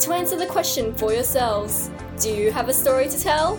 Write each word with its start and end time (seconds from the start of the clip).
to 0.00 0.14
answer 0.14 0.34
the 0.34 0.46
question 0.46 0.94
for 0.94 1.12
yourselves 1.12 1.90
Do 2.20 2.30
you 2.30 2.50
have 2.52 2.70
a 2.70 2.72
story 2.72 3.06
to 3.08 3.18
tell? 3.18 3.58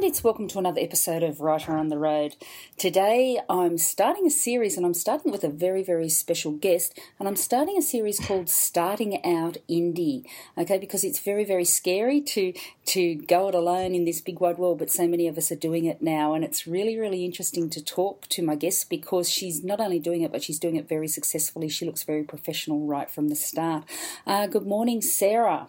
And 0.00 0.08
it's 0.08 0.24
welcome 0.24 0.48
to 0.48 0.58
another 0.58 0.80
episode 0.80 1.22
of 1.22 1.42
Writer 1.42 1.76
on 1.76 1.88
the 1.88 1.98
Road. 1.98 2.34
Today 2.78 3.38
I'm 3.50 3.76
starting 3.76 4.26
a 4.26 4.30
series 4.30 4.78
and 4.78 4.86
I'm 4.86 4.94
starting 4.94 5.30
with 5.30 5.44
a 5.44 5.50
very, 5.50 5.82
very 5.82 6.08
special 6.08 6.52
guest 6.52 6.98
and 7.18 7.28
I'm 7.28 7.36
starting 7.36 7.76
a 7.76 7.82
series 7.82 8.18
called 8.18 8.48
Starting 8.48 9.22
Out 9.22 9.58
Indie. 9.68 10.24
Okay, 10.56 10.78
because 10.78 11.04
it's 11.04 11.18
very, 11.18 11.44
very 11.44 11.66
scary 11.66 12.22
to 12.22 12.54
to 12.86 13.16
go 13.16 13.48
it 13.50 13.54
alone 13.54 13.94
in 13.94 14.06
this 14.06 14.22
big 14.22 14.40
wide 14.40 14.56
world, 14.56 14.78
but 14.78 14.90
so 14.90 15.06
many 15.06 15.28
of 15.28 15.36
us 15.36 15.52
are 15.52 15.56
doing 15.56 15.84
it 15.84 16.00
now 16.00 16.32
and 16.32 16.44
it's 16.44 16.66
really, 16.66 16.96
really 16.96 17.22
interesting 17.22 17.68
to 17.68 17.84
talk 17.84 18.26
to 18.28 18.42
my 18.42 18.54
guest 18.54 18.88
because 18.88 19.28
she's 19.28 19.62
not 19.62 19.80
only 19.80 19.98
doing 19.98 20.22
it 20.22 20.32
but 20.32 20.42
she's 20.42 20.58
doing 20.58 20.76
it 20.76 20.88
very 20.88 21.08
successfully. 21.08 21.68
She 21.68 21.84
looks 21.84 22.04
very 22.04 22.22
professional 22.22 22.86
right 22.86 23.10
from 23.10 23.28
the 23.28 23.36
start. 23.36 23.84
Uh, 24.26 24.46
good 24.46 24.66
morning, 24.66 25.02
Sarah. 25.02 25.68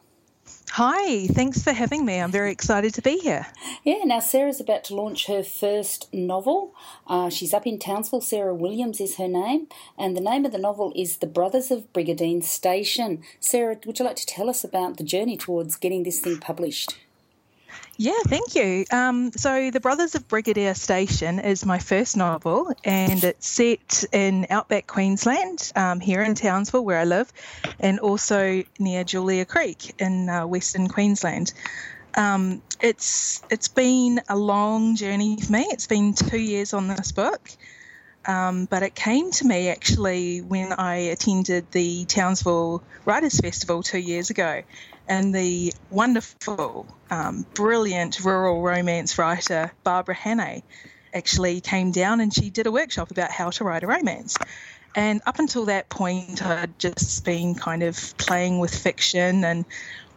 Hi, 0.69 1.27
thanks 1.27 1.61
for 1.61 1.73
having 1.73 2.05
me. 2.05 2.19
I'm 2.19 2.31
very 2.31 2.51
excited 2.51 2.93
to 2.93 3.01
be 3.01 3.17
here. 3.17 3.45
Yeah, 3.83 4.03
now 4.05 4.19
Sarah's 4.19 4.61
about 4.61 4.85
to 4.85 4.95
launch 4.95 5.27
her 5.27 5.43
first 5.43 6.13
novel. 6.13 6.73
Uh, 7.07 7.29
she's 7.29 7.53
up 7.53 7.67
in 7.67 7.77
Townsville. 7.77 8.21
Sarah 8.21 8.55
Williams 8.55 9.01
is 9.01 9.17
her 9.17 9.27
name, 9.27 9.67
and 9.97 10.15
the 10.15 10.21
name 10.21 10.45
of 10.45 10.53
the 10.53 10.57
novel 10.57 10.93
is 10.95 11.17
The 11.17 11.27
Brothers 11.27 11.71
of 11.71 11.91
Brigadine 11.91 12.43
Station. 12.43 13.21
Sarah, 13.39 13.77
would 13.85 13.99
you 13.99 14.05
like 14.05 14.15
to 14.15 14.25
tell 14.25 14.49
us 14.49 14.63
about 14.63 14.97
the 14.97 15.03
journey 15.03 15.35
towards 15.35 15.75
getting 15.75 16.03
this 16.03 16.21
thing 16.21 16.39
published? 16.39 16.95
Yeah, 17.97 18.19
thank 18.25 18.55
you. 18.55 18.85
Um, 18.91 19.31
so, 19.31 19.69
The 19.69 19.79
Brothers 19.79 20.15
of 20.15 20.27
Brigadine 20.27 20.75
Station 20.75 21.39
is 21.39 21.65
my 21.65 21.77
first 21.77 22.17
novel, 22.17 22.73
and 22.83 23.23
it's 23.23 23.47
set 23.47 24.05
in 24.11 24.47
outback 24.49 24.87
Queensland, 24.87 25.71
um, 25.75 25.99
here 25.99 26.23
in 26.23 26.33
Townsville, 26.33 26.83
where 26.83 26.99
I 26.99 27.03
live, 27.03 27.31
and 27.79 27.99
also 27.99 28.63
near 28.79 29.03
Julia 29.03 29.45
Creek 29.45 29.93
in 29.99 30.29
uh, 30.29 30.47
Western 30.47 30.87
Queensland. 30.87 31.53
Um, 32.15 32.61
it's 32.81 33.41
it's 33.49 33.67
been 33.67 34.21
a 34.27 34.35
long 34.35 34.95
journey 34.95 35.39
for 35.39 35.51
me. 35.51 35.67
It's 35.69 35.87
been 35.87 36.13
two 36.13 36.39
years 36.39 36.73
on 36.73 36.87
this 36.87 37.11
book. 37.11 37.51
Um, 38.25 38.65
but 38.65 38.83
it 38.83 38.93
came 38.93 39.31
to 39.31 39.47
me 39.47 39.69
actually 39.69 40.41
when 40.41 40.73
I 40.73 40.95
attended 40.95 41.71
the 41.71 42.05
Townsville 42.05 42.83
Writers 43.03 43.39
Festival 43.39 43.81
two 43.81 43.97
years 43.97 44.29
ago 44.29 44.61
and 45.11 45.35
the 45.35 45.73
wonderful, 45.89 46.87
um, 47.09 47.45
brilliant 47.53 48.23
rural 48.23 48.61
romance 48.61 49.17
writer 49.17 49.69
Barbara 49.83 50.15
Hannay 50.15 50.63
actually 51.13 51.59
came 51.59 51.91
down 51.91 52.21
and 52.21 52.33
she 52.33 52.49
did 52.49 52.65
a 52.65 52.71
workshop 52.71 53.11
about 53.11 53.29
how 53.29 53.49
to 53.49 53.65
write 53.65 53.83
a 53.83 53.87
romance. 53.87 54.37
And 54.95 55.21
up 55.25 55.37
until 55.37 55.65
that 55.65 55.89
point, 55.89 56.41
I'd 56.41 56.79
just 56.79 57.25
been 57.25 57.55
kind 57.55 57.83
of 57.83 58.17
playing 58.17 58.59
with 58.59 58.73
fiction 58.73 59.43
and 59.43 59.65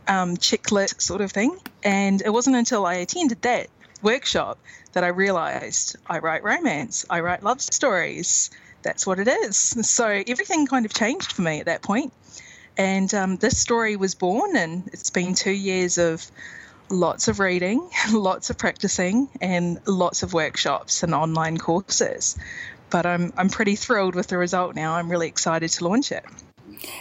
um, 0.07 0.37
chick 0.37 0.71
lit 0.71 1.03
sort 1.03 1.23
of 1.23 1.33
thing. 1.33 1.59
And 1.83 2.23
it 2.23 2.31
wasn't 2.31 2.55
until 2.55 2.87
I 2.87 2.95
attended 2.95 3.43
that 3.43 3.67
workshop 4.01 4.59
that 4.93 5.03
I 5.03 5.09
realized 5.09 5.97
I 6.07 6.21
write 6.21 6.45
romance, 6.45 7.05
I 7.11 7.19
write 7.19 7.43
love 7.43 7.61
stories. 7.61 8.49
That's 8.83 9.05
what 9.05 9.19
it 9.19 9.27
is. 9.27 9.57
So 9.57 10.07
everything 10.07 10.69
kind 10.69 10.87
of 10.87 10.95
changed 10.95 11.33
for 11.33 11.43
me 11.43 11.59
at 11.59 11.67
that 11.67 11.83
point. 11.83 12.13
And 12.77 13.13
um, 13.15 13.37
this 13.37 13.59
story 13.59 13.97
was 13.97 14.15
born, 14.15 14.57
and 14.57 14.89
it's 14.93 15.11
been 15.11 15.35
two 15.35 15.53
years 15.53 15.99
of 15.99 16.25
lots 16.89 17.29
of 17.29 17.39
reading, 17.39 17.89
lots 18.13 18.51
of 18.51 18.59
practicing, 18.59 19.29
and 19.41 19.81
lots 19.87 20.23
of 20.23 20.33
workshops 20.33 21.03
and 21.03 21.15
online 21.15 21.59
courses. 21.59 22.37
But 22.91 23.07
I'm, 23.07 23.33
I'm 23.37 23.49
pretty 23.49 23.77
thrilled 23.77 24.15
with 24.15 24.29
the 24.29 24.39
result 24.39 24.75
now. 24.75 24.95
I'm 24.95 25.11
really 25.11 25.29
excited 25.29 25.71
to 25.71 25.85
launch 25.85 26.13
it. 26.13 26.25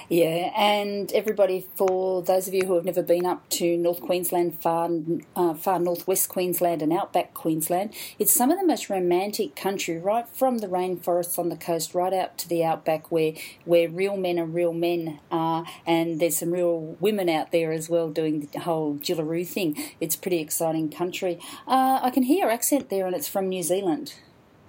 Yeah, 0.09 0.51
and 0.55 1.11
everybody, 1.13 1.65
for 1.75 2.21
those 2.21 2.47
of 2.47 2.53
you 2.53 2.65
who 2.65 2.75
have 2.75 2.85
never 2.85 3.01
been 3.01 3.25
up 3.25 3.47
to 3.49 3.77
North 3.77 4.01
Queensland, 4.01 4.59
far 4.59 4.89
uh, 5.35 5.53
far 5.53 5.79
northwest 5.79 6.29
Queensland, 6.29 6.81
and 6.81 6.93
outback 6.93 7.33
Queensland, 7.33 7.93
it's 8.19 8.31
some 8.31 8.51
of 8.51 8.59
the 8.59 8.65
most 8.65 8.89
romantic 8.89 9.55
country, 9.55 9.97
right 9.97 10.27
from 10.27 10.59
the 10.59 10.67
rainforests 10.67 11.39
on 11.39 11.49
the 11.49 11.55
coast, 11.55 11.93
right 11.93 12.13
out 12.13 12.37
to 12.39 12.49
the 12.49 12.63
outback, 12.63 13.11
where 13.11 13.33
where 13.65 13.89
real 13.89 14.17
men 14.17 14.39
are 14.39 14.45
real 14.45 14.73
men, 14.73 15.19
are, 15.31 15.65
and 15.85 16.19
there's 16.19 16.37
some 16.37 16.51
real 16.51 16.95
women 16.99 17.29
out 17.29 17.51
there 17.51 17.71
as 17.71 17.89
well 17.89 18.09
doing 18.09 18.49
the 18.51 18.59
whole 18.59 18.95
Jillaroo 18.95 19.47
thing. 19.47 19.77
It's 19.99 20.15
pretty 20.15 20.39
exciting 20.39 20.89
country. 20.89 21.39
Uh, 21.67 21.99
I 22.01 22.09
can 22.09 22.23
hear 22.23 22.45
your 22.45 22.51
accent 22.51 22.89
there, 22.89 23.05
and 23.05 23.15
it's 23.15 23.27
from 23.27 23.49
New 23.49 23.63
Zealand. 23.63 24.13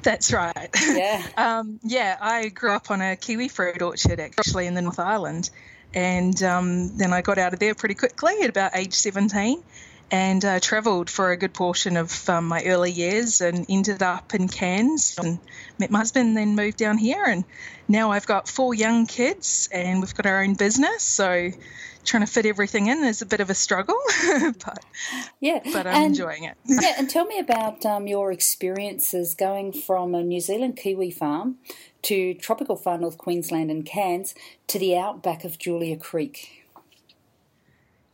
That's 0.04 0.32
right. 0.32 0.68
Yeah. 0.86 1.22
um, 1.36 1.80
yeah, 1.82 2.16
I 2.20 2.50
grew 2.50 2.72
up 2.72 2.90
on 2.90 3.00
a 3.00 3.16
kiwi 3.16 3.48
fruit 3.48 3.82
orchard 3.82 4.20
actually 4.20 4.66
in 4.66 4.74
the 4.74 4.82
North 4.82 5.00
Island. 5.00 5.50
And 5.94 6.40
um, 6.42 6.96
then 6.96 7.12
I 7.12 7.22
got 7.22 7.38
out 7.38 7.54
of 7.54 7.60
there 7.60 7.74
pretty 7.74 7.94
quickly 7.94 8.34
at 8.42 8.50
about 8.50 8.72
age 8.76 8.94
17 8.94 9.62
and 10.14 10.44
uh, 10.44 10.60
travelled 10.60 11.10
for 11.10 11.32
a 11.32 11.36
good 11.36 11.52
portion 11.52 11.96
of 11.96 12.28
um, 12.28 12.46
my 12.46 12.62
early 12.66 12.92
years 12.92 13.40
and 13.40 13.66
ended 13.68 14.00
up 14.00 14.32
in 14.32 14.46
Cairns 14.46 15.16
and 15.18 15.40
met 15.76 15.90
my 15.90 15.98
husband, 15.98 16.36
then 16.36 16.54
moved 16.54 16.76
down 16.76 16.98
here. 16.98 17.24
And 17.24 17.44
now 17.88 18.12
I've 18.12 18.24
got 18.24 18.48
four 18.48 18.74
young 18.74 19.08
kids 19.08 19.68
and 19.72 20.00
we've 20.00 20.14
got 20.14 20.26
our 20.26 20.40
own 20.40 20.54
business. 20.54 21.02
So 21.02 21.50
trying 22.04 22.24
to 22.24 22.30
fit 22.30 22.46
everything 22.46 22.86
in 22.86 23.02
is 23.02 23.22
a 23.22 23.26
bit 23.26 23.40
of 23.40 23.50
a 23.50 23.54
struggle, 23.54 23.98
but 24.64 24.84
yeah, 25.40 25.58
but 25.72 25.84
I'm 25.84 25.96
and, 25.96 26.04
enjoying 26.06 26.44
it. 26.44 26.56
yeah, 26.64 26.94
and 26.96 27.10
tell 27.10 27.24
me 27.24 27.40
about 27.40 27.84
um, 27.84 28.06
your 28.06 28.30
experiences 28.30 29.34
going 29.34 29.72
from 29.72 30.14
a 30.14 30.22
New 30.22 30.40
Zealand 30.40 30.76
kiwi 30.76 31.10
farm 31.10 31.56
to 32.02 32.34
tropical 32.34 32.76
far 32.76 32.98
north 32.98 33.18
Queensland 33.18 33.68
and 33.68 33.84
Cairns 33.84 34.32
to 34.68 34.78
the 34.78 34.96
outback 34.96 35.42
of 35.42 35.58
Julia 35.58 35.96
Creek. 35.96 36.63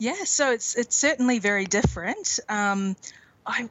Yeah, 0.01 0.25
so 0.25 0.53
it's 0.53 0.77
it's 0.77 0.97
certainly 0.97 1.41
very 1.41 1.67
different. 1.67 2.41
Um, 2.49 2.97
I 3.47 3.69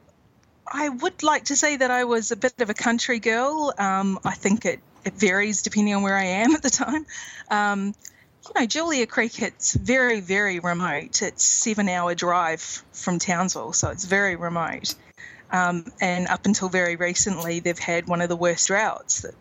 I 0.64 0.88
would 0.88 1.24
like 1.24 1.46
to 1.46 1.56
say 1.56 1.76
that 1.76 1.90
I 1.90 2.04
was 2.04 2.30
a 2.30 2.36
bit 2.36 2.54
of 2.60 2.70
a 2.70 2.74
country 2.74 3.18
girl. 3.18 3.74
Um, 3.76 4.20
I 4.24 4.34
think 4.34 4.64
it, 4.64 4.78
it 5.04 5.14
varies 5.14 5.62
depending 5.62 5.92
on 5.92 6.02
where 6.02 6.16
I 6.16 6.26
am 6.44 6.54
at 6.54 6.62
the 6.62 6.70
time. 6.70 7.04
Um, 7.50 7.96
you 8.46 8.60
know, 8.60 8.66
Julia 8.66 9.06
Creek, 9.08 9.42
it's 9.42 9.74
very, 9.74 10.20
very 10.20 10.60
remote. 10.60 11.20
It's 11.20 11.42
seven 11.44 11.88
hour 11.88 12.14
drive 12.14 12.62
from 12.92 13.18
Townsville, 13.18 13.72
so 13.72 13.90
it's 13.90 14.04
very 14.04 14.36
remote. 14.36 14.94
Um, 15.50 15.84
and 16.00 16.28
up 16.28 16.46
until 16.46 16.68
very 16.68 16.94
recently, 16.94 17.58
they've 17.58 17.76
had 17.76 18.06
one 18.06 18.20
of 18.20 18.28
the 18.28 18.36
worst 18.36 18.68
droughts 18.68 19.22
that, 19.22 19.34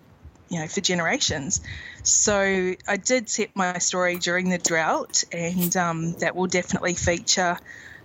you 0.50 0.60
know, 0.60 0.68
for 0.68 0.82
generations. 0.82 1.62
So 2.04 2.76
I 2.88 2.98
did 2.98 3.30
set 3.30 3.56
my 3.56 3.78
story 3.78 4.18
during 4.18 4.50
the 4.50 4.58
drought, 4.58 5.24
and 5.32 5.76
um, 5.78 6.14
that 6.20 6.36
will 6.36 6.48
definitely 6.48 6.96
feature 6.96 7.58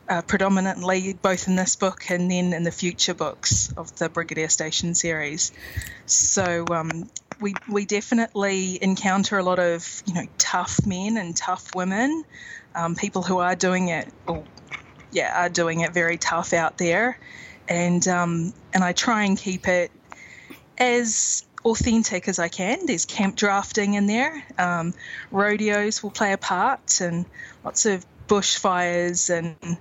uh, 0.09 0.23
predominantly 0.23 1.15
both 1.15 1.49
in 1.49 1.57
this 1.57 1.77
book 1.77 2.11
and 2.11 2.31
then 2.31 2.53
in 2.53 2.63
the 2.63 2.71
future 2.71 3.15
books 3.15 3.73
of 3.77 3.95
the 3.97 4.09
Brigadine 4.09 4.51
Station 4.51 4.95
series. 4.95 5.53
So 6.07 6.67
um, 6.73 7.09
we 7.41 7.57
we 7.67 7.87
definitely 7.87 8.83
encounter 8.83 9.39
a 9.39 9.43
lot 9.43 9.59
of 9.59 10.03
you 10.07 10.15
know 10.15 10.27
tough 10.39 10.87
men 10.87 11.17
and 11.17 11.37
tough 11.37 11.75
women, 11.75 12.25
um, 12.75 12.95
people 12.95 13.23
who 13.23 13.39
are 13.39 13.57
doing 13.57 13.89
it, 13.89 14.13
or 14.27 14.45
yeah, 15.11 15.45
are 15.45 15.49
doing 15.49 15.81
it 15.81 15.95
very 15.95 16.19
tough 16.19 16.53
out 16.53 16.77
there, 16.77 17.19
and 17.69 18.07
um, 18.07 18.53
and 18.73 18.85
I 18.85 18.93
try 18.93 19.25
and 19.25 19.39
keep 19.39 19.67
it 19.67 19.91
as 20.77 21.45
authentic 21.65 22.29
as 22.29 22.39
I 22.39 22.49
can. 22.49 22.87
There's 22.87 23.05
camp 23.05 23.37
drafting 23.37 23.95
in 23.95 24.07
there, 24.07 24.45
um, 24.59 24.95
rodeos 25.31 26.03
will 26.03 26.11
play 26.11 26.33
a 26.33 26.39
part, 26.39 27.01
and 27.01 27.25
lots 27.65 27.87
of 27.87 28.05
bushfires 28.29 29.31
and 29.31 29.77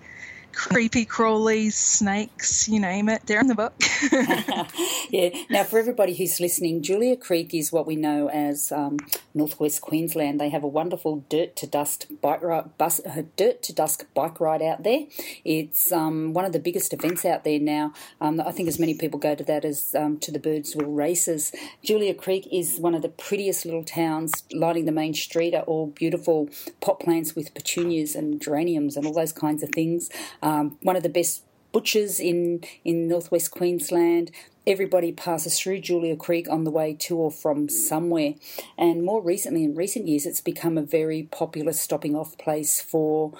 creepy 0.53 1.05
crawlies, 1.05 1.73
snakes, 1.73 2.67
you 2.67 2.79
name 2.79 3.09
it, 3.09 3.21
they're 3.25 3.39
in 3.39 3.47
the 3.47 3.55
book. 3.55 3.73
yeah. 5.09 5.29
Now, 5.49 5.63
for 5.63 5.79
everybody 5.79 6.13
who's 6.13 6.39
listening, 6.39 6.81
Julia 6.81 7.17
Creek 7.17 7.53
is 7.53 7.71
what 7.71 7.85
we 7.85 7.95
know 7.95 8.29
as 8.29 8.71
um, 8.71 8.97
Northwest 9.33 9.81
Queensland. 9.81 10.39
They 10.39 10.49
have 10.49 10.63
a 10.63 10.67
wonderful 10.67 11.25
dirt 11.29 11.55
to 11.57 11.67
dust 11.67 12.07
bike 12.21 12.41
ride, 12.41 12.77
bus, 12.77 13.01
uh, 13.05 13.23
dirt 13.35 13.61
to 13.63 13.73
dusk 13.73 14.05
bike 14.13 14.39
ride 14.39 14.61
out 14.61 14.83
there. 14.83 15.01
It's 15.43 15.91
um, 15.91 16.33
one 16.33 16.45
of 16.45 16.53
the 16.53 16.59
biggest 16.59 16.93
events 16.93 17.25
out 17.25 17.43
there 17.43 17.59
now. 17.59 17.93
Um, 18.21 18.41
I 18.41 18.51
think 18.51 18.67
as 18.67 18.79
many 18.79 18.93
people 18.93 19.19
go 19.19 19.35
to 19.35 19.43
that 19.43 19.65
as 19.65 19.95
um, 19.95 20.17
to 20.19 20.31
the 20.31 20.39
Birdsville 20.39 20.95
races. 20.95 21.51
Julia 21.83 22.13
Creek 22.13 22.47
is 22.51 22.79
one 22.79 22.95
of 22.95 23.01
the 23.01 23.09
prettiest 23.09 23.65
little 23.65 23.83
towns. 23.83 24.43
Lining 24.53 24.85
the 24.85 24.91
main 24.91 25.13
street 25.13 25.53
are 25.53 25.63
all 25.63 25.87
beautiful 25.87 26.49
pot 26.81 26.99
plants 26.99 27.35
with 27.35 27.53
petunias 27.53 28.15
and 28.15 28.41
geraniums 28.41 28.95
and 28.95 29.05
all 29.05 29.13
those 29.13 29.33
kinds 29.33 29.63
of 29.63 29.69
things. 29.69 30.09
Um, 30.43 30.77
one 30.81 30.95
of 30.95 31.01
the 31.01 31.09
best 31.09 31.43
butchers 31.71 32.19
in, 32.19 32.63
in 32.85 33.07
northwest 33.07 33.49
Queensland. 33.49 34.29
Everybody 34.65 35.11
passes 35.11 35.59
through 35.59 35.79
Julia 35.79 36.15
Creek 36.15 36.47
on 36.49 36.63
the 36.63 36.71
way 36.71 36.93
to 37.01 37.17
or 37.17 37.31
from 37.31 37.67
somewhere. 37.67 38.35
And 38.77 39.03
more 39.03 39.21
recently, 39.21 39.63
in 39.63 39.75
recent 39.75 40.07
years, 40.07 40.25
it's 40.25 40.39
become 40.39 40.77
a 40.77 40.83
very 40.83 41.23
popular 41.23 41.73
stopping 41.73 42.15
off 42.15 42.37
place 42.37 42.81
for 42.81 43.33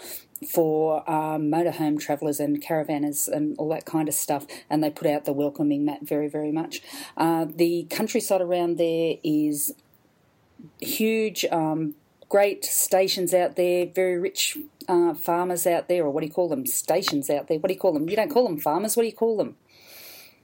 for 0.51 1.09
um, 1.09 1.49
motorhome 1.49 1.97
travellers 1.97 2.39
and 2.39 2.61
caravanners 2.61 3.29
and 3.29 3.55
all 3.57 3.69
that 3.69 3.85
kind 3.85 4.09
of 4.09 4.13
stuff, 4.13 4.45
and 4.69 4.83
they 4.83 4.89
put 4.89 5.07
out 5.07 5.23
the 5.23 5.31
welcoming 5.31 5.85
mat 5.85 5.99
very, 6.01 6.27
very 6.27 6.51
much. 6.51 6.81
Uh, 7.15 7.45
the 7.47 7.87
countryside 7.89 8.41
around 8.41 8.77
there 8.77 9.15
is 9.23 9.73
huge, 10.81 11.45
um, 11.45 11.95
great 12.33 12.65
stations 12.65 13.31
out 13.31 13.55
there, 13.57 13.85
very 13.85 14.17
rich 14.17 14.57
uh, 14.87 15.13
farmers 15.13 15.67
out 15.67 15.87
there, 15.87 16.03
or 16.03 16.09
what 16.09 16.21
do 16.21 16.25
you 16.25 16.33
call 16.33 16.49
them? 16.49 16.65
Stations 16.65 17.29
out 17.29 17.47
there. 17.47 17.59
What 17.59 17.67
do 17.67 17.75
you 17.75 17.79
call 17.79 17.93
them? 17.93 18.09
You 18.09 18.15
don't 18.15 18.31
call 18.31 18.45
them 18.45 18.57
farmers. 18.59 18.97
What 18.97 19.03
do 19.03 19.07
you 19.07 19.13
call 19.13 19.37
them? 19.37 19.55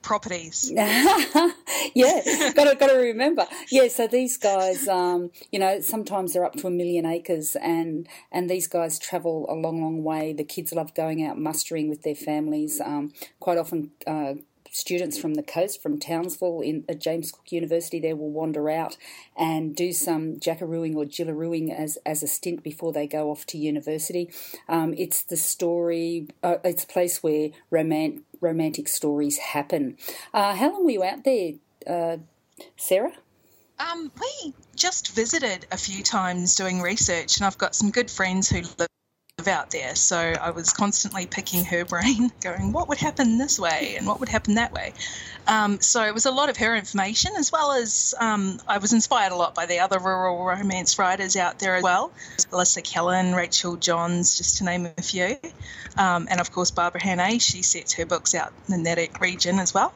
Properties. 0.04 0.72
yeah, 0.76 0.92
got 2.54 2.66
to 2.66 2.76
got 2.80 2.90
to 2.90 2.96
remember. 2.96 3.48
Yeah, 3.72 3.88
so 3.88 4.06
these 4.06 4.38
guys, 4.38 4.88
um, 4.88 5.32
you 5.52 5.58
know, 5.58 5.80
sometimes 5.80 6.34
they're 6.34 6.46
up 6.46 6.58
to 6.58 6.68
a 6.68 6.70
million 6.70 7.08
acres, 7.08 7.58
and 7.60 8.08
and 8.32 8.48
these 8.48 8.68
guys 8.68 9.00
travel 9.00 9.48
a 9.50 9.56
long, 9.56 9.82
long 9.82 10.04
way. 10.04 10.32
The 10.32 10.44
kids 10.44 10.72
love 10.72 10.94
going 10.94 11.26
out 11.26 11.40
mustering 11.40 11.90
with 11.90 12.04
their 12.04 12.14
families. 12.14 12.80
Um, 12.80 13.14
quite 13.40 13.58
often, 13.58 13.90
uh, 14.06 14.36
students 14.72 15.18
from 15.18 15.36
the 15.36 15.44
coast, 15.44 15.82
from 15.82 16.00
Townsville 16.00 16.62
in 16.62 16.86
at 16.88 17.00
James 17.00 17.32
Cook 17.32 17.52
University, 17.52 18.00
there 18.00 18.16
will 18.16 18.32
wander 18.32 18.70
out 18.70 18.98
and 19.38 19.76
do 19.76 19.92
some 19.92 20.36
jackarooing 20.36 20.96
or 20.96 21.06
jillarooing 21.06 21.74
as, 21.74 21.98
as 22.06 22.24
a 22.24 22.28
stint 22.28 22.64
before 22.64 22.94
they 22.94 23.08
go 23.08 23.32
off 23.32 23.46
to 23.48 23.58
university. 23.58 24.30
Um, 24.68 24.94
it's 24.98 25.24
the 25.24 25.38
story, 25.38 26.28
uh, 26.44 26.58
it's 26.64 26.84
a 26.84 26.88
place 26.88 27.24
where 27.24 27.50
romant- 27.72 28.22
romantic 28.42 28.88
stories 28.88 29.38
happen. 29.38 29.98
Uh, 30.34 30.56
how 30.56 30.72
long 30.72 30.86
were 30.86 30.92
you 30.92 31.04
out 31.04 31.24
there, 31.24 31.54
uh, 31.88 32.18
Sarah? 32.78 33.14
Um, 33.80 34.12
we 34.20 34.54
just 34.76 35.16
visited 35.16 35.66
a 35.72 35.78
few 35.78 36.04
times 36.04 36.56
doing 36.56 36.82
research, 36.82 37.38
and 37.38 37.46
I've 37.46 37.58
got 37.58 37.74
some 37.74 37.92
good 37.92 38.12
friends 38.12 38.50
who 38.50 38.62
live 38.78 38.90
out 39.48 39.72
there. 39.72 39.96
So 39.96 40.18
I 40.18 40.52
was 40.52 40.74
constantly 40.74 41.26
picking 41.26 41.66
her 41.66 41.86
brain, 41.86 42.32
going, 42.42 42.72
what 42.72 42.88
would 42.90 42.98
happen 42.98 43.38
this 43.38 43.60
way 43.60 43.96
and 43.98 44.08
what 44.08 44.20
would 44.20 44.30
happen 44.30 44.56
that 44.56 44.74
way? 44.74 44.94
Um, 45.48 45.80
so 45.82 46.04
it 46.04 46.14
was 46.14 46.26
a 46.26 46.32
lot 46.32 46.50
of 46.50 46.58
her 46.58 46.76
information, 46.76 47.32
as 47.38 47.52
well 47.52 47.72
as 47.72 48.14
um, 48.20 48.60
I 48.68 48.78
was 48.78 48.94
inspired 48.94 49.32
a 49.32 49.36
lot 49.36 49.56
by 49.56 49.66
the 49.66 49.80
other 49.80 49.98
rural 49.98 50.44
romance 50.46 51.00
writers 51.00 51.36
out 51.36 51.58
there 51.60 51.76
as 51.76 51.84
well. 51.84 52.12
Alissa 52.52 52.84
Callen, 52.84 53.36
Rachel 53.36 53.76
Johns, 53.76 54.38
just 54.38 54.58
to 54.58 54.64
name 54.64 54.88
a 54.98 55.02
few. 55.02 55.38
Um, 55.98 56.28
and 56.30 56.40
of 56.40 56.52
course, 56.52 56.70
Barbara 56.72 57.02
Hannay, 57.02 57.42
she 57.42 57.64
sets 57.64 57.94
her 57.94 58.06
books 58.06 58.36
out 58.36 58.54
in 58.68 58.84
that 58.84 59.20
region 59.20 59.60
as 59.60 59.74
well. 59.74 59.92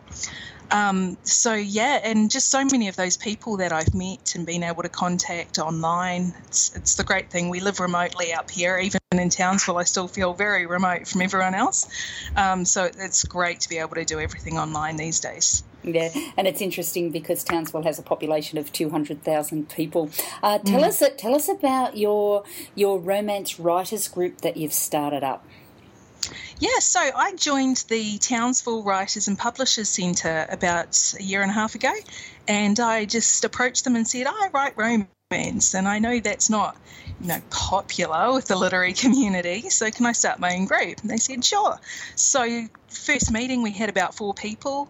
Um, 0.74 1.18
so 1.24 1.54
yeah, 1.54 2.00
and 2.04 2.32
just 2.32 2.50
so 2.50 2.66
many 2.66 2.88
of 2.88 2.96
those 2.96 3.16
people 3.16 3.58
that 3.58 3.72
I've 3.72 3.94
met 3.94 4.34
and 4.36 4.44
been 4.44 4.64
able 4.64 4.82
to 4.82 4.90
contact 4.90 5.60
online. 5.60 6.34
It's, 6.48 6.76
it's 6.76 6.96
the 6.96 7.04
great 7.04 7.30
thing. 7.30 7.50
We 7.50 7.60
live 7.60 7.80
remotely 7.80 8.34
up 8.34 8.50
here, 8.50 8.80
even 8.80 9.00
in 9.12 9.30
Townsville. 9.30 9.78
I 9.78 9.84
still 9.84 10.08
feel 10.08 10.34
very 10.34 10.66
remote 10.66 11.08
from 11.08 11.22
everyone 11.22 11.54
else. 11.54 11.88
Um, 12.36 12.66
so 12.66 12.86
it's 12.86 13.24
great 13.24 13.60
to 13.62 13.70
be 13.70 13.78
able 13.78 13.94
to 13.96 14.04
do 14.04 14.20
everything 14.20 14.58
online 14.58 14.98
these 14.98 15.20
days. 15.20 15.64
Yeah, 15.84 16.10
and 16.38 16.48
it's 16.48 16.62
interesting 16.62 17.12
because 17.12 17.44
Townsville 17.44 17.84
has 17.84 18.00
a 18.00 18.04
population 18.04 18.58
of 18.58 18.72
two 18.72 18.90
hundred 18.90 19.24
thousand 19.24 19.70
people. 19.70 20.10
Uh, 20.42 20.58
tell 20.58 20.82
mm. 20.82 20.88
us, 20.88 21.04
tell 21.18 21.36
us 21.36 21.50
about 21.50 21.98
your 21.98 22.46
your 22.74 22.98
romance 22.98 23.60
writers 23.60 24.08
group 24.08 24.42
that 24.42 24.58
you've 24.58 24.74
started 24.74 25.24
up. 25.24 25.46
Yeah, 26.60 26.80
so 26.80 27.00
I 27.00 27.36
joined 27.36 27.84
the 27.90 28.18
Townsville 28.18 28.84
Writers 28.84 29.28
and 29.28 29.38
Publishers 29.38 29.90
Centre 29.90 30.46
about 30.50 31.14
a 31.20 31.24
year 31.24 31.42
and 31.42 31.52
a 31.52 31.54
half 31.54 31.76
ago, 31.76 31.94
and 32.48 32.80
I 32.80 33.06
just 33.06 33.44
approached 33.44 33.84
them 33.84 33.96
and 33.96 34.08
said, 34.08 34.28
I 34.28 34.50
write 34.54 34.78
romance, 34.78 35.74
and 35.74 35.88
I 35.88 36.00
know 36.00 36.20
that's 36.20 36.50
not 36.50 36.78
you 37.20 37.28
know 37.28 37.42
popular 37.50 38.34
with 38.34 38.48
the 38.48 38.56
literary 38.56 38.94
community, 39.04 39.70
so 39.70 39.90
can 39.92 40.06
I 40.06 40.12
start 40.12 40.40
my 40.40 40.56
own 40.56 40.66
group? 40.66 41.02
And 41.02 41.10
they 41.10 41.18
said, 41.18 41.44
sure. 41.44 41.80
So 42.16 42.68
first 42.88 43.32
meeting 43.32 43.64
we 43.64 43.72
had 43.72 43.90
about 43.90 44.16
four 44.16 44.34
people. 44.34 44.90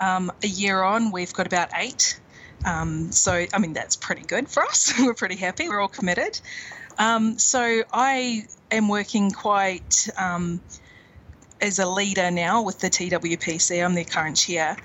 Um, 0.00 0.30
a 0.44 0.46
year 0.46 0.80
on, 0.82 1.10
we've 1.10 1.32
got 1.32 1.46
about 1.46 1.70
eight. 1.74 2.20
Um, 2.64 3.12
so 3.12 3.46
I 3.52 3.58
mean 3.58 3.72
that's 3.72 3.96
pretty 3.96 4.22
good 4.22 4.48
for 4.48 4.62
us. 4.64 4.92
We're 5.00 5.14
pretty 5.14 5.36
happy. 5.36 5.68
We're 5.68 5.80
all 5.80 5.88
committed. 5.88 6.40
Um, 6.98 7.38
so 7.38 7.84
I 7.92 8.46
am 8.70 8.88
working 8.88 9.30
quite 9.30 10.08
um, 10.16 10.60
as 11.60 11.78
a 11.78 11.86
leader 11.86 12.30
now 12.30 12.62
with 12.62 12.80
the 12.80 12.88
TWPC. 12.88 13.84
I'm 13.84 13.94
the 13.94 14.04
current 14.04 14.36
chair. 14.36 14.76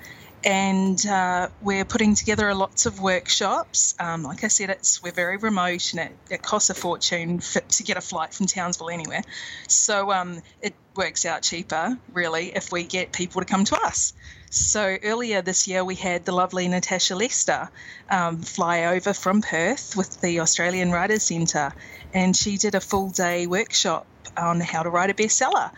And 0.46 1.06
uh, 1.06 1.48
we're 1.62 1.86
putting 1.86 2.16
together 2.16 2.54
lots 2.54 2.86
of 2.86 3.00
workshops. 3.00 3.96
Um, 3.98 4.24
like 4.24 4.44
I 4.44 4.50
said, 4.50 4.70
it's 4.70 5.02
we're 5.02 5.14
very 5.14 5.38
remote 5.38 5.94
and 5.94 6.02
it, 6.02 6.18
it 6.30 6.42
costs 6.42 6.70
a 6.70 6.74
fortune 6.74 7.40
for, 7.40 7.62
to 7.62 7.84
get 7.84 7.96
a 7.96 8.02
flight 8.02 8.34
from 8.34 8.48
Townsville 8.48 8.90
anywhere. 8.90 9.22
So 9.70 10.12
um, 10.12 10.42
it 10.62 10.74
works 10.98 11.26
out 11.26 11.44
cheaper, 11.44 11.98
really, 12.12 12.54
if 12.54 12.74
we 12.74 12.84
get 12.84 13.14
people 13.14 13.40
to 13.40 13.46
come 13.46 13.64
to 13.66 13.78
us. 13.78 14.14
So 14.54 15.00
earlier 15.02 15.42
this 15.42 15.68
year, 15.68 15.84
we 15.84 15.96
had 15.96 16.26
the 16.26 16.32
lovely 16.32 16.68
Natasha 16.68 17.16
Lester 17.16 17.70
um, 18.08 18.44
fly 18.44 18.84
over 18.84 19.12
from 19.12 19.42
Perth 19.42 19.96
with 19.98 20.22
the 20.22 20.42
Australian 20.42 20.92
Writers 20.92 21.24
Centre, 21.24 21.74
and 22.14 22.38
she 22.38 22.58
did 22.58 22.76
a 22.76 22.80
full 22.80 23.10
day 23.10 23.48
workshop 23.48 24.06
on 24.38 24.60
how 24.60 24.84
to 24.84 24.92
write 24.92 25.10
a 25.10 25.16
bestseller. 25.16 25.72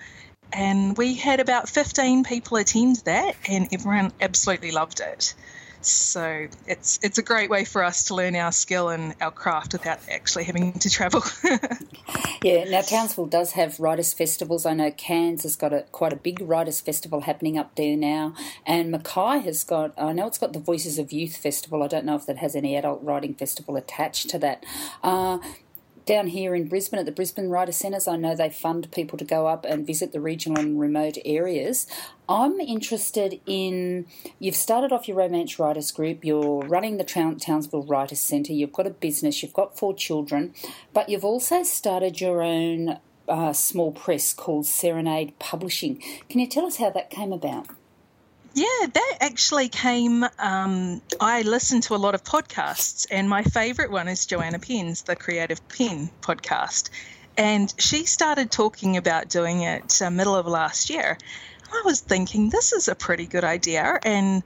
And 0.52 0.98
we 0.98 1.14
had 1.14 1.40
about 1.40 1.70
15 1.70 2.26
people 2.26 2.58
attend 2.58 2.98
that 3.06 3.38
and 3.48 3.70
everyone 3.72 4.12
absolutely 4.20 4.72
loved 4.72 5.00
it 5.00 5.34
so 5.88 6.48
it's 6.68 7.00
it's 7.02 7.18
a 7.18 7.24
great 7.24 7.50
way 7.50 7.66
for 7.66 7.84
us 7.84 8.06
to 8.06 8.16
learn 8.16 8.36
our 8.36 8.52
skill 8.52 8.90
and 8.90 9.16
our 9.22 9.32
craft 9.32 9.74
without 9.74 10.00
actually 10.10 10.44
having 10.44 10.74
to 10.74 10.90
travel. 10.90 11.22
yeah, 12.44 12.64
now 12.66 12.82
Townsville 12.82 13.28
does 13.28 13.54
have 13.54 13.80
writers' 13.80 14.14
festivals. 14.14 14.66
I 14.66 14.74
know 14.74 14.92
Cairns 14.92 15.44
has 15.44 15.56
got 15.56 15.74
a 15.74 15.84
quite 15.92 16.14
a 16.14 16.18
big 16.18 16.42
writers' 16.42 16.82
festival 16.82 17.22
happening 17.22 17.58
up 17.58 17.76
there 17.76 17.98
now, 17.98 18.34
and 18.66 18.92
Mackay 18.92 19.40
has 19.40 19.64
got. 19.64 19.94
I 19.98 20.14
know 20.14 20.28
it's 20.28 20.38
got 20.38 20.54
the 20.54 20.60
Voices 20.60 21.00
of 21.00 21.12
Youth 21.12 21.38
festival. 21.38 21.84
I 21.84 21.88
don't 21.88 22.06
know 22.06 22.16
if 22.16 22.26
that 22.26 22.38
has 22.38 22.56
any 22.56 22.76
adult 22.76 23.04
writing 23.04 23.34
festival 23.34 23.76
attached 23.76 24.30
to 24.30 24.40
that. 24.40 24.66
Uh, 25.04 25.40
down 26.06 26.28
here 26.28 26.54
in 26.54 26.68
Brisbane 26.68 27.00
at 27.00 27.06
the 27.06 27.12
Brisbane 27.12 27.50
Writer 27.50 27.72
Centres, 27.72 28.08
I 28.08 28.16
know 28.16 28.36
they 28.36 28.50
fund 28.50 28.92
people 28.92 29.18
to 29.18 29.26
go 29.26 29.48
up 29.48 29.66
and 29.66 29.86
visit 29.86 30.12
the 30.12 30.22
regional 30.22 30.60
and 30.60 30.80
remote 30.80 31.18
areas. 31.26 31.88
I'm 32.30 32.60
interested 32.60 33.40
in 33.46 34.06
you've 34.40 34.56
started 34.56 34.92
off 34.92 35.08
your 35.08 35.18
romance 35.18 35.58
writers 35.58 35.92
group, 35.92 36.24
you're 36.24 36.60
running 36.68 36.98
the 36.98 37.04
Townsville 37.04 37.84
Writers 37.84 38.20
Centre, 38.20 38.54
you've 38.54 38.74
got 38.74 38.88
a 38.88 38.92
business, 38.92 39.42
you've 39.42 39.54
got 39.54 39.78
four 39.78 39.94
children, 39.94 40.54
but 40.94 41.10
you've 41.10 41.26
also 41.26 41.64
started 41.64 42.22
your 42.22 42.42
own 42.42 43.00
uh, 43.28 43.54
small 43.54 43.92
press 43.92 44.34
called 44.34 44.66
Serenade 44.66 45.38
Publishing. 45.40 46.02
Can 46.30 46.40
you 46.40 46.48
tell 46.48 46.66
us 46.66 46.78
how 46.78 46.90
that 46.92 47.10
came 47.10 47.34
about? 47.34 47.68
Yeah, 48.56 48.86
that 48.94 49.18
actually 49.20 49.68
came. 49.68 50.26
Um, 50.40 51.02
I 51.20 51.42
listen 51.42 51.82
to 51.82 51.96
a 51.96 51.98
lot 51.98 52.16
of 52.16 52.24
podcasts, 52.24 53.06
and 53.12 53.30
my 53.30 53.44
favourite 53.44 53.92
one 53.92 54.08
is 54.08 54.26
Joanna 54.26 54.60
Penn's, 54.60 55.02
the 55.02 55.18
Creative 55.18 55.60
Penn 55.68 56.10
podcast. 56.22 56.90
And 57.38 57.74
she 57.78 58.06
started 58.06 58.50
talking 58.50 58.96
about 58.96 59.28
doing 59.28 59.64
it 59.64 60.02
uh, 60.02 60.10
middle 60.10 60.38
of 60.38 60.48
last 60.48 60.90
year. 60.90 61.18
I 61.70 61.82
was 61.84 62.00
thinking 62.00 62.50
this 62.50 62.72
is 62.72 62.88
a 62.88 62.96
pretty 62.96 63.26
good 63.26 63.44
idea, 63.44 64.00
and 64.04 64.42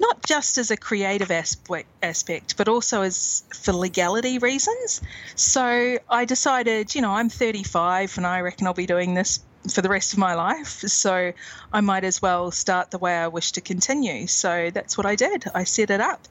not 0.00 0.26
just 0.26 0.58
as 0.58 0.72
a 0.72 0.76
creative 0.76 1.30
aspect, 1.30 1.86
aspect, 2.02 2.56
but 2.56 2.66
also 2.66 3.02
as 3.02 3.44
for 3.54 3.72
legality 3.72 4.38
reasons. 4.38 5.00
So 5.36 5.98
I 6.10 6.24
decided, 6.24 6.96
you 6.96 7.00
know, 7.02 7.12
I'm 7.12 7.28
35 7.28 8.16
and 8.16 8.26
I 8.26 8.40
reckon 8.40 8.66
I'll 8.66 8.74
be 8.74 8.86
doing 8.86 9.14
this 9.14 9.38
for 9.70 9.82
the 9.82 9.88
rest 9.88 10.12
of 10.12 10.18
my 10.18 10.34
life. 10.34 10.80
So 10.80 11.32
I 11.72 11.80
might 11.80 12.04
as 12.04 12.20
well 12.20 12.50
start 12.50 12.90
the 12.90 12.98
way 12.98 13.16
I 13.16 13.28
wish 13.28 13.52
to 13.52 13.60
continue. 13.60 14.26
So 14.26 14.70
that's 14.70 14.96
what 14.96 15.06
I 15.06 15.14
did. 15.16 15.44
I 15.54 15.64
set 15.64 15.90
it 15.90 16.00
up. 16.00 16.26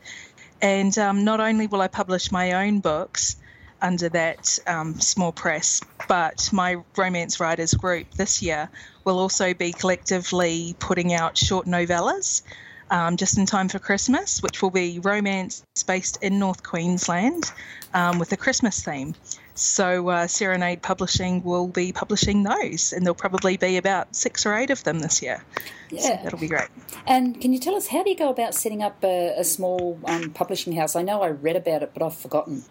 And 0.62 0.96
um, 0.98 1.24
not 1.24 1.40
only 1.40 1.68
will 1.68 1.82
I 1.82 1.88
publish 1.88 2.32
my 2.32 2.66
own 2.66 2.80
books 2.80 3.38
under 3.82 4.10
that 4.10 4.60
um, 4.68 5.00
small 5.00 5.32
press, 5.32 5.82
but 6.08 6.50
my 6.52 6.78
romance 6.96 7.40
writers 7.40 7.74
group 7.74 8.12
this 8.12 8.42
year 8.42 8.70
we'll 9.04 9.20
also 9.20 9.54
be 9.54 9.72
collectively 9.72 10.76
putting 10.80 11.14
out 11.14 11.38
short 11.38 11.66
novellas 11.66 12.42
um, 12.90 13.18
just 13.18 13.38
in 13.38 13.46
time 13.46 13.70
for 13.70 13.80
Christmas, 13.80 14.44
which 14.44 14.62
will 14.62 14.70
be 14.70 15.00
romance 15.00 15.64
based 15.88 16.22
in 16.22 16.40
North 16.40 16.62
Queensland 16.62 17.52
um, 17.94 18.20
with 18.20 18.32
a 18.34 18.38
Christmas 18.38 18.84
theme. 18.84 19.16
So 19.56 20.10
uh, 20.10 20.28
Serenade 20.28 20.82
Publishing 20.82 21.44
will 21.44 21.68
be 21.68 21.92
publishing 21.92 22.44
those, 22.44 22.94
and 22.94 23.06
there'll 23.06 23.16
probably 23.16 23.58
be 23.58 23.78
about 23.78 24.16
six 24.16 24.46
or 24.46 24.54
eight 24.54 24.70
of 24.70 24.84
them 24.84 25.00
this 25.00 25.22
year. 25.22 25.44
Yeah, 25.90 26.02
so 26.02 26.20
that'll 26.24 26.40
be 26.40 26.48
great. 26.48 26.70
And 27.06 27.40
can 27.40 27.54
you 27.54 27.60
tell 27.60 27.76
us 27.76 27.88
how 27.88 28.04
do 28.04 28.10
you 28.10 28.18
go 28.18 28.30
about 28.30 28.54
setting 28.54 28.82
up 28.82 29.04
a, 29.04 29.40
a 29.40 29.44
small 29.44 30.00
um, 30.06 30.32
publishing 30.32 30.74
house? 30.74 30.96
I 30.96 31.02
know 31.02 31.22
I 31.22 31.30
read 31.30 31.56
about 31.56 31.84
it, 31.84 31.92
but 31.94 32.04
I've 32.04 32.16
forgotten. 32.16 32.64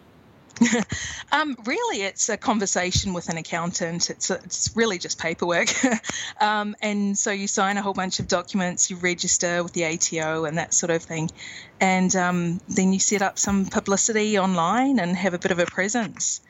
um, 1.31 1.55
really, 1.65 2.03
it's 2.03 2.29
a 2.29 2.37
conversation 2.37 3.13
with 3.13 3.29
an 3.29 3.37
accountant. 3.37 4.09
It's 4.09 4.29
a, 4.29 4.35
it's 4.35 4.71
really 4.75 4.97
just 4.97 5.19
paperwork, 5.19 5.69
um, 6.41 6.75
and 6.81 7.17
so 7.17 7.31
you 7.31 7.47
sign 7.47 7.77
a 7.77 7.81
whole 7.81 7.93
bunch 7.93 8.19
of 8.19 8.27
documents, 8.27 8.89
you 8.89 8.97
register 8.97 9.63
with 9.63 9.73
the 9.73 9.85
ATO 9.85 10.45
and 10.45 10.57
that 10.57 10.73
sort 10.73 10.91
of 10.91 11.01
thing, 11.01 11.31
and 11.79 12.15
um, 12.15 12.61
then 12.69 12.93
you 12.93 12.99
set 12.99 13.21
up 13.21 13.39
some 13.39 13.65
publicity 13.65 14.37
online 14.37 14.99
and 14.99 15.15
have 15.15 15.33
a 15.33 15.39
bit 15.39 15.51
of 15.51 15.59
a 15.59 15.65
presence. 15.65 16.41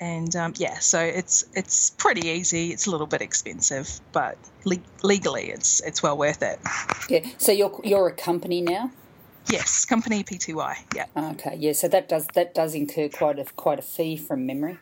And 0.00 0.34
um, 0.34 0.54
yeah, 0.56 0.78
so 0.78 0.98
it's 0.98 1.44
it's 1.54 1.90
pretty 1.90 2.28
easy. 2.28 2.72
It's 2.72 2.86
a 2.86 2.90
little 2.90 3.06
bit 3.06 3.20
expensive, 3.20 4.00
but 4.12 4.38
le- 4.64 4.78
legally, 5.02 5.50
it's 5.50 5.80
it's 5.80 6.02
well 6.02 6.16
worth 6.16 6.42
it. 6.42 6.58
Yeah. 7.10 7.26
So 7.36 7.52
you're 7.52 7.78
you're 7.84 8.08
a 8.08 8.14
company 8.14 8.62
now. 8.62 8.90
Yes, 9.50 9.84
company 9.84 10.24
PTY. 10.24 10.76
Yeah. 10.94 11.06
Okay. 11.16 11.56
Yeah. 11.56 11.72
So 11.72 11.88
that 11.88 12.08
does 12.08 12.26
that 12.34 12.54
does 12.54 12.74
incur 12.74 13.08
quite 13.10 13.38
a 13.38 13.44
quite 13.56 13.78
a 13.78 13.82
fee 13.82 14.16
from 14.16 14.46
memory. 14.46 14.78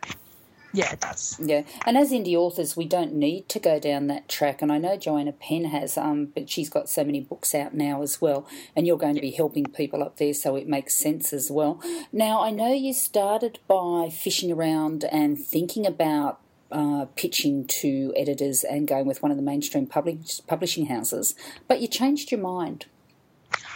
Yeah, 0.71 0.91
it 0.93 0.99
does. 0.99 1.35
Yeah, 1.39 1.63
and 1.85 1.97
as 1.97 2.11
indie 2.11 2.35
authors, 2.35 2.77
we 2.77 2.85
don't 2.85 3.13
need 3.13 3.49
to 3.49 3.59
go 3.59 3.79
down 3.79 4.07
that 4.07 4.29
track. 4.29 4.61
And 4.61 4.71
I 4.71 4.77
know 4.77 4.97
Joanna 4.97 5.31
Penn 5.31 5.65
has, 5.65 5.97
um, 5.97 6.27
but 6.27 6.49
she's 6.49 6.69
got 6.69 6.89
so 6.89 7.03
many 7.03 7.21
books 7.21 7.55
out 7.55 7.73
now 7.73 8.01
as 8.03 8.21
well. 8.21 8.47
And 8.75 8.85
you're 8.85 8.97
going 8.97 9.15
to 9.15 9.21
be 9.21 9.31
helping 9.31 9.65
people 9.65 10.03
up 10.03 10.17
there, 10.17 10.33
so 10.33 10.55
it 10.55 10.67
makes 10.67 10.95
sense 10.95 11.33
as 11.33 11.49
well. 11.49 11.81
Now, 12.11 12.41
I 12.41 12.51
know 12.51 12.71
you 12.71 12.93
started 12.93 13.59
by 13.67 14.09
fishing 14.09 14.51
around 14.51 15.05
and 15.05 15.39
thinking 15.39 15.87
about 15.87 16.39
uh, 16.71 17.05
pitching 17.15 17.65
to 17.65 18.13
editors 18.15 18.63
and 18.63 18.87
going 18.87 19.07
with 19.07 19.23
one 19.23 19.31
of 19.31 19.37
the 19.37 19.43
mainstream 19.43 19.87
publish- 19.87 20.41
publishing 20.45 20.85
houses, 20.85 21.33
but 21.67 21.81
you 21.81 21.87
changed 21.87 22.31
your 22.31 22.41
mind. 22.41 22.85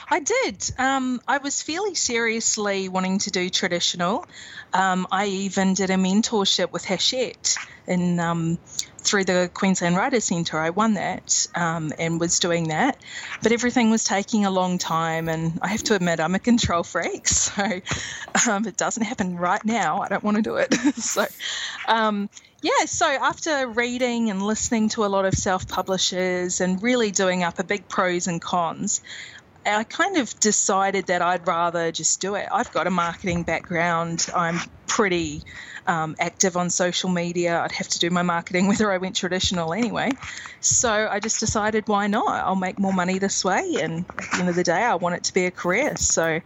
I 0.09 0.19
did. 0.19 0.71
Um, 0.77 1.21
I 1.27 1.37
was 1.37 1.61
fairly 1.61 1.95
seriously 1.95 2.89
wanting 2.89 3.19
to 3.19 3.31
do 3.31 3.49
traditional. 3.49 4.25
Um, 4.73 5.07
I 5.11 5.27
even 5.27 5.73
did 5.73 5.89
a 5.89 5.95
mentorship 5.95 6.71
with 6.71 6.85
Hachette 6.85 7.55
in 7.87 8.19
um, 8.19 8.57
through 8.99 9.25
the 9.25 9.49
Queensland 9.53 9.95
Writers 9.95 10.25
Centre. 10.25 10.59
I 10.59 10.69
won 10.69 10.93
that 10.93 11.47
um, 11.55 11.91
and 11.99 12.19
was 12.19 12.39
doing 12.39 12.69
that, 12.69 12.97
but 13.41 13.51
everything 13.51 13.89
was 13.89 14.03
taking 14.03 14.45
a 14.45 14.51
long 14.51 14.77
time. 14.77 15.29
And 15.29 15.59
I 15.61 15.67
have 15.67 15.83
to 15.83 15.95
admit, 15.95 16.19
I'm 16.19 16.35
a 16.35 16.39
control 16.39 16.83
freak, 16.83 17.27
so 17.29 17.63
um, 18.49 18.65
it 18.65 18.77
doesn't 18.77 19.03
happen 19.03 19.35
right 19.37 19.63
now. 19.63 20.01
I 20.01 20.07
don't 20.07 20.23
want 20.23 20.37
to 20.37 20.43
do 20.43 20.55
it. 20.55 20.73
so 20.95 21.25
um, 21.87 22.29
yeah, 22.63 22.85
so 22.85 23.05
after 23.05 23.67
reading 23.67 24.29
and 24.29 24.41
listening 24.41 24.87
to 24.89 25.03
a 25.03 25.07
lot 25.07 25.25
of 25.25 25.33
self 25.33 25.67
publishers 25.67 26.61
and 26.61 26.81
really 26.81 27.11
doing 27.11 27.43
up 27.43 27.59
a 27.59 27.63
big 27.63 27.89
pros 27.89 28.27
and 28.27 28.41
cons, 28.41 29.01
I 29.65 29.83
kind 29.83 30.17
of 30.17 30.37
decided 30.39 31.07
that 31.07 31.21
I'd 31.21 31.47
rather 31.47 31.91
just 31.91 32.21
do 32.21 32.35
it. 32.35 32.47
I've 32.51 32.71
got 32.71 32.87
a 32.87 32.91
marketing 32.91 33.43
background. 33.43 34.27
I'm 34.35 34.59
pretty 34.87 35.43
um, 35.87 36.15
active 36.19 36.55
on 36.57 36.69
social 36.69 37.09
media. 37.09 37.59
I'd 37.59 37.71
have 37.71 37.87
to 37.89 37.99
do 37.99 38.09
my 38.09 38.21
marketing 38.21 38.67
whether 38.69 38.91
I 38.91 38.97
went 38.97 39.15
traditional 39.15 39.73
anyway. 39.73 40.11
So 40.59 41.07
I 41.09 41.19
just 41.19 41.39
decided, 41.39 41.87
why 41.87 42.07
not? 42.07 42.43
I'll 42.45 42.55
make 42.55 42.79
more 42.79 42.93
money 42.93 43.19
this 43.19 43.43
way. 43.43 43.77
And 43.81 44.05
at 44.09 44.31
the 44.31 44.37
end 44.39 44.49
of 44.49 44.55
the 44.55 44.63
day, 44.63 44.83
I 44.83 44.95
want 44.95 45.15
it 45.15 45.23
to 45.25 45.33
be 45.33 45.45
a 45.45 45.51
career. 45.51 45.95
So 45.97 46.39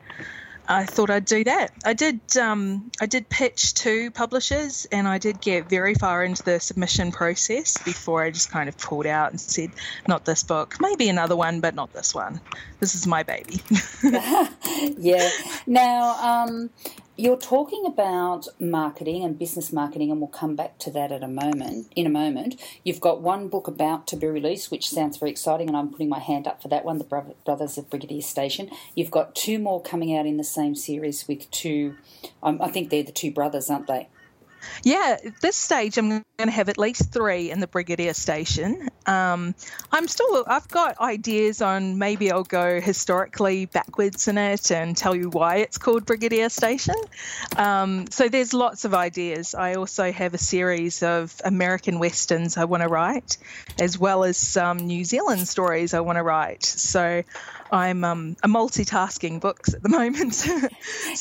I 0.68 0.86
thought 0.86 1.10
I'd 1.10 1.26
do 1.26 1.44
that. 1.46 1.72
I 1.86 1.94
did. 1.94 2.20
Um, 2.38 2.92
I 3.00 3.06
did 3.06 3.30
pitch 3.30 3.74
to 3.76 4.12
publishers, 4.12 4.86
and 4.92 5.08
I 5.08 5.18
did 5.18 5.40
get 5.40 5.70
very 5.70 5.96
far 5.96 6.24
into 6.24 6.44
the 6.44 6.60
submission 6.60 7.12
process 7.12 7.78
before 7.78 8.22
I 8.24 8.32
just 8.32 8.52
kind 8.52 8.68
of 8.68 8.78
pulled 8.78 9.06
out 9.06 9.32
and 9.32 9.40
said, 9.40 9.72
"Not 10.08 10.26
this 10.26 10.44
book. 10.44 10.76
Maybe 10.80 11.08
another 11.10 11.36
one, 11.36 11.62
but 11.62 11.74
not 11.74 11.94
this 11.94 12.14
one. 12.14 12.42
This 12.80 12.96
is 12.96 13.08
my 13.08 13.24
baby." 13.24 13.62
yeah. 14.98 15.30
Now, 15.66 16.44
um, 16.46 16.70
you're 17.18 17.38
talking 17.38 17.84
about 17.86 18.48
marketing 18.60 19.24
and 19.24 19.38
business 19.38 19.74
marketing, 19.74 20.12
and 20.12 20.22
we'll 20.22 20.28
come 20.28 20.56
back 20.56 20.78
to 20.78 20.92
that 20.92 21.12
at 21.12 21.24
a 21.24 21.28
moment. 21.28 21.92
In 21.96 22.06
a 22.06 22.12
moment, 22.12 22.62
you've 22.84 23.02
got 23.02 23.22
one 23.22 23.48
book 23.48 23.68
about 23.68 24.06
to 24.08 24.16
be 24.16 24.28
released, 24.28 24.70
which 24.70 24.88
sounds 24.88 25.18
very 25.18 25.32
exciting, 25.32 25.68
and 25.68 25.76
I'm 25.76 25.90
putting 25.90 26.10
my 26.10 26.20
hand 26.20 26.46
up 26.46 26.62
for 26.62 26.68
that 26.68 26.86
one, 26.86 27.00
The 27.00 27.34
Brothers 27.44 27.78
of 27.78 27.90
Brigadine 27.90 28.24
Station. 28.24 28.70
You've 28.94 29.12
got 29.12 29.36
two 29.36 29.58
more 29.58 29.82
coming 29.82 30.16
out 30.16 30.28
in 30.28 30.38
the 30.38 30.44
same 30.44 30.76
series 30.76 31.28
with 31.28 31.50
two. 31.50 31.96
Um, 32.44 32.62
I 32.62 32.70
think 32.70 32.92
they're 32.92 33.02
the 33.02 33.12
two 33.12 33.32
brothers, 33.32 33.70
aren't 33.70 33.88
they? 33.88 34.10
Yeah, 34.84 35.18
at 35.24 35.42
this 35.42 35.56
stage, 35.56 35.98
I'm 35.98 36.10
going 36.10 36.24
to 36.40 36.52
have 36.52 36.70
at 36.70 36.78
least 36.78 37.12
three 37.12 37.52
in 37.52 37.60
the 37.60 37.68
Brigadine 37.68 38.16
station. 38.16 38.90
Um, 39.06 39.56
I'm 39.92 40.08
still, 40.08 40.44
I've 40.48 40.68
got 40.68 41.00
ideas 41.00 41.62
on 41.62 41.98
maybe 41.98 42.32
I'll 42.32 42.44
go 42.44 42.80
historically 42.80 43.66
backwards 43.66 44.28
in 44.28 44.38
it 44.38 44.72
and 44.72 44.96
tell 44.96 45.16
you 45.16 45.30
why 45.30 45.58
it's 45.58 45.78
called 45.78 46.06
Brigadine 46.06 46.52
Station. 46.52 46.96
Um, 47.56 48.08
so 48.10 48.30
there's 48.30 48.54
lots 48.54 48.86
of 48.86 48.94
ideas. 48.94 49.56
I 49.56 49.76
also 49.76 50.12
have 50.12 50.34
a 50.34 50.38
series 50.38 51.04
of 51.04 51.36
American 51.44 52.00
westerns 52.00 52.58
I 52.58 52.66
want 52.66 52.84
to 52.84 52.90
write, 52.90 53.38
as 53.80 53.98
well 53.98 54.24
as 54.24 54.38
some 54.38 54.78
New 54.78 55.04
Zealand 55.04 55.48
stories 55.48 55.94
I 55.94 56.02
want 56.02 56.18
to 56.18 56.24
write. 56.24 56.66
So 56.66 57.24
I'm 57.72 58.04
um, 58.04 58.38
a 58.44 58.48
multitasking 58.48 59.42
books 59.42 59.74
at 59.74 59.84
the 59.84 59.90
moment. 60.00 60.46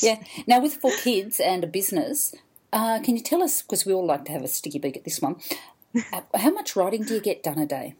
yeah. 0.01 0.21
Now, 0.45 0.61
with 0.61 0.75
four 0.75 0.91
kids 1.03 1.39
and 1.39 1.63
a 1.63 1.67
business, 1.67 2.33
uh, 2.73 2.99
can 3.01 3.15
you 3.15 3.21
tell 3.21 3.41
us, 3.41 3.61
because 3.61 3.85
we 3.85 3.93
all 3.93 4.05
like 4.05 4.25
to 4.25 4.31
have 4.31 4.43
a 4.43 4.47
sticky 4.47 4.79
beak 4.79 4.97
at 4.97 5.03
this 5.03 5.21
one, 5.21 5.37
uh, 6.13 6.21
how 6.37 6.51
much 6.51 6.75
writing 6.75 7.03
do 7.03 7.13
you 7.13 7.21
get 7.21 7.43
done 7.43 7.57
a 7.57 7.65
day? 7.65 7.95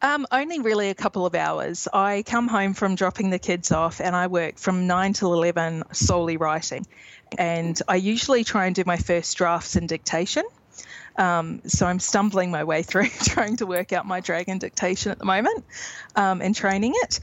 Um, 0.00 0.26
only 0.30 0.60
really 0.60 0.90
a 0.90 0.94
couple 0.94 1.26
of 1.26 1.34
hours. 1.34 1.88
I 1.92 2.22
come 2.24 2.46
home 2.46 2.74
from 2.74 2.94
dropping 2.94 3.30
the 3.30 3.38
kids 3.38 3.72
off 3.72 4.00
and 4.00 4.14
I 4.14 4.28
work 4.28 4.58
from 4.58 4.86
9 4.86 5.12
till 5.12 5.34
11 5.34 5.82
solely 5.92 6.36
writing. 6.36 6.86
And 7.36 7.80
I 7.88 7.96
usually 7.96 8.44
try 8.44 8.66
and 8.66 8.76
do 8.76 8.84
my 8.86 8.96
first 8.96 9.36
drafts 9.36 9.74
in 9.74 9.88
dictation. 9.88 10.44
Um, 11.16 11.62
so 11.66 11.84
I'm 11.84 11.98
stumbling 11.98 12.52
my 12.52 12.62
way 12.62 12.82
through 12.84 13.08
trying 13.08 13.56
to 13.56 13.66
work 13.66 13.92
out 13.92 14.06
my 14.06 14.20
dragon 14.20 14.58
dictation 14.58 15.10
at 15.10 15.18
the 15.18 15.24
moment 15.24 15.64
um, 16.14 16.40
and 16.42 16.54
training 16.54 16.92
it. 16.94 17.18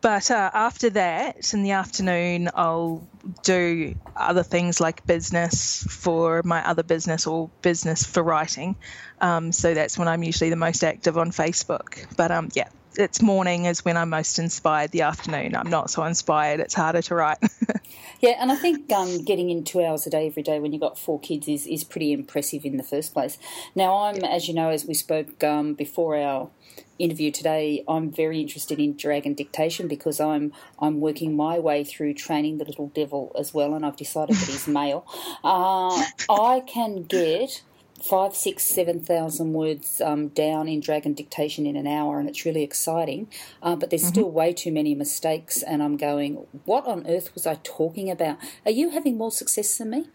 But 0.00 0.30
uh, 0.30 0.50
after 0.52 0.90
that, 0.90 1.52
in 1.54 1.62
the 1.62 1.72
afternoon, 1.72 2.50
I'll 2.54 3.06
do 3.44 3.94
other 4.16 4.42
things 4.42 4.80
like 4.80 5.06
business 5.06 5.84
for 5.88 6.42
my 6.44 6.66
other 6.66 6.82
business 6.82 7.26
or 7.26 7.50
business 7.62 8.04
for 8.04 8.22
writing. 8.22 8.76
Um, 9.20 9.52
so 9.52 9.74
that's 9.74 9.98
when 9.98 10.08
I'm 10.08 10.22
usually 10.22 10.50
the 10.50 10.56
most 10.56 10.82
active 10.82 11.18
on 11.18 11.30
Facebook. 11.30 12.06
But 12.16 12.30
um, 12.30 12.48
yeah, 12.54 12.68
it's 12.98 13.22
morning 13.22 13.66
is 13.66 13.84
when 13.84 13.96
I'm 13.96 14.10
most 14.10 14.38
inspired. 14.40 14.90
The 14.90 15.02
afternoon, 15.02 15.54
I'm 15.54 15.70
not 15.70 15.88
so 15.88 16.02
inspired. 16.02 16.58
It's 16.58 16.74
harder 16.74 17.00
to 17.02 17.14
write. 17.14 17.38
yeah, 18.20 18.34
and 18.40 18.50
I 18.50 18.56
think 18.56 18.92
um, 18.92 19.24
getting 19.24 19.50
in 19.50 19.62
two 19.62 19.84
hours 19.84 20.04
a 20.06 20.10
day 20.10 20.26
every 20.26 20.42
day 20.42 20.58
when 20.58 20.72
you've 20.72 20.82
got 20.82 20.98
four 20.98 21.20
kids 21.20 21.46
is, 21.46 21.66
is 21.66 21.84
pretty 21.84 22.12
impressive 22.12 22.64
in 22.64 22.76
the 22.76 22.82
first 22.82 23.14
place. 23.14 23.38
Now, 23.76 23.96
I'm, 23.98 24.24
as 24.24 24.48
you 24.48 24.54
know, 24.54 24.70
as 24.70 24.84
we 24.84 24.94
spoke 24.94 25.42
um, 25.44 25.74
before 25.74 26.16
our 26.16 26.50
interview 26.98 27.30
today, 27.30 27.84
I'm 27.86 28.10
very 28.10 28.40
interested 28.40 28.80
in 28.80 28.96
dragon 28.96 29.34
dictation 29.34 29.86
because 29.86 30.18
I'm 30.18 30.52
I'm 30.80 31.00
working 31.00 31.36
my 31.36 31.60
way 31.60 31.84
through 31.84 32.14
training 32.14 32.58
the 32.58 32.64
little 32.64 32.88
devil 32.88 33.30
as 33.38 33.54
well, 33.54 33.74
and 33.74 33.86
I've 33.86 33.96
decided 33.96 34.34
that 34.34 34.48
he's 34.48 34.66
male. 34.66 35.06
Uh, 35.44 36.02
I 36.28 36.62
can 36.66 37.04
get 37.04 37.62
five, 38.02 38.34
six, 38.34 38.64
seven 38.64 39.00
thousand 39.00 39.52
words 39.52 40.00
um, 40.00 40.28
down 40.28 40.68
in 40.68 40.80
dragon 40.80 41.14
dictation 41.14 41.66
in 41.66 41.76
an 41.76 41.86
hour, 41.86 42.18
and 42.18 42.28
it's 42.28 42.44
really 42.44 42.62
exciting. 42.62 43.28
Uh, 43.62 43.76
but 43.76 43.90
there's 43.90 44.02
mm-hmm. 44.02 44.10
still 44.10 44.30
way 44.30 44.52
too 44.52 44.72
many 44.72 44.94
mistakes, 44.94 45.62
and 45.62 45.82
I'm 45.82 45.96
going, 45.96 46.46
what 46.64 46.86
on 46.86 47.06
earth 47.06 47.34
was 47.34 47.46
I 47.46 47.58
talking 47.62 48.10
about? 48.10 48.38
Are 48.64 48.70
you 48.70 48.90
having 48.90 49.16
more 49.16 49.32
success 49.32 49.78
than 49.78 49.90
me? 49.90 50.06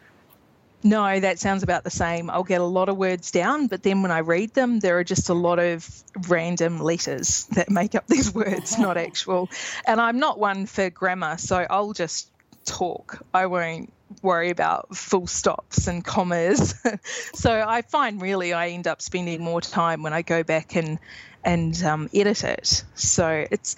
No, 0.83 1.17
that 1.19 1.39
sounds 1.39 1.63
about 1.63 1.85
the 1.85 1.89
same. 1.89 2.29
I'll 2.29 2.43
get 2.43 2.59
a 2.59 2.65
lot 2.65 2.89
of 2.89 2.97
words 2.97 3.31
down, 3.31 3.67
but 3.67 3.83
then 3.83 4.01
when 4.01 4.11
I 4.11 4.19
read 4.19 4.53
them, 4.53 4.79
there 4.79 4.97
are 4.99 5.03
just 5.03 5.29
a 5.29 5.33
lot 5.33 5.57
of 5.57 6.03
random 6.27 6.79
letters 6.79 7.45
that 7.51 7.69
make 7.69 7.95
up 7.95 8.07
these 8.07 8.33
words, 8.33 8.77
not 8.77 8.97
actual. 9.09 9.49
And 9.85 10.01
I'm 10.01 10.19
not 10.19 10.39
one 10.39 10.65
for 10.65 10.89
grammar, 10.89 11.37
so 11.37 11.65
I'll 11.69 11.93
just 11.93 12.29
talk. 12.65 13.25
I 13.33 13.45
won't 13.45 13.93
worry 14.21 14.49
about 14.49 14.95
full 14.95 15.27
stops 15.27 15.87
and 15.87 16.03
commas. 16.03 16.75
so 17.33 17.63
I 17.65 17.81
find 17.81 18.21
really 18.21 18.53
I 18.53 18.69
end 18.69 18.87
up 18.87 19.01
spending 19.01 19.41
more 19.41 19.61
time 19.61 20.03
when 20.03 20.13
I 20.13 20.21
go 20.21 20.43
back 20.43 20.75
and 20.75 20.99
and 21.43 21.81
um, 21.83 22.09
edit 22.13 22.43
it. 22.43 22.83
So 22.95 23.45
it's 23.51 23.75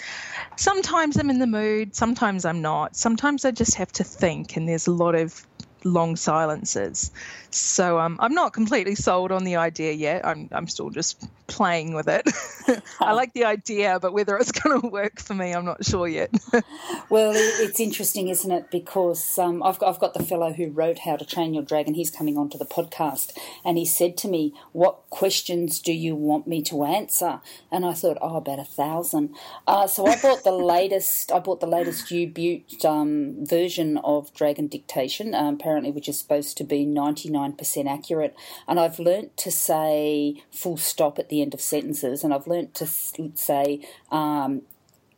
sometimes 0.56 1.18
I'm 1.18 1.30
in 1.30 1.40
the 1.40 1.48
mood, 1.48 1.96
sometimes 1.96 2.46
I'm 2.46 2.62
not. 2.62 2.96
Sometimes 2.96 3.44
I 3.46 3.52
just 3.52 3.76
have 3.76 3.92
to 3.94 4.04
think, 4.04 4.56
and 4.56 4.68
there's 4.68 4.88
a 4.88 4.92
lot 4.92 5.16
of 5.16 5.46
long 5.86 6.16
silences. 6.16 7.12
So 7.52 8.00
um, 8.00 8.18
I'm 8.20 8.34
not 8.34 8.52
completely 8.52 8.96
sold 8.96 9.32
on 9.32 9.46
the 9.46 9.56
idea 9.56 9.94
yet. 9.94 10.26
I'm, 10.26 10.50
I'm 10.52 10.68
still 10.68 10.90
just 10.90 11.24
playing 11.48 11.94
with 11.94 12.10
it. 12.10 12.30
I 13.00 13.14
like 13.14 13.34
the 13.34 13.46
idea, 13.46 14.00
but 14.02 14.12
whether 14.12 14.36
it's 14.38 14.52
going 14.64 14.82
to 14.82 14.88
work 14.88 15.22
for 15.22 15.34
me, 15.34 15.54
I'm 15.54 15.64
not 15.64 15.86
sure 15.86 16.08
yet. 16.08 16.32
well, 17.10 17.32
it's 17.36 17.80
interesting, 17.80 18.28
isn't 18.28 18.52
it? 18.52 18.72
Because 18.72 19.38
um, 19.40 19.64
I've, 19.64 19.80
got, 19.80 19.90
I've 19.90 20.00
got 20.00 20.14
the 20.14 20.24
fellow 20.24 20.52
who 20.52 20.70
wrote 20.70 21.00
How 21.00 21.16
to 21.16 21.26
Train 21.26 21.54
Your 21.54 21.64
Dragon. 21.64 21.94
He's 21.94 22.12
coming 22.12 22.38
onto 22.38 22.58
the 22.58 22.66
podcast, 22.66 23.32
and 23.64 23.78
he 23.78 23.86
said 23.86 24.18
to 24.18 24.28
me, 24.28 24.54
"What 24.72 25.10
questions 25.10 25.80
do 25.80 25.94
you 25.94 26.16
want 26.16 26.48
me 26.48 26.62
to 26.64 26.84
answer?" 26.84 27.40
And 27.72 27.86
I 27.86 27.94
thought, 27.94 28.18
"Oh, 28.22 28.36
about 28.36 28.60
a 28.60 28.66
thousand. 28.66 29.36
Uh, 29.68 29.88
so 29.88 30.06
I 30.08 30.20
bought 30.20 30.44
the 30.44 30.52
latest. 30.52 31.32
I 31.32 31.40
bought 31.40 31.60
the 31.60 31.68
latest 31.68 32.12
U 32.12 32.28
Butte 32.28 32.84
um, 32.84 33.46
version 33.46 33.98
of 33.98 34.34
Dragon 34.34 34.68
Dictation, 34.68 35.34
um, 35.34 35.58
apparently, 35.76 35.92
which 35.92 36.08
is 36.08 36.18
supposed 36.18 36.56
to 36.58 36.64
be 36.64 36.86
ninety 36.86 37.30
nine 37.30 37.54
99% 37.54 37.88
accurate. 37.88 38.36
And 38.66 38.80
I've 38.80 38.98
learnt 38.98 39.36
to 39.38 39.52
say 39.52 40.42
full 40.52 40.78
stop 40.78 41.20
at 41.20 41.28
the 41.28 41.42
end 41.42 41.54
of 41.54 41.60
sentences, 41.60 42.24
and 42.24 42.34
I've 42.34 42.48
learnt 42.48 42.74
to 42.76 42.88
say 42.88 43.86
um, 44.10 44.62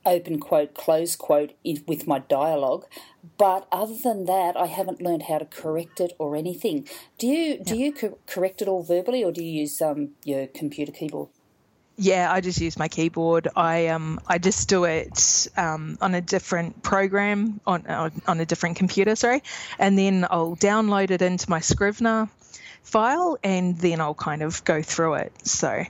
open 0.03 0.39
quote, 0.39 0.73
close 0.73 1.15
quote 1.15 1.53
with 1.85 2.07
my 2.07 2.19
dialogue. 2.19 2.85
But 3.37 3.67
other 3.71 3.95
than 3.95 4.25
that, 4.25 4.57
I 4.57 4.65
haven't 4.65 5.01
learned 5.01 5.23
how 5.23 5.37
to 5.37 5.45
correct 5.45 5.99
it 5.99 6.13
or 6.17 6.35
anything. 6.35 6.87
Do 7.19 7.27
you 7.27 7.59
do 7.63 7.77
you 7.77 7.93
co- 7.93 8.17
correct 8.25 8.63
it 8.63 8.67
all 8.67 8.81
verbally, 8.81 9.23
or 9.23 9.31
do 9.31 9.43
you 9.43 9.61
use 9.61 9.79
um, 9.81 10.11
your 10.23 10.47
computer 10.47 10.91
keyboard? 10.91 11.29
Yeah, 11.99 12.31
I 12.31 12.41
just 12.41 12.61
use 12.61 12.77
my 12.77 12.87
keyboard. 12.87 13.47
I 13.55 13.87
um 13.87 14.19
I 14.27 14.37
just 14.37 14.69
do 14.69 14.83
it 14.83 15.47
um, 15.57 15.97
on 15.99 16.13
a 16.13 16.21
different 16.21 16.83
program 16.83 17.59
on 17.65 17.87
on 18.27 18.39
a 18.39 18.45
different 18.45 18.77
computer, 18.77 19.15
sorry, 19.15 19.41
and 19.79 19.97
then 19.97 20.25
I'll 20.29 20.55
download 20.55 21.09
it 21.09 21.23
into 21.23 21.49
my 21.49 21.59
Scrivener 21.59 22.29
file, 22.83 23.39
and 23.43 23.77
then 23.79 23.99
I'll 23.99 24.13
kind 24.13 24.43
of 24.43 24.63
go 24.63 24.83
through 24.83 25.15
it. 25.15 25.33
So 25.47 25.85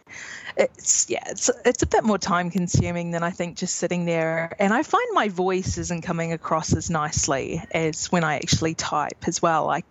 it's 0.57 1.09
yeah, 1.09 1.23
it's 1.27 1.49
it's 1.65 1.83
a 1.83 1.87
bit 1.87 2.03
more 2.03 2.17
time 2.17 2.49
consuming 2.49 3.11
than 3.11 3.23
I 3.23 3.31
think 3.31 3.57
just 3.57 3.75
sitting 3.75 4.05
there. 4.05 4.55
And 4.59 4.73
I 4.73 4.83
find 4.83 5.05
my 5.13 5.29
voice 5.29 5.77
isn't 5.77 6.01
coming 6.01 6.33
across 6.33 6.73
as 6.73 6.89
nicely 6.89 7.63
as 7.71 8.11
when 8.11 8.23
I 8.23 8.35
actually 8.35 8.73
type 8.73 9.27
as 9.27 9.41
well. 9.41 9.69
I 9.69 9.83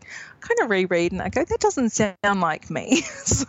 kind 0.46 0.60
of 0.60 0.70
reread 0.70 1.12
and 1.12 1.22
I 1.22 1.28
go, 1.28 1.44
that 1.44 1.60
doesn't 1.60 1.90
sound 1.90 2.40
like 2.40 2.70
me. 2.70 3.00
so, 3.24 3.46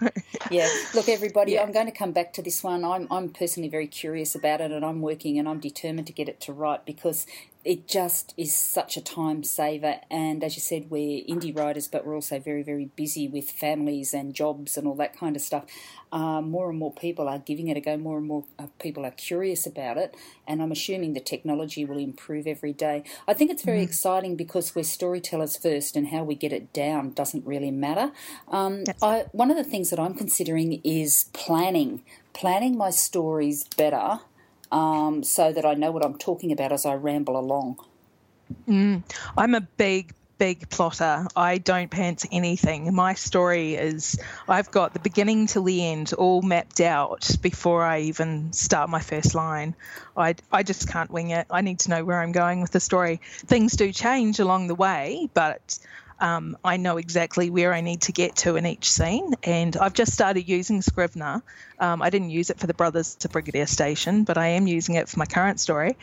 yeah, 0.49 0.69
look, 0.93 1.09
everybody, 1.09 1.53
yeah. 1.53 1.61
I'm 1.61 1.71
going 1.71 1.85
to 1.85 1.91
come 1.91 2.11
back 2.11 2.33
to 2.33 2.41
this 2.41 2.63
one. 2.63 2.83
I'm, 2.83 3.07
I'm 3.11 3.29
personally 3.29 3.69
very 3.69 3.87
curious 3.87 4.35
about 4.35 4.61
it 4.61 4.71
and 4.71 4.83
I'm 4.83 5.01
working 5.01 5.37
and 5.37 5.47
I'm 5.47 5.59
determined 5.59 6.07
to 6.07 6.13
get 6.13 6.29
it 6.29 6.39
to 6.41 6.53
right 6.53 6.83
because 6.85 7.25
it 7.63 7.87
just 7.87 8.33
is 8.37 8.55
such 8.55 8.95
a 8.97 9.01
time 9.01 9.43
saver. 9.43 9.95
And 10.09 10.43
as 10.43 10.55
you 10.55 10.61
said, 10.61 10.89
we're 10.89 11.23
indie 11.25 11.55
writers, 11.55 11.87
but 11.87 12.05
we're 12.05 12.15
also 12.15 12.39
very, 12.39 12.63
very 12.63 12.85
busy 12.85 13.27
with 13.27 13.51
families 13.51 14.13
and 14.13 14.33
jobs 14.33 14.77
and 14.77 14.87
all 14.87 14.95
that 14.95 15.17
kind 15.17 15.35
of 15.35 15.41
stuff. 15.41 15.65
Uh, 16.11 16.39
more 16.41 16.69
and 16.69 16.79
more 16.79 16.93
people 16.93 17.06
are 17.15 17.39
giving 17.39 17.67
it 17.67 17.77
a 17.77 17.81
go. 17.81 17.97
More 17.97 18.17
and 18.17 18.27
more 18.27 18.43
uh, 18.59 18.67
people 18.79 19.05
are 19.05 19.11
curious 19.11 19.65
about 19.65 19.97
it. 19.97 20.15
And 20.47 20.61
I'm 20.61 20.71
assuming 20.71 21.13
the 21.13 21.19
technology 21.19 21.85
will 21.85 21.97
improve 21.97 22.47
every 22.47 22.73
day. 22.73 23.03
I 23.27 23.33
think 23.33 23.51
it's 23.51 23.63
very 23.63 23.79
mm-hmm. 23.79 23.89
exciting 23.89 24.35
because 24.35 24.75
we're 24.75 24.83
storytellers 24.83 25.57
first, 25.57 25.95
and 25.95 26.07
how 26.07 26.23
we 26.23 26.35
get 26.35 26.53
it 26.53 26.73
down 26.73 27.13
doesn't 27.13 27.45
really 27.45 27.71
matter. 27.71 28.11
Um, 28.49 28.83
I, 29.01 29.25
one 29.31 29.51
of 29.51 29.57
the 29.57 29.63
things 29.63 29.89
that 29.89 29.99
I'm 29.99 30.13
considering 30.13 30.81
is 30.83 31.25
planning, 31.33 32.03
planning 32.33 32.77
my 32.77 32.89
stories 32.89 33.63
better 33.77 34.19
um, 34.71 35.23
so 35.23 35.51
that 35.51 35.65
I 35.65 35.73
know 35.73 35.91
what 35.91 36.05
I'm 36.05 36.17
talking 36.17 36.51
about 36.51 36.71
as 36.71 36.85
I 36.85 36.93
ramble 36.95 37.37
along. 37.37 37.77
Mm, 38.67 39.03
I'm 39.37 39.55
a 39.55 39.61
big, 39.61 40.13
big 40.37 40.69
plotter. 40.69 41.27
I 41.35 41.57
don't 41.57 41.89
pants 41.89 42.25
anything. 42.31 42.93
My 42.93 43.13
story 43.13 43.75
is 43.75 44.19
I've 44.47 44.71
got 44.71 44.93
the 44.93 44.99
beginning 44.99 45.47
to 45.47 45.63
the 45.63 45.85
end 45.85 46.13
all 46.13 46.41
mapped 46.41 46.79
out 46.79 47.29
before 47.41 47.83
I 47.83 48.01
even 48.01 48.53
start 48.53 48.89
my 48.89 48.99
first 48.99 49.35
line. 49.35 49.75
I, 50.15 50.35
I 50.51 50.63
just 50.63 50.89
can't 50.89 51.11
wing 51.11 51.31
it. 51.31 51.47
I 51.49 51.61
need 51.61 51.79
to 51.79 51.89
know 51.89 52.05
where 52.05 52.21
I'm 52.21 52.31
going 52.31 52.61
with 52.61 52.71
the 52.71 52.79
story. 52.79 53.21
Things 53.45 53.75
do 53.75 53.91
change 53.91 54.39
along 54.39 54.67
the 54.67 54.75
way, 54.75 55.29
but 55.33 55.79
um, 56.19 56.57
I 56.63 56.77
know 56.77 56.97
exactly 56.97 57.49
where 57.49 57.73
I 57.73 57.81
need 57.81 58.01
to 58.03 58.11
get 58.11 58.37
to 58.37 58.55
in 58.55 58.65
each 58.65 58.91
scene. 58.91 59.35
And 59.43 59.75
I've 59.77 59.93
just 59.93 60.13
started 60.13 60.47
using 60.47 60.81
Scrivener. 60.81 61.43
Um, 61.79 62.01
I 62.01 62.09
didn't 62.09 62.31
use 62.31 62.49
it 62.49 62.59
for 62.59 62.67
the 62.67 62.73
Brothers 62.73 63.15
to 63.15 63.29
Brigadine 63.29 63.67
Station, 63.67 64.23
but 64.23 64.37
I 64.37 64.47
am 64.49 64.67
using 64.67 64.95
it 64.95 65.09
for 65.09 65.19
my 65.19 65.25
current 65.25 65.59
story. 65.59 65.97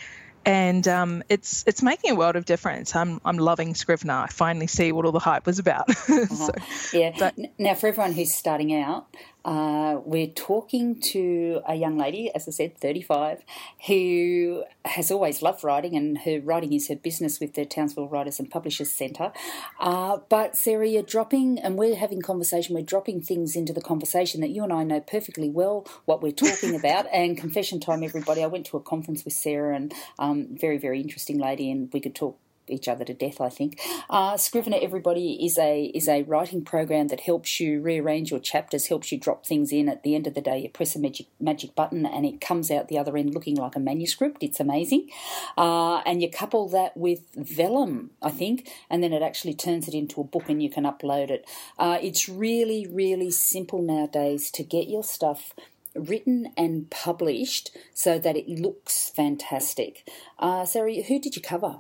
And 0.46 0.86
um, 0.88 1.22
it's 1.28 1.64
it's 1.66 1.82
making 1.82 2.10
a 2.10 2.14
world 2.14 2.36
of 2.36 2.44
difference. 2.44 2.94
I'm 2.94 3.20
I'm 3.24 3.38
loving 3.38 3.74
Scrivener. 3.74 4.14
I 4.14 4.26
finally 4.28 4.66
see 4.66 4.92
what 4.92 5.06
all 5.06 5.12
the 5.12 5.18
hype 5.18 5.46
was 5.46 5.58
about. 5.58 5.88
uh-huh. 6.08 6.26
so, 6.26 6.52
yeah. 6.92 7.14
But, 7.18 7.34
now, 7.58 7.74
for 7.74 7.86
everyone 7.86 8.12
who's 8.12 8.34
starting 8.34 8.74
out, 8.74 9.06
uh, 9.44 10.00
we're 10.04 10.26
talking 10.26 10.98
to 10.98 11.60
a 11.68 11.74
young 11.74 11.98
lady, 11.98 12.34
as 12.34 12.48
I 12.48 12.50
said, 12.50 12.78
35, 12.78 13.44
who 13.86 14.64
has 14.84 15.10
always 15.10 15.42
loved 15.42 15.62
writing, 15.62 15.96
and 15.96 16.18
her 16.18 16.40
writing 16.40 16.72
is 16.72 16.88
her 16.88 16.96
business 16.96 17.40
with 17.40 17.54
the 17.54 17.66
Townsville 17.66 18.08
Writers 18.08 18.38
and 18.38 18.50
Publishers 18.50 18.90
Centre. 18.90 19.32
Uh, 19.78 20.18
but 20.28 20.56
Sarah, 20.56 20.88
you're 20.88 21.02
dropping, 21.02 21.58
and 21.58 21.76
we're 21.76 21.96
having 21.96 22.22
conversation, 22.22 22.74
we're 22.74 22.82
dropping 22.82 23.20
things 23.20 23.54
into 23.54 23.72
the 23.72 23.82
conversation 23.82 24.40
that 24.40 24.50
you 24.50 24.64
and 24.64 24.72
I 24.72 24.82
know 24.84 25.00
perfectly 25.00 25.50
well 25.50 25.86
what 26.06 26.22
we're 26.22 26.32
talking 26.32 26.74
about. 26.84 27.06
and 27.12 27.36
confession 27.36 27.80
time, 27.80 28.02
everybody, 28.02 28.42
I 28.42 28.46
went 28.46 28.66
to 28.66 28.78
a 28.78 28.80
conference 28.80 29.24
with 29.24 29.34
Sarah, 29.34 29.76
and 29.76 29.92
um, 30.18 30.48
very, 30.52 30.78
very 30.78 31.00
interesting 31.00 31.38
lady, 31.38 31.70
and 31.70 31.90
we 31.92 32.00
could 32.00 32.14
talk 32.14 32.38
each 32.68 32.88
other 32.88 33.04
to 33.04 33.14
death. 33.14 33.40
I 33.40 33.48
think 33.48 33.80
uh, 34.10 34.36
Scrivener 34.36 34.78
Everybody 34.80 35.44
is 35.44 35.58
a 35.58 35.84
is 35.94 36.08
a 36.08 36.22
writing 36.22 36.64
program 36.64 37.08
that 37.08 37.20
helps 37.20 37.60
you 37.60 37.80
rearrange 37.80 38.30
your 38.30 38.40
chapters, 38.40 38.86
helps 38.86 39.12
you 39.12 39.18
drop 39.18 39.46
things 39.46 39.72
in. 39.72 39.88
At 39.88 40.02
the 40.02 40.14
end 40.14 40.26
of 40.26 40.34
the 40.34 40.40
day, 40.40 40.58
you 40.58 40.68
press 40.68 40.96
a 40.96 40.98
magic 40.98 41.26
magic 41.40 41.74
button 41.74 42.06
and 42.06 42.24
it 42.24 42.40
comes 42.40 42.70
out 42.70 42.88
the 42.88 42.98
other 42.98 43.16
end 43.16 43.34
looking 43.34 43.56
like 43.56 43.76
a 43.76 43.80
manuscript. 43.80 44.42
It's 44.42 44.60
amazing, 44.60 45.10
uh, 45.56 45.98
and 46.06 46.22
you 46.22 46.30
couple 46.30 46.68
that 46.70 46.96
with 46.96 47.20
Vellum, 47.36 48.10
I 48.22 48.30
think, 48.30 48.68
and 48.90 49.02
then 49.02 49.12
it 49.12 49.22
actually 49.22 49.54
turns 49.54 49.88
it 49.88 49.94
into 49.94 50.20
a 50.20 50.24
book 50.24 50.48
and 50.48 50.62
you 50.62 50.70
can 50.70 50.84
upload 50.84 51.30
it. 51.30 51.48
Uh, 51.78 51.98
it's 52.02 52.28
really 52.28 52.86
really 52.86 53.30
simple 53.30 53.82
nowadays 53.82 54.50
to 54.52 54.62
get 54.62 54.88
your 54.88 55.04
stuff 55.04 55.54
written 55.94 56.52
and 56.56 56.90
published 56.90 57.76
so 57.92 58.18
that 58.18 58.36
it 58.36 58.48
looks 58.48 59.10
fantastic. 59.10 60.08
Uh, 60.38 60.64
Sarah, 60.64 61.02
who 61.02 61.18
did 61.18 61.36
you 61.36 61.42
cover? 61.42 61.78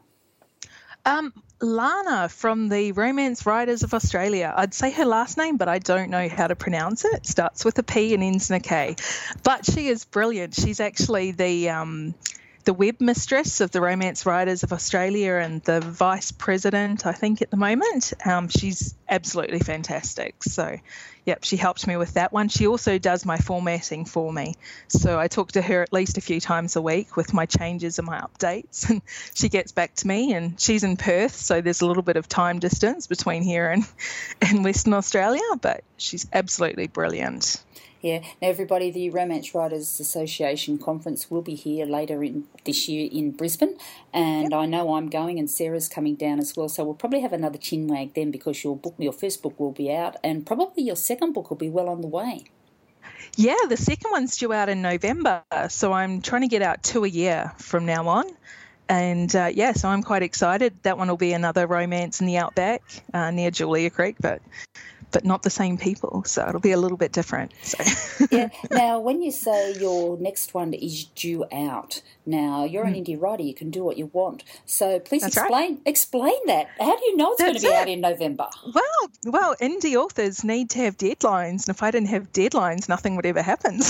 Um, 1.04 1.32
Lana 1.60 2.28
from 2.28 2.68
the 2.68 2.92
Romance 2.92 3.46
Writers 3.46 3.82
of 3.82 3.94
Australia. 3.94 4.52
I'd 4.56 4.74
say 4.74 4.90
her 4.92 5.04
last 5.04 5.38
name, 5.38 5.56
but 5.56 5.68
I 5.68 5.78
don't 5.78 6.10
know 6.10 6.28
how 6.28 6.46
to 6.46 6.56
pronounce 6.56 7.04
it. 7.04 7.26
Starts 7.26 7.64
with 7.64 7.78
a 7.78 7.82
P 7.82 8.14
and 8.14 8.22
ends 8.22 8.50
in 8.50 8.56
a 8.56 8.60
K. 8.60 8.96
But 9.42 9.64
she 9.64 9.88
is 9.88 10.04
brilliant. 10.04 10.54
She's 10.54 10.80
actually 10.80 11.32
the 11.32 11.70
um, 11.70 12.14
the 12.64 12.72
web 12.74 13.00
mistress 13.00 13.60
of 13.60 13.70
the 13.70 13.80
Romance 13.80 14.24
Writers 14.24 14.62
of 14.62 14.72
Australia 14.72 15.34
and 15.34 15.62
the 15.62 15.80
vice 15.80 16.32
president, 16.32 17.06
I 17.06 17.12
think, 17.12 17.42
at 17.42 17.50
the 17.50 17.56
moment. 17.56 18.12
Um, 18.24 18.48
she's 18.48 18.94
absolutely 19.08 19.58
fantastic. 19.58 20.42
So, 20.42 20.78
yep, 21.26 21.44
she 21.44 21.56
helped 21.56 21.86
me 21.86 21.96
with 21.96 22.14
that 22.14 22.32
one. 22.32 22.48
She 22.48 22.66
also 22.66 22.98
does 22.98 23.26
my 23.26 23.36
formatting 23.36 24.06
for 24.06 24.32
me. 24.32 24.54
So 24.88 25.18
I 25.18 25.28
talk 25.28 25.52
to 25.52 25.62
her 25.62 25.82
at 25.82 25.92
least 25.92 26.16
a 26.16 26.22
few 26.22 26.40
times 26.40 26.76
a 26.76 26.82
week 26.82 27.16
with 27.16 27.34
my 27.34 27.46
changes 27.46 27.98
and 27.98 28.06
my 28.06 28.20
updates, 28.20 28.88
and 28.88 29.02
she 29.34 29.48
gets 29.48 29.72
back 29.72 29.94
to 29.96 30.06
me. 30.06 30.32
And 30.32 30.58
she's 30.58 30.84
in 30.84 30.96
Perth, 30.96 31.36
so 31.36 31.60
there's 31.60 31.82
a 31.82 31.86
little 31.86 32.02
bit 32.02 32.16
of 32.16 32.28
time 32.28 32.58
distance 32.58 33.06
between 33.06 33.42
here 33.42 33.68
and, 33.68 33.84
and 34.40 34.64
Western 34.64 34.94
Australia, 34.94 35.42
but 35.60 35.84
she's 35.98 36.26
absolutely 36.32 36.86
brilliant. 36.86 37.62
Yeah. 38.04 38.18
Now, 38.42 38.48
everybody, 38.48 38.90
the 38.90 39.08
Romance 39.08 39.54
Writers 39.54 39.98
Association 39.98 40.76
conference 40.76 41.30
will 41.30 41.40
be 41.40 41.54
here 41.54 41.86
later 41.86 42.22
in 42.22 42.44
this 42.66 42.86
year 42.86 43.08
in 43.10 43.30
Brisbane, 43.30 43.78
and 44.12 44.50
yep. 44.50 44.60
I 44.60 44.66
know 44.66 44.96
I'm 44.96 45.08
going, 45.08 45.38
and 45.38 45.50
Sarah's 45.50 45.88
coming 45.88 46.14
down 46.14 46.38
as 46.38 46.54
well. 46.54 46.68
So 46.68 46.84
we'll 46.84 46.92
probably 46.92 47.22
have 47.22 47.32
another 47.32 47.56
chinwag 47.56 48.12
then 48.12 48.30
because 48.30 48.62
your 48.62 48.76
book, 48.76 48.94
your 48.98 49.14
first 49.14 49.42
book, 49.42 49.58
will 49.58 49.72
be 49.72 49.90
out, 49.90 50.16
and 50.22 50.44
probably 50.44 50.82
your 50.82 50.96
second 50.96 51.32
book 51.32 51.48
will 51.48 51.56
be 51.56 51.70
well 51.70 51.88
on 51.88 52.02
the 52.02 52.06
way. 52.06 52.44
Yeah, 53.36 53.56
the 53.70 53.78
second 53.78 54.10
one's 54.10 54.36
due 54.36 54.52
out 54.52 54.68
in 54.68 54.82
November, 54.82 55.42
so 55.70 55.94
I'm 55.94 56.20
trying 56.20 56.42
to 56.42 56.48
get 56.48 56.60
out 56.60 56.82
two 56.82 57.04
a 57.04 57.08
year 57.08 57.52
from 57.56 57.86
now 57.86 58.06
on 58.06 58.26
and 58.88 59.34
uh, 59.34 59.50
yeah, 59.52 59.72
so 59.72 59.88
I'm 59.88 60.02
quite 60.02 60.22
excited. 60.22 60.74
That 60.82 60.98
one 60.98 61.08
will 61.08 61.16
be 61.16 61.32
another 61.32 61.66
romance 61.66 62.20
in 62.20 62.26
the 62.26 62.36
outback 62.36 62.82
uh, 63.14 63.30
near 63.30 63.50
Julia 63.50 63.88
Creek, 63.88 64.16
but 64.20 64.42
but 65.14 65.24
not 65.24 65.44
the 65.44 65.50
same 65.50 65.78
people. 65.78 66.24
So 66.26 66.46
it'll 66.46 66.60
be 66.60 66.72
a 66.72 66.76
little 66.76 66.98
bit 66.98 67.12
different. 67.12 67.52
So. 67.62 68.26
yeah. 68.30 68.48
Now, 68.70 68.98
when 68.98 69.22
you 69.22 69.30
say 69.30 69.72
your 69.74 70.18
next 70.18 70.52
one 70.52 70.74
is 70.74 71.04
due 71.04 71.46
out, 71.52 72.02
now 72.26 72.64
you're 72.64 72.84
an 72.84 72.94
mm. 72.94 73.06
indie 73.06 73.20
writer. 73.20 73.44
You 73.44 73.54
can 73.54 73.70
do 73.70 73.84
what 73.84 73.96
you 73.96 74.06
want. 74.06 74.42
So 74.66 74.98
please 74.98 75.22
That's 75.22 75.36
explain 75.36 75.74
right. 75.74 75.82
explain 75.86 76.46
that. 76.46 76.68
How 76.80 76.96
do 76.96 77.04
you 77.04 77.16
know 77.16 77.32
it's 77.32 77.40
That's 77.40 77.62
going 77.62 77.62
to 77.62 77.68
be 77.68 77.72
it. 77.72 77.80
out 77.80 77.88
in 77.88 78.00
November? 78.00 78.48
Well, 78.74 79.10
well, 79.26 79.56
indie 79.60 79.94
authors 79.94 80.42
need 80.42 80.70
to 80.70 80.78
have 80.80 80.96
deadlines, 80.96 81.68
and 81.68 81.76
if 81.76 81.82
I 81.82 81.92
didn't 81.92 82.08
have 82.08 82.32
deadlines, 82.32 82.88
nothing 82.88 83.14
would 83.14 83.26
ever 83.26 83.42
happen. 83.42 83.80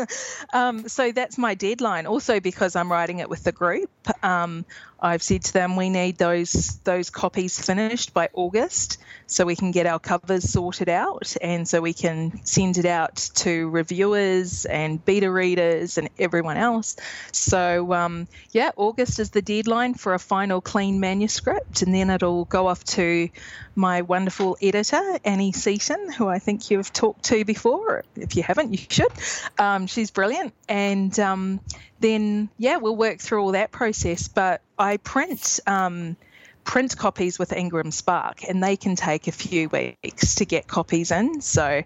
um, 0.52 0.88
so 0.88 1.10
that's 1.10 1.38
my 1.38 1.54
deadline. 1.54 2.06
Also, 2.06 2.38
because 2.38 2.76
I'm 2.76 2.92
writing 2.92 3.18
it 3.18 3.28
with 3.28 3.42
the 3.42 3.52
group. 3.52 3.90
Um, 4.22 4.64
I've 5.00 5.22
said 5.22 5.44
to 5.44 5.52
them 5.52 5.76
we 5.76 5.90
need 5.90 6.18
those 6.18 6.78
those 6.84 7.10
copies 7.10 7.58
finished 7.58 8.12
by 8.12 8.28
August 8.32 8.98
so 9.26 9.44
we 9.44 9.54
can 9.54 9.70
get 9.70 9.86
our 9.86 9.98
covers 9.98 10.50
sorted 10.50 10.88
out 10.88 11.36
and 11.40 11.68
so 11.68 11.80
we 11.80 11.92
can 11.92 12.44
send 12.44 12.78
it 12.78 12.86
out 12.86 13.16
to 13.34 13.68
reviewers 13.68 14.64
and 14.64 15.04
beta 15.04 15.30
readers 15.30 15.98
and 15.98 16.08
everyone 16.18 16.56
else. 16.56 16.96
So 17.32 17.92
um, 17.92 18.26
yeah, 18.50 18.72
August 18.76 19.20
is 19.20 19.30
the 19.30 19.42
deadline 19.42 19.94
for 19.94 20.14
a 20.14 20.18
final 20.18 20.60
clean 20.60 20.98
manuscript 20.98 21.82
and 21.82 21.94
then 21.94 22.10
it'll 22.10 22.46
go 22.46 22.66
off 22.66 22.82
to 22.84 23.28
my 23.76 24.02
wonderful 24.02 24.56
editor 24.60 25.00
Annie 25.24 25.52
Seaton, 25.52 26.10
who 26.10 26.26
I 26.26 26.40
think 26.40 26.70
you've 26.70 26.92
talked 26.92 27.24
to 27.26 27.44
before. 27.44 28.04
If 28.16 28.34
you 28.34 28.42
haven't, 28.42 28.72
you 28.72 28.84
should. 28.88 29.12
Um, 29.58 29.86
she's 29.86 30.10
brilliant 30.10 30.54
and 30.68 31.16
um, 31.20 31.60
then 32.00 32.48
yeah, 32.58 32.78
we'll 32.78 32.96
work 32.96 33.20
through 33.20 33.42
all 33.42 33.52
that 33.52 33.70
process. 33.70 34.26
But 34.26 34.62
I 34.78 34.96
print 34.98 35.60
um, 35.66 36.16
print 36.64 36.96
copies 36.96 37.38
with 37.38 37.52
Ingram 37.52 37.90
Spark, 37.90 38.44
and 38.48 38.62
they 38.62 38.76
can 38.76 38.94
take 38.94 39.26
a 39.26 39.32
few 39.32 39.68
weeks 39.68 40.36
to 40.36 40.44
get 40.44 40.66
copies 40.66 41.10
in. 41.10 41.40
So 41.40 41.82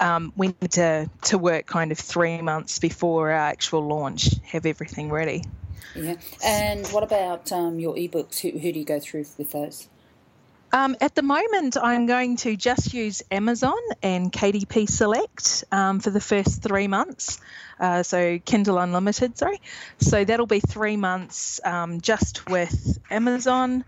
um, 0.00 0.32
we 0.36 0.48
need 0.48 0.72
to 0.72 1.10
to 1.24 1.38
work 1.38 1.66
kind 1.66 1.92
of 1.92 1.98
three 1.98 2.40
months 2.40 2.78
before 2.78 3.30
our 3.30 3.38
actual 3.38 3.86
launch, 3.86 4.30
have 4.44 4.66
everything 4.66 5.10
ready. 5.10 5.44
Yeah, 5.94 6.16
and 6.42 6.86
what 6.88 7.02
about 7.02 7.52
um, 7.52 7.78
your 7.78 7.94
ebooks? 7.94 8.40
Who, 8.40 8.58
who 8.58 8.72
do 8.72 8.78
you 8.78 8.86
go 8.86 8.98
through 8.98 9.26
with 9.36 9.52
those? 9.52 9.88
Um, 10.74 10.96
at 11.02 11.14
the 11.14 11.22
moment, 11.22 11.76
I'm 11.76 12.06
going 12.06 12.36
to 12.38 12.56
just 12.56 12.94
use 12.94 13.22
Amazon 13.30 13.78
and 14.02 14.32
KDP 14.32 14.88
Select 14.88 15.64
um, 15.70 16.00
for 16.00 16.08
the 16.08 16.20
first 16.20 16.62
three 16.62 16.88
months. 16.88 17.40
Uh, 17.78 18.02
so 18.02 18.38
Kindle 18.38 18.78
Unlimited, 18.78 19.36
sorry. 19.36 19.60
So 19.98 20.24
that'll 20.24 20.46
be 20.46 20.60
three 20.60 20.96
months 20.96 21.60
um, 21.64 22.00
just 22.00 22.48
with 22.48 22.98
Amazon 23.10 23.84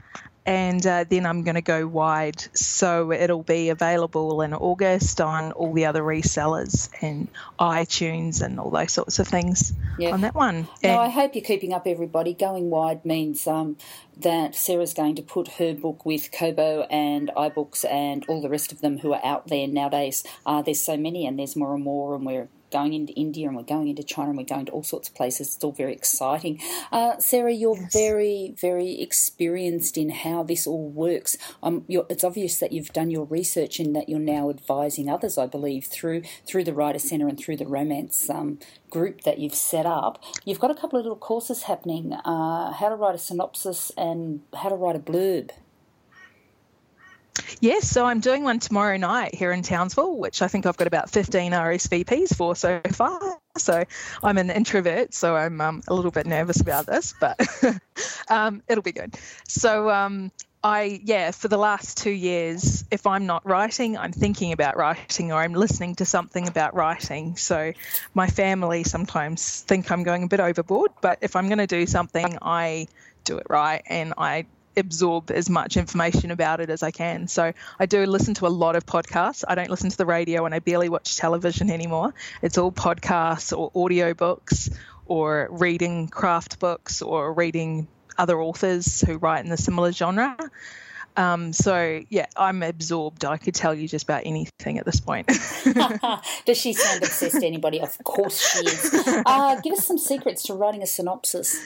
and 0.47 0.87
uh, 0.87 1.05
then 1.09 1.25
I'm 1.25 1.43
going 1.43 1.55
to 1.55 1.63
go 1.63 1.87
wide. 1.87 2.45
So 2.55 3.13
it'll 3.13 3.43
be 3.43 3.71
available 3.71 4.43
in 4.43 4.53
August 4.53 5.21
on 5.21 5.53
all 5.53 5.73
the 5.73 5.87
other 5.87 6.03
resellers 6.03 6.91
and 7.01 7.29
iTunes 7.59 8.43
and 8.43 8.61
all 8.61 8.71
those 8.71 8.93
sorts 8.93 9.19
of 9.19 9.29
things 9.29 9.73
yeah. 9.99 10.11
on 10.11 10.21
that 10.21 10.35
one. 10.35 10.69
Now, 10.83 11.01
I 11.01 11.09
hope 11.09 11.35
you're 11.35 11.45
keeping 11.45 11.73
up, 11.73 11.87
everybody. 11.87 12.35
Going 12.35 12.69
wide 12.69 13.05
means 13.05 13.47
um, 13.47 13.77
that 14.17 14.55
Sarah's 14.55 14.95
going 14.95 15.15
to 15.17 15.23
put 15.23 15.49
her 15.55 15.75
book 15.75 16.05
with 16.05 16.31
Kobo 16.33 16.83
and 16.91 17.31
iBooks 17.37 17.85
and 17.91 18.25
all 18.29 18.41
the 18.41 18.49
rest 18.49 18.73
of 18.73 18.81
them 18.81 18.99
who 18.99 19.13
are 19.13 19.25
out 19.25 19.49
there 19.49 19.67
nowadays. 19.67 20.25
Uh, 20.47 20.63
there's 20.63 20.81
so 20.81 20.97
many, 20.97 21.27
and 21.27 21.39
there's 21.39 21.57
more 21.57 21.75
and 21.75 21.85
more, 21.85 22.15
and 22.15 22.25
we're 22.25 22.49
going 22.75 22.93
into 22.93 23.13
India 23.13 23.47
and 23.47 23.57
we're 23.57 23.63
going 23.63 23.87
into 23.87 24.03
China 24.03 24.31
and 24.31 24.37
we're 24.37 24.45
going 24.45 24.67
to 24.67 24.73
all 24.73 24.83
sorts 24.83 25.09
of 25.09 25.15
places. 25.15 25.55
It's 25.55 25.63
all 25.63 25.71
very 25.71 25.93
exciting. 25.93 26.61
Uh, 26.91 27.17
Sarah, 27.19 27.53
you're 27.53 27.79
yes. 27.81 27.93
very, 27.93 28.55
very 28.61 29.01
experienced 29.01 29.97
in 29.97 30.11
how 30.11 30.43
this 30.43 30.67
all 30.67 30.89
works. 30.89 31.39
Um, 31.63 31.85
it's 31.89 32.25
obvious 32.25 32.59
that 32.59 32.73
you've 32.73 32.93
done 32.93 33.13
your 33.13 33.27
research 33.27 33.79
and 33.79 33.95
that 33.95 34.09
you're 34.09 34.19
now 34.19 34.51
advising 34.51 35.09
others, 35.09 35.39
I 35.39 35.47
believe, 35.47 35.87
through 35.87 36.23
through 36.45 36.65
the 36.65 36.75
Writer 36.75 36.99
Centre 36.99 37.29
and 37.29 37.39
through 37.39 37.59
the 37.59 37.67
romance 37.67 38.29
um, 38.29 38.59
group 38.95 39.23
that 39.23 39.39
you've 39.41 39.55
set 39.55 39.87
up. 39.87 40.23
You've 40.45 40.61
got 40.61 40.71
a 40.71 40.75
couple 40.75 40.99
of 40.99 41.05
little 41.05 41.19
courses 41.19 41.65
happening: 41.65 42.13
uh, 42.13 42.73
how 42.73 42.89
to 42.89 42.95
write 42.95 43.17
a 43.17 43.19
synopsis 43.19 43.93
and 43.97 44.41
how 44.55 44.69
to 44.69 44.77
write 44.77 44.97
a 44.97 45.01
blurb. 45.01 45.51
Yes, 47.61 47.89
so 47.89 48.07
I'm 48.07 48.21
doing 48.21 48.45
one 48.45 48.61
tomorrow 48.61 48.97
night 48.97 49.35
here 49.35 49.51
in 49.51 49.63
Townsville, 49.63 50.17
which 50.17 50.41
I 50.41 50.49
think 50.49 50.67
I've 50.67 50.77
got 50.77 50.87
about 50.87 51.11
15 51.11 51.53
RSVPs 51.53 52.37
for 52.37 52.55
so 52.55 52.81
far. 52.93 53.39
So 53.57 53.85
I'm 54.23 54.39
an 54.39 54.51
introvert, 54.51 55.15
so 55.15 55.35
I'm 55.35 55.61
um, 55.61 55.83
a 55.89 55.95
little 55.95 56.11
bit 56.11 56.27
nervous 56.27 56.61
about 56.61 56.87
this, 56.87 57.15
but 57.19 57.41
um, 58.29 58.63
it'll 58.69 58.83
be 58.83 58.93
good. 58.93 59.17
So 59.49 59.91
um, 59.91 60.31
I, 60.65 61.03
yeah, 61.05 61.31
for 61.31 61.49
the 61.49 61.59
last 61.59 61.99
two 61.99 62.11
years, 62.11 62.87
if 62.91 63.07
I'm 63.07 63.27
not 63.27 63.45
writing, 63.45 63.99
I'm 63.99 64.13
thinking 64.13 64.53
about 64.53 64.79
writing 64.79 65.31
or 65.31 65.43
I'm 65.43 65.53
listening 65.53 65.97
to 65.97 66.07
something 66.07 66.49
about 66.49 66.75
writing. 66.75 67.37
So 67.37 67.75
my 68.15 68.29
family 68.29 68.83
sometimes 68.83 69.61
think 69.61 69.93
I'm 69.93 70.05
going 70.05 70.23
a 70.23 70.27
bit 70.27 70.41
overboard, 70.41 70.93
but 71.03 71.19
if 71.21 71.37
I'm 71.37 71.49
going 71.49 71.59
to 71.59 71.67
do 71.67 71.85
something, 71.85 72.39
I 72.41 72.89
do 73.25 73.37
it 73.37 73.47
right 73.51 73.83
and 73.85 74.15
I 74.17 74.47
absorb 74.75 75.31
as 75.31 75.51
much 75.51 75.77
information 75.77 76.31
about 76.31 76.61
it 76.61 76.71
as 76.71 76.83
I 76.83 76.91
can. 76.91 77.29
So 77.29 77.53
I 77.79 77.85
do 77.85 78.07
listen 78.07 78.33
to 78.35 78.47
a 78.47 78.49
lot 78.49 78.75
of 78.75 78.87
podcasts. 78.87 79.45
I 79.47 79.55
don't 79.57 79.69
listen 79.69 79.91
to 79.91 79.99
the 79.99 80.07
radio 80.07 80.47
and 80.47 80.55
I 80.55 80.61
barely 80.61 80.89
watch 80.89 81.19
television 81.19 81.71
anymore. 81.71 82.15
It's 82.41 82.57
all 82.57 82.73
podcasts 82.73 83.57
or 83.57 83.71
audio 83.75 84.15
books 84.15 84.71
or 85.05 85.49
reading 85.51 86.09
craft 86.09 86.59
books 86.59 87.03
or 87.03 87.35
reading 87.35 87.87
other 88.19 88.41
authors 88.41 89.01
who 89.01 89.19
write 89.19 89.45
in 89.45 89.51
the 89.51 89.57
similar 89.57 89.93
genre. 89.93 90.37
Um, 91.17 91.53
so 91.53 92.03
yeah, 92.09 92.27
I'm 92.37 92.63
absorbed. 92.63 93.25
I 93.25 93.37
could 93.37 93.55
tell 93.55 93.75
you 93.75 93.87
just 93.87 94.05
about 94.05 94.23
anything 94.25 94.79
at 94.79 94.85
this 94.85 95.01
point. 95.01 95.27
Does 96.45 96.59
she 96.59 96.73
sound 96.73 97.03
obsessed 97.03 97.41
to 97.41 97.47
anybody? 97.47 97.81
Of 97.81 97.97
course 98.03 98.53
she 98.53 98.67
is. 98.67 99.23
Uh, 99.27 99.61
give 99.61 99.75
us 99.75 99.87
some 99.87 99.99
secrets 99.99 100.43
to 100.45 100.55
writing 100.55 100.83
a 100.83 100.87
synopsis. 100.87 101.61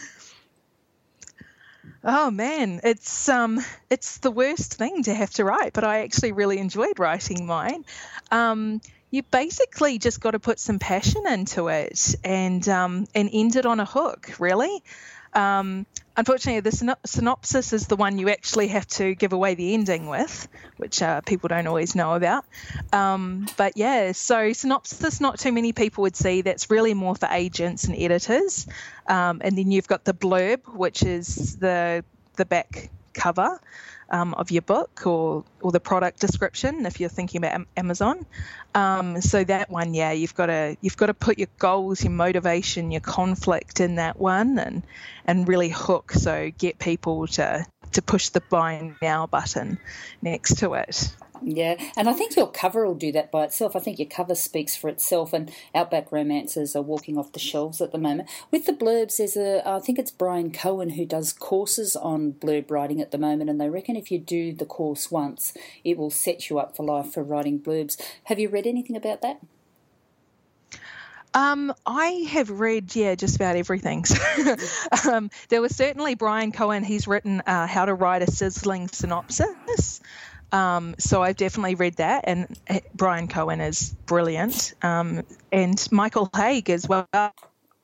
Oh 2.04 2.30
man, 2.30 2.80
it's 2.84 3.28
um, 3.28 3.60
it's 3.90 4.18
the 4.18 4.30
worst 4.30 4.74
thing 4.74 5.02
to 5.04 5.14
have 5.14 5.30
to 5.30 5.44
write, 5.44 5.72
but 5.72 5.84
I 5.84 6.00
actually 6.00 6.32
really 6.32 6.58
enjoyed 6.58 6.98
writing 6.98 7.46
mine. 7.46 7.84
Um, 8.30 8.80
you 9.10 9.22
basically 9.22 9.98
just 9.98 10.20
got 10.20 10.32
to 10.32 10.38
put 10.38 10.60
some 10.60 10.78
passion 10.78 11.26
into 11.26 11.68
it 11.68 12.14
and 12.22 12.66
um, 12.68 13.06
and 13.14 13.28
end 13.32 13.56
it 13.56 13.66
on 13.66 13.80
a 13.80 13.84
hook, 13.84 14.32
really. 14.38 14.82
Um, 15.38 15.86
unfortunately, 16.16 16.68
the 16.68 16.96
synopsis 17.06 17.72
is 17.72 17.86
the 17.86 17.94
one 17.94 18.18
you 18.18 18.28
actually 18.28 18.68
have 18.68 18.86
to 18.88 19.14
give 19.14 19.32
away 19.32 19.54
the 19.54 19.72
ending 19.74 20.08
with, 20.08 20.48
which 20.76 21.00
uh, 21.00 21.20
people 21.20 21.48
don't 21.48 21.68
always 21.68 21.94
know 21.94 22.14
about. 22.14 22.44
Um, 22.92 23.46
but 23.56 23.76
yeah, 23.76 24.10
so 24.12 24.52
synopsis, 24.52 25.20
not 25.20 25.38
too 25.38 25.52
many 25.52 25.72
people 25.72 26.02
would 26.02 26.16
see. 26.16 26.42
That's 26.42 26.70
really 26.70 26.92
more 26.92 27.14
for 27.14 27.28
agents 27.30 27.84
and 27.84 27.96
editors. 27.96 28.66
Um, 29.06 29.40
and 29.44 29.56
then 29.56 29.70
you've 29.70 29.86
got 29.86 30.04
the 30.04 30.14
blurb, 30.14 30.66
which 30.74 31.02
is 31.02 31.56
the 31.56 32.04
the 32.34 32.44
back 32.44 32.90
cover 33.14 33.60
um, 34.10 34.34
of 34.34 34.50
your 34.50 34.62
book 34.62 35.06
or 35.06 35.44
or 35.60 35.72
the 35.72 35.80
product 35.80 36.20
description 36.20 36.86
if 36.86 37.00
you're 37.00 37.08
thinking 37.08 37.44
about 37.44 37.66
Amazon. 37.76 38.24
Um, 38.74 39.20
so 39.20 39.44
that 39.44 39.70
one, 39.70 39.94
yeah, 39.94 40.12
you've 40.12 40.34
got 40.34 40.46
to 40.46 40.76
you've 40.80 40.96
got 40.96 41.06
to 41.06 41.14
put 41.14 41.38
your 41.38 41.48
goals, 41.58 42.02
your 42.02 42.12
motivation, 42.12 42.90
your 42.90 43.00
conflict 43.00 43.80
in 43.80 43.96
that 43.96 44.18
one, 44.18 44.58
and 44.58 44.82
and 45.24 45.48
really 45.48 45.68
hook. 45.68 46.12
So 46.12 46.50
get 46.56 46.78
people 46.78 47.26
to 47.28 47.66
to 47.92 48.02
push 48.02 48.30
the 48.30 48.40
buy 48.40 48.94
now 49.02 49.26
button 49.26 49.78
next 50.22 50.58
to 50.58 50.74
it. 50.74 51.14
Yeah, 51.42 51.76
and 51.96 52.08
I 52.08 52.12
think 52.12 52.36
your 52.36 52.50
cover 52.50 52.86
will 52.86 52.94
do 52.94 53.12
that 53.12 53.30
by 53.30 53.44
itself. 53.44 53.76
I 53.76 53.78
think 53.78 53.98
your 53.98 54.08
cover 54.08 54.34
speaks 54.34 54.76
for 54.76 54.88
itself, 54.88 55.32
and 55.32 55.50
Outback 55.74 56.10
romances 56.12 56.74
are 56.74 56.82
walking 56.82 57.18
off 57.18 57.32
the 57.32 57.38
shelves 57.38 57.80
at 57.80 57.92
the 57.92 57.98
moment. 57.98 58.28
With 58.50 58.66
the 58.66 58.72
blurbs, 58.72 59.18
there's 59.18 59.36
a 59.36 59.66
I 59.68 59.80
think 59.80 59.98
it's 59.98 60.10
Bryan 60.10 60.52
Cohen 60.52 60.90
who 60.90 61.04
does 61.06 61.32
courses 61.32 61.96
on 61.96 62.32
blurb 62.32 62.70
writing 62.70 63.00
at 63.00 63.10
the 63.10 63.18
moment, 63.18 63.50
and 63.50 63.60
they 63.60 63.68
reckon 63.68 63.96
if 63.96 64.10
you 64.10 64.18
do 64.18 64.52
the 64.52 64.66
course 64.66 65.10
once, 65.10 65.54
it 65.84 65.96
will 65.96 66.10
set 66.10 66.50
you 66.50 66.58
up 66.58 66.76
for 66.76 66.84
life 66.84 67.12
for 67.12 67.22
writing 67.22 67.58
blurbs. 67.58 68.00
Have 68.24 68.38
you 68.38 68.48
read 68.48 68.66
anything 68.66 68.96
about 68.96 69.22
that? 69.22 69.40
Um, 71.34 71.72
I 71.86 72.26
have 72.30 72.50
read, 72.50 72.94
yeah, 72.96 73.14
just 73.14 73.36
about 73.36 73.56
everything. 73.56 74.04
um, 75.08 75.30
there 75.50 75.60
was 75.60 75.76
certainly 75.76 76.14
Bryan 76.14 76.52
Cohen. 76.52 76.82
He's 76.82 77.06
written 77.06 77.42
uh, 77.46 77.66
How 77.66 77.84
to 77.84 77.94
Write 77.94 78.22
a 78.22 78.30
Sizzling 78.30 78.88
Synopsis. 78.88 80.00
Um, 80.52 80.94
so 80.98 81.22
I've 81.22 81.36
definitely 81.36 81.74
read 81.74 81.96
that, 81.96 82.24
and 82.26 82.56
eh, 82.66 82.80
Bryan 82.94 83.28
Cohen 83.28 83.60
is 83.60 83.94
brilliant, 84.06 84.74
um, 84.82 85.22
and 85.52 85.88
Michael 85.90 86.30
Hauge 86.32 86.70
as 86.70 86.88
well, 86.88 87.06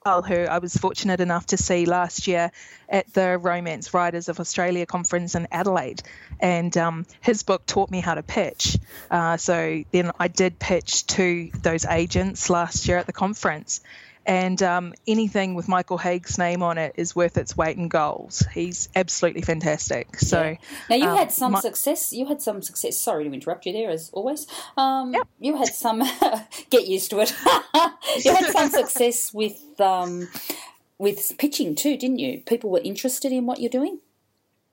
who 0.05 0.35
I 0.35 0.59
was 0.59 0.75
fortunate 0.75 1.21
enough 1.21 1.47
to 1.47 1.57
see 1.57 1.87
last 1.87 2.27
year 2.27 2.53
at 2.89 3.13
the 3.15 3.39
Romance 3.39 3.95
Writers 3.95 4.29
of 4.29 4.41
Australia 4.41 4.87
conference 4.87 5.35
in 5.35 5.49
Adelaide, 5.51 6.03
and 6.41 6.77
um, 6.77 7.07
his 7.21 7.43
book 7.43 7.67
taught 7.67 7.91
me 7.91 8.01
how 8.01 8.15
to 8.15 8.23
pitch. 8.23 8.79
Uh, 9.11 9.37
so 9.37 9.85
then 9.93 10.11
I 10.19 10.29
did 10.29 10.59
pitch 10.59 11.07
to 11.09 11.51
those 11.63 11.85
agents 11.85 12.51
last 12.51 12.89
year 12.89 12.99
at 12.99 13.07
the 13.07 13.13
conference, 13.13 13.81
and 14.27 14.63
um, 14.63 14.95
anything 15.07 15.55
with 15.55 15.69
Michael 15.69 15.99
Hauge's 15.99 16.39
name 16.39 16.63
on 16.63 16.79
it 16.79 16.95
is 16.97 17.15
worth 17.15 17.37
its 17.37 17.57
weight 17.57 17.77
in 17.77 17.89
gold. 17.89 18.39
He's 18.53 18.89
absolutely 18.97 19.43
fantastic. 19.43 20.19
So 20.19 20.43
yeah. 20.43 20.57
now 20.89 20.97
you 20.97 21.09
um, 21.09 21.17
had 21.17 21.33
some 21.33 21.53
my, 21.53 21.61
success. 21.61 22.13
You 22.13 22.27
had 22.27 22.41
some 22.41 22.63
success. 22.63 22.99
Sorry 22.99 23.25
to 23.25 23.33
interrupt 23.33 23.67
you 23.67 23.73
there, 23.73 23.91
as 23.91 24.11
always. 24.13 24.47
Um, 24.77 25.13
yep. 25.13 25.29
You 25.39 25.57
had 25.57 25.69
some. 25.75 26.03
get 26.71 26.87
used 26.87 27.11
to 27.11 27.21
it. 27.21 27.35
you 28.25 28.35
had 28.35 28.53
some 28.53 28.71
success 28.71 29.33
with 29.33 29.61
um, 29.81 30.29
with 30.99 31.33
pitching 31.39 31.75
too, 31.75 31.97
didn't 31.97 32.19
you? 32.19 32.41
People 32.41 32.71
were 32.71 32.81
interested 32.83 33.33
in 33.33 33.47
what 33.47 33.61
you're 33.61 33.71
doing. 33.71 33.99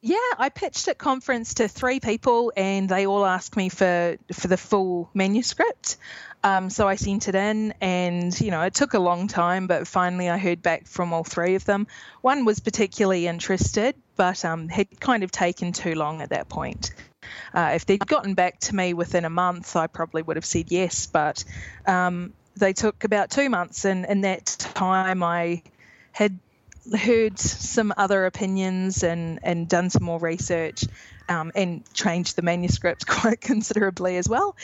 Yeah, 0.03 0.17
I 0.39 0.49
pitched 0.49 0.87
at 0.87 0.97
conference 0.97 1.55
to 1.55 1.67
three 1.67 1.99
people, 1.99 2.51
and 2.57 2.89
they 2.89 3.05
all 3.05 3.23
asked 3.23 3.55
me 3.55 3.69
for 3.69 4.17
for 4.33 4.47
the 4.47 4.57
full 4.57 5.11
manuscript. 5.13 5.97
Um, 6.43 6.71
so 6.71 6.87
I 6.87 6.95
sent 6.95 7.27
it 7.27 7.35
in, 7.35 7.75
and 7.81 8.39
you 8.41 8.49
know, 8.49 8.61
it 8.63 8.73
took 8.73 8.95
a 8.95 8.99
long 8.99 9.27
time, 9.27 9.67
but 9.67 9.87
finally 9.87 10.27
I 10.27 10.39
heard 10.39 10.63
back 10.63 10.87
from 10.87 11.13
all 11.13 11.23
three 11.23 11.53
of 11.53 11.65
them. 11.65 11.85
One 12.21 12.45
was 12.45 12.59
particularly 12.59 13.27
interested, 13.27 13.93
but 14.15 14.43
um, 14.43 14.69
had 14.69 14.99
kind 14.99 15.23
of 15.23 15.31
taken 15.31 15.71
too 15.71 15.93
long 15.93 16.21
at 16.23 16.29
that 16.29 16.49
point. 16.49 16.93
Uh, 17.53 17.73
if 17.75 17.85
they'd 17.85 18.05
gotten 18.05 18.33
back 18.33 18.59
to 18.61 18.75
me 18.75 18.95
within 18.95 19.23
a 19.23 19.29
month, 19.29 19.75
I 19.75 19.85
probably 19.85 20.23
would 20.23 20.35
have 20.35 20.45
said 20.45 20.71
yes, 20.71 21.05
but 21.05 21.43
um, 21.85 22.33
they 22.57 22.73
took 22.73 23.03
about 23.03 23.29
two 23.29 23.51
months, 23.51 23.85
and 23.85 24.05
in 24.05 24.21
that 24.21 24.47
time, 24.47 25.21
I 25.21 25.61
had 26.11 26.39
heard 26.97 27.39
some 27.39 27.93
other 27.95 28.25
opinions 28.25 29.03
and, 29.03 29.39
and 29.43 29.67
done 29.67 29.89
some 29.89 30.03
more 30.03 30.19
research 30.19 30.83
um, 31.29 31.51
and 31.55 31.83
changed 31.93 32.35
the 32.35 32.41
manuscript 32.41 33.07
quite 33.07 33.41
considerably 33.41 34.17
as 34.17 34.27
well. 34.27 34.55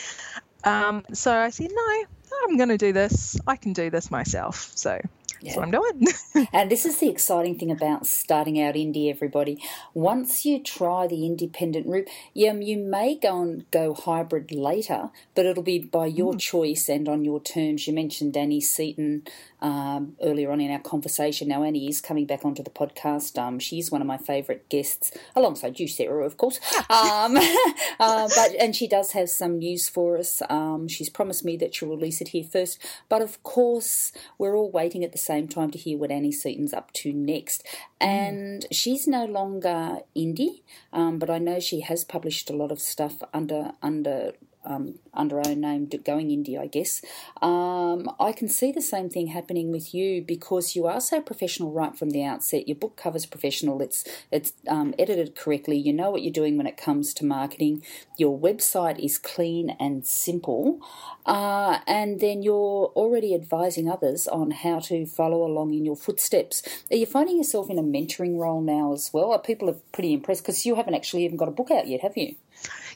Um, 0.63 1.05
so 1.13 1.33
I 1.33 1.49
said, 1.49 1.69
no, 1.71 2.03
I'm 2.43 2.57
going 2.57 2.69
to 2.69 2.77
do 2.77 2.93
this. 2.93 3.39
I 3.47 3.55
can 3.55 3.73
do 3.73 3.89
this 3.89 4.11
myself. 4.11 4.71
So 4.75 4.99
yeah. 5.41 5.53
that's 5.53 5.57
what 5.57 5.65
I'm 5.65 5.71
doing. 5.71 6.47
and 6.53 6.71
this 6.71 6.85
is 6.85 6.99
the 6.99 7.09
exciting 7.09 7.57
thing 7.57 7.71
about 7.71 8.05
starting 8.05 8.61
out 8.61 8.75
indie, 8.75 9.09
everybody. 9.09 9.61
Once 9.93 10.45
you 10.45 10.61
try 10.61 11.07
the 11.07 11.25
independent 11.25 11.87
route, 11.87 12.09
yeah, 12.33 12.53
you 12.53 12.77
may 12.77 13.15
go 13.15 13.41
and 13.41 13.69
go 13.71 13.93
hybrid 13.93 14.51
later, 14.51 15.09
but 15.35 15.45
it'll 15.45 15.63
be 15.63 15.79
by 15.79 16.05
your 16.05 16.33
mm. 16.33 16.39
choice 16.39 16.89
and 16.89 17.07
on 17.07 17.23
your 17.23 17.41
terms. 17.41 17.87
You 17.87 17.93
mentioned 17.93 18.35
Annie 18.35 18.61
Seaton 18.61 19.23
um, 19.61 20.15
earlier 20.21 20.51
on 20.51 20.61
in 20.61 20.71
our 20.71 20.79
conversation. 20.79 21.47
Now, 21.47 21.63
Annie 21.63 21.87
is 21.87 22.01
coming 22.01 22.25
back 22.25 22.45
onto 22.45 22.63
the 22.63 22.69
podcast. 22.69 23.37
Um, 23.37 23.59
she's 23.59 23.91
one 23.91 24.01
of 24.01 24.07
my 24.07 24.17
favourite 24.17 24.67
guests, 24.69 25.11
alongside 25.35 25.79
you, 25.79 25.87
Sarah, 25.87 26.25
of 26.25 26.37
course. 26.37 26.59
Um, 26.89 27.37
uh, 27.99 28.29
but 28.35 28.55
and 28.59 28.75
she 28.75 28.87
does 28.87 29.11
have 29.11 29.29
some 29.29 29.59
news 29.59 29.89
for 29.89 30.17
us. 30.17 30.41
Um, 30.49 30.87
she's 30.87 31.09
promised 31.09 31.43
me 31.43 31.57
that 31.57 31.75
she'll 31.75 31.89
release 31.89 32.21
it 32.21 32.29
here 32.29 32.43
first. 32.43 32.79
But 33.09 33.21
of 33.21 33.41
course, 33.43 34.11
we're 34.37 34.55
all 34.55 34.71
waiting 34.71 35.03
at 35.03 35.11
the 35.11 35.17
same 35.17 35.36
time 35.45 35.69
to 35.71 35.77
hear 35.77 35.97
what 35.97 36.09
Annie 36.09 36.31
Seaton's 36.31 36.73
up 36.73 36.91
to 36.93 37.13
next. 37.13 37.65
And 37.99 38.63
mm. 38.63 38.67
she's 38.71 39.07
no 39.07 39.25
longer 39.25 39.99
indie, 40.15 40.61
um, 40.93 41.19
but 41.19 41.29
I 41.29 41.37
know 41.37 41.59
she 41.59 41.81
has 41.81 42.03
published 42.03 42.49
a 42.49 42.55
lot 42.55 42.71
of 42.71 42.79
stuff 42.79 43.21
under 43.33 43.73
under 43.83 44.31
um, 44.67 44.99
under 45.13 45.39
our 45.39 45.47
own 45.47 45.61
name 45.61 45.89
going 46.03 46.29
indie, 46.29 46.59
I 46.59 46.67
guess. 46.67 47.01
Um, 47.41 48.09
I 48.19 48.31
can 48.31 48.47
see 48.47 48.71
the 48.71 48.81
same 48.81 49.09
thing 49.09 49.27
happening 49.27 49.71
with 49.71 49.93
you 49.93 50.21
because 50.21 50.75
you 50.75 50.85
are 50.85 51.01
so 51.01 51.21
professional 51.21 51.71
right 51.71 51.97
from 51.97 52.11
the 52.11 52.23
outset. 52.23 52.67
Your 52.67 52.75
book 52.75 52.97
cover's 52.97 53.25
professional. 53.25 53.81
It's 53.81 54.03
it's 54.31 54.53
um, 54.67 54.93
edited 54.99 55.35
correctly. 55.35 55.77
You 55.77 55.93
know 55.93 56.11
what 56.11 56.21
you're 56.21 56.33
doing 56.33 56.57
when 56.57 56.67
it 56.67 56.77
comes 56.77 57.13
to 57.15 57.25
marketing. 57.25 57.83
Your 58.17 58.37
website 58.37 59.03
is 59.03 59.17
clean 59.17 59.75
and 59.79 60.05
simple, 60.05 60.79
uh, 61.25 61.79
and 61.87 62.19
then 62.19 62.43
you're 62.43 62.91
already 62.95 63.33
advising 63.33 63.89
others 63.89 64.27
on 64.27 64.51
how 64.51 64.79
to 64.79 65.05
follow 65.05 65.43
along 65.45 65.73
in 65.73 65.85
your 65.85 65.95
footsteps. 65.95 66.63
Are 66.91 66.97
you 66.97 67.05
finding 67.05 67.37
yourself 67.37 67.69
in 67.69 67.79
a 67.79 67.83
mentoring 67.83 68.37
role 68.37 68.61
now 68.61 68.93
as 68.93 69.11
well? 69.13 69.37
People 69.39 69.69
are 69.69 69.77
pretty 69.91 70.13
impressed 70.13 70.43
because 70.43 70.65
you 70.65 70.75
haven't 70.75 70.95
actually 70.95 71.25
even 71.25 71.37
got 71.37 71.47
a 71.47 71.51
book 71.51 71.71
out 71.71 71.87
yet, 71.87 72.01
have 72.01 72.17
you? 72.17 72.35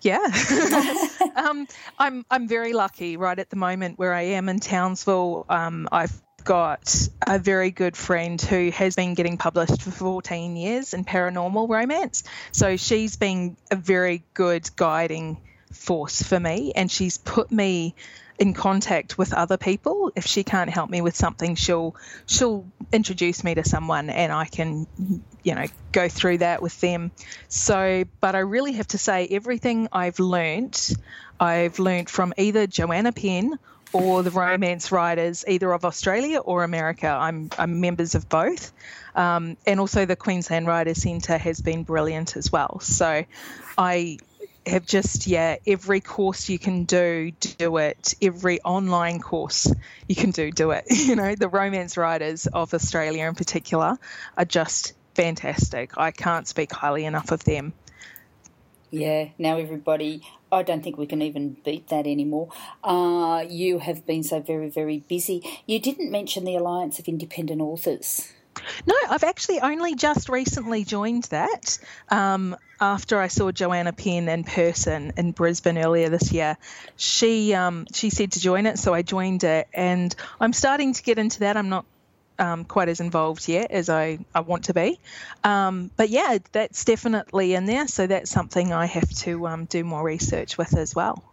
Yeah, 0.01 0.19
um, 1.35 1.67
I'm 1.97 2.25
I'm 2.29 2.47
very 2.47 2.73
lucky 2.73 3.17
right 3.17 3.37
at 3.37 3.49
the 3.49 3.55
moment 3.55 3.99
where 3.99 4.13
I 4.13 4.21
am 4.21 4.49
in 4.49 4.59
Townsville. 4.59 5.45
Um, 5.47 5.87
I've 5.91 6.21
got 6.43 7.07
a 7.25 7.37
very 7.37 7.71
good 7.71 7.95
friend 7.95 8.41
who 8.41 8.71
has 8.71 8.95
been 8.95 9.13
getting 9.13 9.37
published 9.37 9.81
for 9.81 9.91
14 9.91 10.55
years 10.55 10.93
in 10.93 11.05
paranormal 11.05 11.69
romance. 11.69 12.23
So 12.51 12.77
she's 12.77 13.15
been 13.15 13.57
a 13.69 13.75
very 13.75 14.23
good 14.33 14.69
guiding 14.75 15.37
force 15.71 16.21
for 16.21 16.39
me, 16.39 16.73
and 16.75 16.89
she's 16.91 17.17
put 17.17 17.51
me 17.51 17.95
in 18.41 18.55
contact 18.55 19.19
with 19.19 19.33
other 19.33 19.55
people. 19.55 20.11
If 20.15 20.25
she 20.25 20.43
can't 20.43 20.71
help 20.71 20.89
me 20.89 21.01
with 21.01 21.15
something, 21.15 21.53
she'll 21.53 21.95
she'll 22.25 22.65
introduce 22.91 23.43
me 23.43 23.53
to 23.53 23.63
someone 23.63 24.09
and 24.09 24.33
I 24.33 24.45
can 24.45 24.87
you 25.43 25.53
know 25.53 25.67
go 25.91 26.09
through 26.09 26.39
that 26.39 26.59
with 26.59 26.81
them. 26.81 27.11
So, 27.49 28.03
but 28.19 28.33
I 28.33 28.39
really 28.39 28.73
have 28.73 28.87
to 28.89 28.97
say 28.97 29.27
everything 29.29 29.89
I've 29.91 30.17
learnt, 30.17 30.91
I've 31.39 31.77
learnt 31.77 32.09
from 32.09 32.33
either 32.35 32.65
Joanna 32.65 33.11
Penn 33.11 33.59
or 33.93 34.23
the 34.23 34.31
romance 34.31 34.91
writers, 34.91 35.45
either 35.47 35.71
of 35.71 35.85
Australia 35.85 36.39
or 36.39 36.63
America. 36.63 37.07
I'm, 37.07 37.49
I'm 37.59 37.79
members 37.81 38.15
of 38.15 38.27
both. 38.27 38.71
Um, 39.15 39.57
and 39.67 39.79
also 39.79 40.05
the 40.05 40.15
Queensland 40.15 40.65
Writers 40.65 41.01
Centre 41.03 41.37
has 41.37 41.59
been 41.59 41.83
brilliant 41.83 42.37
as 42.37 42.51
well. 42.51 42.79
So 42.79 43.25
I 43.77 44.17
have 44.65 44.85
just 44.85 45.27
yeah 45.27 45.55
every 45.65 46.01
course 46.01 46.49
you 46.49 46.59
can 46.59 46.83
do 46.83 47.31
do 47.57 47.77
it 47.77 48.13
every 48.21 48.61
online 48.61 49.19
course 49.19 49.73
you 50.07 50.15
can 50.15 50.31
do 50.31 50.51
do 50.51 50.71
it 50.71 50.85
you 50.89 51.15
know 51.15 51.33
the 51.35 51.47
romance 51.47 51.97
writers 51.97 52.47
of 52.47 52.73
australia 52.73 53.25
in 53.25 53.33
particular 53.33 53.97
are 54.37 54.45
just 54.45 54.93
fantastic 55.15 55.97
i 55.97 56.11
can't 56.11 56.47
speak 56.47 56.71
highly 56.71 57.05
enough 57.05 57.31
of 57.31 57.43
them 57.43 57.73
yeah 58.91 59.29
now 59.39 59.57
everybody 59.57 60.21
I 60.51 60.63
don't 60.63 60.83
think 60.83 60.97
we 60.97 61.05
can 61.05 61.21
even 61.21 61.55
beat 61.63 61.87
that 61.87 62.05
anymore. 62.05 62.49
Uh, 62.83 63.45
you 63.47 63.79
have 63.79 64.05
been 64.05 64.21
so 64.21 64.41
very, 64.41 64.69
very 64.69 64.99
busy. 64.99 65.41
You 65.65 65.79
didn't 65.79 66.11
mention 66.11 66.43
the 66.43 66.57
Alliance 66.57 66.99
of 66.99 67.07
Independent 67.07 67.61
Authors. 67.61 68.33
No, 68.85 68.95
I've 69.09 69.23
actually 69.23 69.59
only 69.59 69.95
just 69.95 70.29
recently 70.29 70.83
joined 70.83 71.23
that. 71.25 71.77
Um, 72.09 72.55
after 72.79 73.19
I 73.19 73.27
saw 73.27 73.51
Joanna 73.51 73.93
Penn 73.93 74.27
in 74.27 74.43
person 74.43 75.13
in 75.17 75.31
Brisbane 75.31 75.77
earlier 75.77 76.09
this 76.09 76.31
year, 76.31 76.57
she 76.97 77.53
um, 77.53 77.85
she 77.93 78.09
said 78.09 78.33
to 78.33 78.39
join 78.39 78.65
it, 78.65 78.79
so 78.79 78.93
I 78.93 79.03
joined 79.03 79.43
it, 79.43 79.67
and 79.73 80.13
I'm 80.39 80.53
starting 80.53 80.93
to 80.93 81.03
get 81.03 81.19
into 81.19 81.41
that. 81.41 81.57
I'm 81.57 81.69
not 81.69 81.85
um, 82.39 82.65
quite 82.65 82.89
as 82.89 82.99
involved 82.99 83.47
yet 83.47 83.69
as 83.71 83.89
I, 83.89 84.17
I 84.33 84.39
want 84.39 84.65
to 84.65 84.73
be, 84.73 84.99
um, 85.43 85.91
but 85.95 86.09
yeah, 86.09 86.39
that's 86.51 86.85
definitely 86.85 87.53
in 87.53 87.65
there. 87.65 87.87
So 87.87 88.07
that's 88.07 88.31
something 88.31 88.73
I 88.73 88.87
have 88.87 89.09
to 89.19 89.47
um, 89.47 89.65
do 89.65 89.83
more 89.83 90.03
research 90.03 90.57
with 90.57 90.75
as 90.75 90.95
well. 90.95 91.23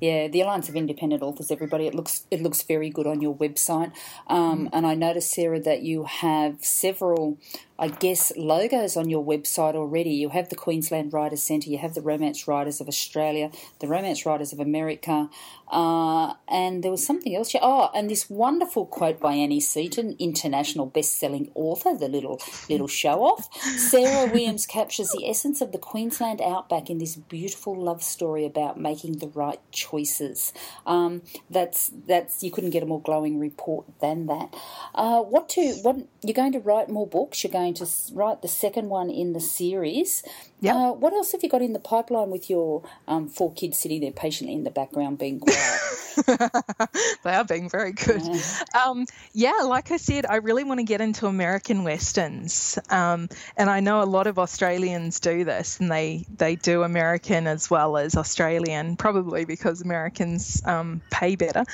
Yeah, 0.00 0.28
the 0.28 0.40
Alliance 0.40 0.68
of 0.68 0.76
Independent 0.76 1.22
Authors. 1.22 1.50
Everybody, 1.50 1.86
it 1.86 1.94
looks 1.94 2.24
it 2.30 2.42
looks 2.42 2.62
very 2.62 2.90
good 2.90 3.06
on 3.06 3.20
your 3.20 3.34
website. 3.34 3.92
Um, 4.26 4.66
mm. 4.66 4.70
And 4.72 4.86
I 4.86 4.94
noticed, 4.94 5.32
Sarah, 5.32 5.60
that 5.60 5.82
you 5.82 6.04
have 6.04 6.64
several 6.64 7.38
I 7.78 7.88
guess, 7.88 8.32
logos 8.36 8.96
on 8.96 9.10
your 9.10 9.24
website 9.24 9.74
already. 9.74 10.10
You 10.10 10.30
have 10.30 10.48
the 10.48 10.56
Queensland 10.56 11.12
Writers 11.12 11.42
Centre, 11.42 11.70
you 11.70 11.78
have 11.78 11.94
the 11.94 12.00
Romance 12.00 12.48
Writers 12.48 12.80
of 12.80 12.88
Australia, 12.88 13.50
the 13.80 13.86
Romance 13.86 14.24
Writers 14.24 14.52
of 14.52 14.60
America, 14.60 15.28
uh, 15.70 16.34
and 16.48 16.82
there 16.82 16.90
was 16.90 17.04
something 17.04 17.34
else. 17.34 17.54
Oh, 17.60 17.90
and 17.94 18.08
this 18.08 18.30
wonderful 18.30 18.86
quote 18.86 19.20
by 19.20 19.34
Annie 19.34 19.60
Seaton, 19.60 20.16
international 20.18 20.86
best-selling 20.86 21.50
author, 21.54 21.96
the 21.96 22.08
little 22.08 22.40
little 22.70 22.88
show-off. 22.88 23.48
Sarah 23.76 24.30
Williams 24.30 24.66
captures 24.66 25.10
the 25.10 25.28
essence 25.28 25.60
of 25.60 25.72
the 25.72 25.78
Queensland 25.78 26.40
outback 26.40 26.88
in 26.88 26.98
this 26.98 27.16
beautiful 27.16 27.74
love 27.74 28.02
story 28.02 28.44
about 28.44 28.78
making 28.78 29.18
the 29.18 29.28
right 29.28 29.60
choices. 29.72 30.52
Um, 30.86 31.22
that's 31.50 31.90
that's 32.06 32.42
you 32.42 32.50
couldn't 32.50 32.70
get 32.70 32.82
a 32.82 32.86
more 32.86 33.00
glowing 33.00 33.38
report 33.38 33.86
than 34.00 34.26
that. 34.26 34.54
Uh, 34.94 35.20
what 35.22 35.48
to 35.50 35.72
what 35.82 35.96
you're 36.22 36.34
going 36.34 36.52
to 36.52 36.60
write 36.60 36.88
more 36.88 37.06
books? 37.06 37.42
You're 37.42 37.52
going 37.52 37.65
going 37.66 37.74
to 37.74 37.86
write 38.14 38.42
the 38.42 38.48
second 38.48 38.88
one 38.88 39.10
in 39.10 39.32
the 39.32 39.40
series. 39.40 40.22
Yeah. 40.60 40.76
Uh, 40.76 40.92
what 40.92 41.12
else 41.12 41.32
have 41.32 41.42
you 41.42 41.48
got 41.48 41.62
in 41.62 41.72
the 41.72 41.78
pipeline 41.78 42.30
with 42.30 42.48
your 42.48 42.82
um, 43.06 43.28
four 43.28 43.52
kids 43.52 43.78
sitting 43.78 44.00
there 44.00 44.12
patiently 44.12 44.54
in 44.54 44.64
the 44.64 44.70
background 44.70 45.18
being 45.18 45.40
quiet? 45.40 45.80
they 47.22 47.34
are 47.34 47.44
being 47.44 47.68
very 47.68 47.92
good. 47.92 48.22
Yeah. 48.24 48.84
Um, 48.86 49.06
yeah, 49.32 49.62
like 49.64 49.90
I 49.90 49.98
said, 49.98 50.24
I 50.24 50.36
really 50.36 50.64
want 50.64 50.80
to 50.80 50.84
get 50.84 51.00
into 51.00 51.26
American 51.26 51.84
westerns, 51.84 52.78
um, 52.88 53.28
and 53.56 53.68
I 53.68 53.80
know 53.80 54.02
a 54.02 54.04
lot 54.04 54.26
of 54.26 54.38
Australians 54.38 55.20
do 55.20 55.44
this, 55.44 55.78
and 55.78 55.90
they 55.90 56.24
they 56.38 56.56
do 56.56 56.82
American 56.84 57.46
as 57.46 57.70
well 57.70 57.98
as 57.98 58.16
Australian, 58.16 58.96
probably 58.96 59.44
because 59.44 59.82
Americans 59.82 60.62
um, 60.64 61.02
pay 61.10 61.36
better. 61.36 61.64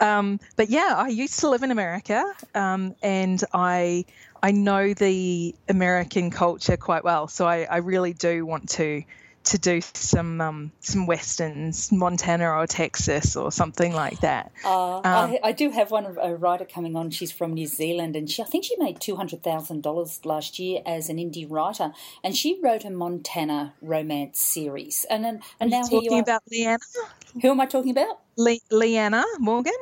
Um, 0.00 0.40
but 0.56 0.68
yeah, 0.68 0.94
I 0.96 1.08
used 1.08 1.38
to 1.40 1.48
live 1.48 1.62
in 1.62 1.70
America, 1.70 2.24
um, 2.56 2.96
and 3.02 3.42
I 3.54 4.04
I 4.42 4.50
know 4.50 4.92
the 4.92 5.54
American 5.68 6.30
culture 6.30 6.76
quite 6.76 7.04
well, 7.04 7.28
so 7.28 7.46
I, 7.46 7.62
I 7.62 7.76
really 7.78 8.12
do 8.12 8.44
want 8.44 8.70
to 8.70 9.04
to 9.44 9.58
do 9.58 9.80
some 9.80 10.40
um, 10.40 10.72
some 10.80 11.06
westerns, 11.06 11.90
Montana 11.90 12.50
or 12.50 12.66
Texas 12.66 13.36
or 13.36 13.50
something 13.50 13.92
like 13.92 14.20
that. 14.20 14.52
Uh, 14.64 14.96
um, 14.96 15.02
I, 15.04 15.40
I, 15.42 15.52
do 15.52 15.70
have 15.70 15.90
one 15.90 16.16
a 16.20 16.34
writer 16.34 16.64
coming 16.64 16.96
on. 16.96 17.10
She's 17.10 17.32
from 17.32 17.54
New 17.54 17.66
Zealand, 17.66 18.14
and 18.14 18.30
she 18.30 18.42
I 18.42 18.46
think 18.46 18.64
she 18.64 18.76
made 18.78 19.00
two 19.00 19.16
hundred 19.16 19.42
thousand 19.42 19.82
dollars 19.82 20.24
last 20.24 20.58
year 20.58 20.82
as 20.86 21.08
an 21.08 21.16
indie 21.16 21.46
writer, 21.48 21.92
and 22.22 22.36
she 22.36 22.60
wrote 22.62 22.84
a 22.84 22.90
Montana 22.90 23.74
romance 23.82 24.40
series. 24.40 25.06
And 25.10 25.26
and, 25.26 25.42
and 25.60 25.70
now 25.70 25.82
talking 25.82 26.02
here 26.02 26.10
you 26.10 26.16
are. 26.18 26.22
about 26.22 26.42
Leeanna. 26.52 26.78
Who 27.40 27.50
am 27.50 27.60
I 27.60 27.66
talking 27.66 27.90
about? 27.90 28.20
Le- 28.36 28.58
Leeanna 28.70 29.24
Morgan. 29.38 29.72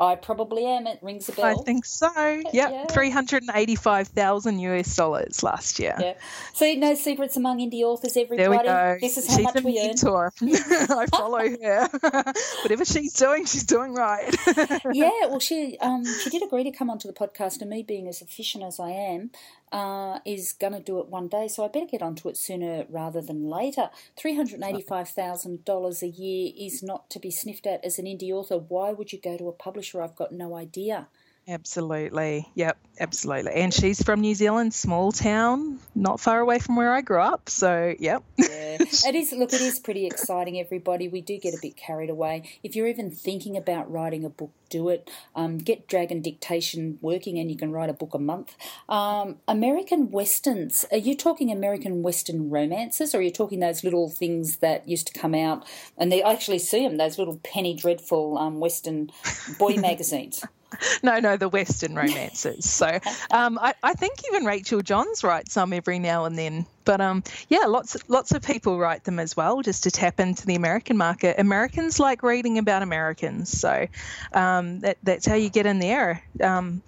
I 0.00 0.14
probably 0.16 0.64
am. 0.64 0.86
It 0.86 0.98
rings 1.02 1.28
a 1.28 1.32
bell. 1.32 1.44
I 1.44 1.54
think 1.62 1.84
so. 1.84 2.10
Yep, 2.16 2.50
yeah. 2.54 2.86
three 2.86 3.10
hundred 3.10 3.42
and 3.42 3.50
eighty-five 3.54 4.08
thousand 4.08 4.58
US 4.60 4.96
dollars 4.96 5.42
last 5.42 5.78
year. 5.78 5.94
Yeah. 6.00 6.14
See, 6.54 6.76
no 6.76 6.94
secrets 6.94 7.36
among 7.36 7.58
indie 7.58 7.82
authors. 7.82 8.16
Everybody. 8.16 8.38
There 8.38 8.50
we 8.50 8.56
go. 8.56 8.98
This 8.98 9.18
is 9.18 9.28
how 9.28 9.36
she's 9.36 9.44
much 9.44 9.62
we 9.62 9.74
mentor. 9.74 10.32
earn. 10.42 10.48
I 10.54 11.06
follow 11.06 11.40
her. 11.40 11.88
Whatever 12.62 12.86
she's 12.86 13.12
doing, 13.12 13.44
she's 13.44 13.64
doing 13.64 13.92
right. 13.92 14.34
yeah. 14.92 15.26
Well, 15.26 15.38
she 15.38 15.76
um, 15.82 16.06
she 16.06 16.30
did 16.30 16.42
agree 16.42 16.64
to 16.64 16.70
come 16.72 16.88
onto 16.88 17.06
the 17.06 17.14
podcast, 17.14 17.60
and 17.60 17.68
me 17.68 17.82
being 17.82 18.08
as 18.08 18.22
efficient 18.22 18.64
as 18.64 18.80
I 18.80 18.92
am, 18.92 19.30
uh, 19.72 20.18
is 20.24 20.52
going 20.52 20.72
to 20.72 20.80
do 20.80 20.98
it 20.98 21.08
one 21.08 21.28
day, 21.28 21.48
so 21.48 21.64
I 21.64 21.68
better 21.68 21.86
get 21.86 22.02
onto 22.02 22.28
it 22.28 22.36
sooner 22.36 22.86
rather 22.88 23.20
than 23.20 23.48
later. 23.48 23.90
$385,000 24.18 26.02
a 26.02 26.08
year 26.08 26.52
is 26.58 26.82
not 26.82 27.08
to 27.10 27.18
be 27.18 27.30
sniffed 27.30 27.66
at 27.66 27.84
as 27.84 27.98
an 27.98 28.06
indie 28.06 28.32
author. 28.32 28.58
Why 28.58 28.92
would 28.92 29.12
you 29.12 29.20
go 29.20 29.36
to 29.36 29.48
a 29.48 29.52
publisher? 29.52 30.02
I've 30.02 30.16
got 30.16 30.32
no 30.32 30.56
idea. 30.56 31.08
Absolutely. 31.50 32.48
Yep, 32.54 32.78
absolutely. 33.00 33.52
And 33.54 33.74
she's 33.74 34.00
from 34.00 34.20
New 34.20 34.36
Zealand, 34.36 34.72
small 34.72 35.10
town, 35.10 35.80
not 35.96 36.20
far 36.20 36.38
away 36.38 36.60
from 36.60 36.76
where 36.76 36.92
I 36.92 37.00
grew 37.00 37.20
up. 37.20 37.50
So, 37.50 37.92
yep. 37.98 38.22
yeah. 38.38 38.78
It 39.10 39.14
is 39.14 39.32
look, 39.32 39.52
it 39.52 39.60
is 39.60 39.80
pretty 39.80 40.06
exciting 40.06 40.60
everybody. 40.60 41.08
We 41.08 41.20
do 41.22 41.38
get 41.38 41.54
a 41.54 41.58
bit 41.60 41.76
carried 41.76 42.08
away. 42.08 42.48
If 42.62 42.76
you're 42.76 42.86
even 42.86 43.10
thinking 43.10 43.56
about 43.56 43.90
writing 43.90 44.24
a 44.24 44.28
book, 44.28 44.52
do 44.68 44.88
it. 44.90 45.10
Um, 45.34 45.58
get 45.58 45.88
Dragon 45.88 46.22
Dictation 46.22 46.98
working 47.00 47.38
and 47.38 47.50
you 47.50 47.56
can 47.56 47.72
write 47.72 47.90
a 47.90 47.94
book 47.94 48.14
a 48.14 48.18
month. 48.18 48.54
Um, 48.88 49.38
American 49.48 50.10
westerns. 50.10 50.84
Are 50.92 50.98
you 50.98 51.16
talking 51.16 51.50
American 51.50 52.02
western 52.02 52.48
romances 52.48 53.12
or 53.12 53.18
are 53.18 53.22
you 53.22 53.32
talking 53.32 53.58
those 53.58 53.82
little 53.82 54.08
things 54.08 54.58
that 54.58 54.88
used 54.88 55.08
to 55.08 55.18
come 55.18 55.34
out 55.34 55.66
and 55.98 56.12
they 56.12 56.22
actually 56.22 56.60
see 56.60 56.86
them, 56.86 56.96
those 56.96 57.18
little 57.18 57.40
penny 57.42 57.74
dreadful 57.74 58.38
um, 58.38 58.60
western 58.60 59.10
boy 59.58 59.74
magazines? 59.76 60.44
no, 61.02 61.18
no, 61.18 61.36
the 61.36 61.48
Western 61.48 61.94
romances. 61.94 62.68
So 62.68 62.98
um, 63.30 63.58
I, 63.58 63.74
I, 63.82 63.94
think 63.94 64.14
even 64.28 64.44
Rachel 64.44 64.80
Johns 64.80 65.24
writes 65.24 65.52
some 65.52 65.72
every 65.72 65.98
now 65.98 66.24
and 66.24 66.38
then. 66.38 66.66
But 66.84 67.00
um, 67.00 67.22
yeah, 67.48 67.66
lots 67.66 67.96
lots 68.08 68.32
of 68.32 68.42
people 68.42 68.78
write 68.78 69.04
them 69.04 69.18
as 69.18 69.36
well, 69.36 69.62
just 69.62 69.84
to 69.84 69.90
tap 69.90 70.18
into 70.18 70.46
the 70.46 70.54
American 70.54 70.96
market. 70.96 71.38
Americans 71.38 72.00
like 72.00 72.22
reading 72.22 72.58
about 72.58 72.82
Americans, 72.82 73.50
so 73.50 73.86
um, 74.32 74.80
that, 74.80 74.96
that's 75.02 75.26
how 75.26 75.34
you 75.34 75.50
get 75.50 75.66
in 75.66 75.78
there. 75.78 76.22
Um, 76.42 76.82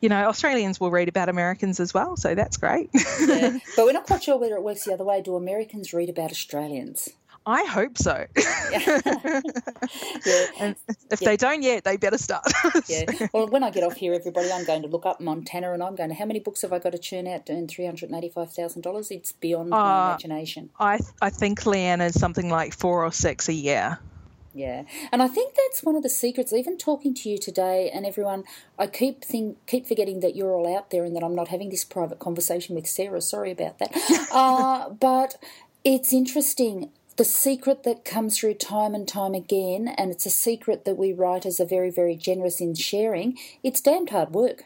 you 0.00 0.08
know, 0.08 0.26
Australians 0.26 0.78
will 0.80 0.90
read 0.90 1.08
about 1.08 1.28
Americans 1.28 1.80
as 1.80 1.92
well, 1.92 2.16
so 2.16 2.34
that's 2.34 2.56
great. 2.56 2.90
yeah. 3.20 3.58
But 3.76 3.84
we're 3.84 3.92
not 3.92 4.06
quite 4.06 4.22
sure 4.22 4.36
whether 4.36 4.54
it 4.54 4.62
works 4.62 4.84
the 4.84 4.92
other 4.92 5.04
way. 5.04 5.22
Do 5.22 5.36
Americans 5.36 5.92
read 5.92 6.08
about 6.08 6.30
Australians? 6.30 7.08
I 7.48 7.64
hope 7.64 7.96
so. 7.96 8.26
yeah. 8.36 9.00
And 10.60 10.76
if 11.10 11.22
yeah. 11.22 11.28
they 11.28 11.36
don't 11.38 11.62
yet, 11.62 11.82
they 11.82 11.96
better 11.96 12.18
start. 12.18 12.44
yeah. 12.88 13.06
Well, 13.32 13.48
when 13.48 13.64
I 13.64 13.70
get 13.70 13.84
off 13.84 13.96
here, 13.96 14.12
everybody, 14.12 14.52
I'm 14.52 14.66
going 14.66 14.82
to 14.82 14.88
look 14.88 15.06
up 15.06 15.18
Montana 15.18 15.72
and 15.72 15.82
I'm 15.82 15.96
going 15.96 16.10
to, 16.10 16.14
how 16.14 16.26
many 16.26 16.40
books 16.40 16.60
have 16.60 16.74
I 16.74 16.78
got 16.78 16.92
to 16.92 16.98
churn 16.98 17.26
out 17.26 17.46
to 17.46 17.54
earn 17.54 17.66
$385,000? 17.66 19.10
It's 19.10 19.32
beyond 19.32 19.72
uh, 19.72 19.76
my 19.76 20.08
imagination. 20.10 20.68
I, 20.78 21.00
I 21.22 21.30
think 21.30 21.60
Leeanna 21.60 22.08
is 22.08 22.20
something 22.20 22.50
like 22.50 22.74
four 22.74 23.02
or 23.02 23.12
six 23.12 23.48
a 23.48 23.54
year. 23.54 23.98
Yeah, 24.52 24.84
and 25.10 25.22
I 25.22 25.28
think 25.28 25.54
that's 25.54 25.82
one 25.82 25.94
of 25.94 26.02
the 26.02 26.08
secrets. 26.10 26.52
Even 26.52 26.76
talking 26.76 27.14
to 27.14 27.28
you 27.28 27.38
today, 27.38 27.90
and 27.94 28.04
everyone, 28.04 28.44
I 28.78 28.88
keep 28.88 29.22
think, 29.22 29.64
keep 29.66 29.86
forgetting 29.86 30.20
that 30.20 30.34
you're 30.34 30.52
all 30.52 30.76
out 30.76 30.90
there, 30.90 31.04
and 31.04 31.14
that 31.14 31.22
I'm 31.22 31.34
not 31.34 31.48
having 31.48 31.68
this 31.68 31.84
private 31.84 32.18
conversation 32.18 32.74
with 32.74 32.86
Sarah. 32.88 33.20
Sorry 33.20 33.52
about 33.52 33.78
that. 33.78 33.92
uh, 34.32 34.88
but 34.88 35.36
it's 35.84 36.12
interesting 36.12 36.90
the 37.18 37.24
secret 37.24 37.82
that 37.82 38.04
comes 38.04 38.38
through 38.38 38.54
time 38.54 38.94
and 38.94 39.06
time 39.06 39.34
again, 39.34 39.88
and 39.98 40.12
it's 40.12 40.24
a 40.24 40.30
secret 40.30 40.84
that 40.84 40.96
we 40.96 41.12
writers 41.12 41.60
are 41.60 41.66
very, 41.66 41.90
very 41.90 42.14
generous 42.14 42.60
in 42.60 42.74
sharing, 42.74 43.36
it's 43.64 43.80
damned 43.80 44.10
hard 44.10 44.30
work. 44.30 44.62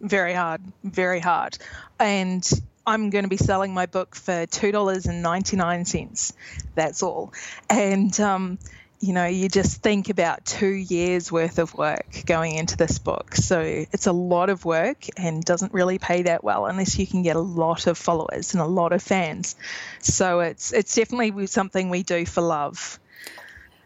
Very 0.00 0.34
hard, 0.34 0.60
very 0.84 1.20
hard. 1.20 1.56
And 1.98 2.46
I'm 2.86 3.08
going 3.08 3.24
to 3.24 3.30
be 3.30 3.38
selling 3.38 3.72
my 3.72 3.86
book 3.86 4.14
for 4.14 4.46
$2.99. 4.46 6.32
That's 6.74 7.02
all. 7.02 7.32
And, 7.70 8.20
um, 8.20 8.58
you 9.04 9.12
know, 9.12 9.26
you 9.26 9.50
just 9.50 9.82
think 9.82 10.08
about 10.08 10.46
two 10.46 10.72
years 10.72 11.30
worth 11.30 11.58
of 11.58 11.74
work 11.74 12.22
going 12.24 12.54
into 12.54 12.74
this 12.78 12.98
book. 12.98 13.34
So 13.34 13.60
it's 13.60 14.06
a 14.06 14.12
lot 14.12 14.48
of 14.48 14.64
work 14.64 15.04
and 15.18 15.44
doesn't 15.44 15.74
really 15.74 15.98
pay 15.98 16.22
that 16.22 16.42
well 16.42 16.64
unless 16.64 16.98
you 16.98 17.06
can 17.06 17.22
get 17.22 17.36
a 17.36 17.40
lot 17.40 17.86
of 17.86 17.98
followers 17.98 18.54
and 18.54 18.62
a 18.62 18.66
lot 18.66 18.94
of 18.94 19.02
fans. 19.02 19.56
So 20.00 20.40
it's 20.40 20.72
it's 20.72 20.94
definitely 20.94 21.46
something 21.48 21.90
we 21.90 22.02
do 22.02 22.24
for 22.24 22.40
love. 22.40 22.98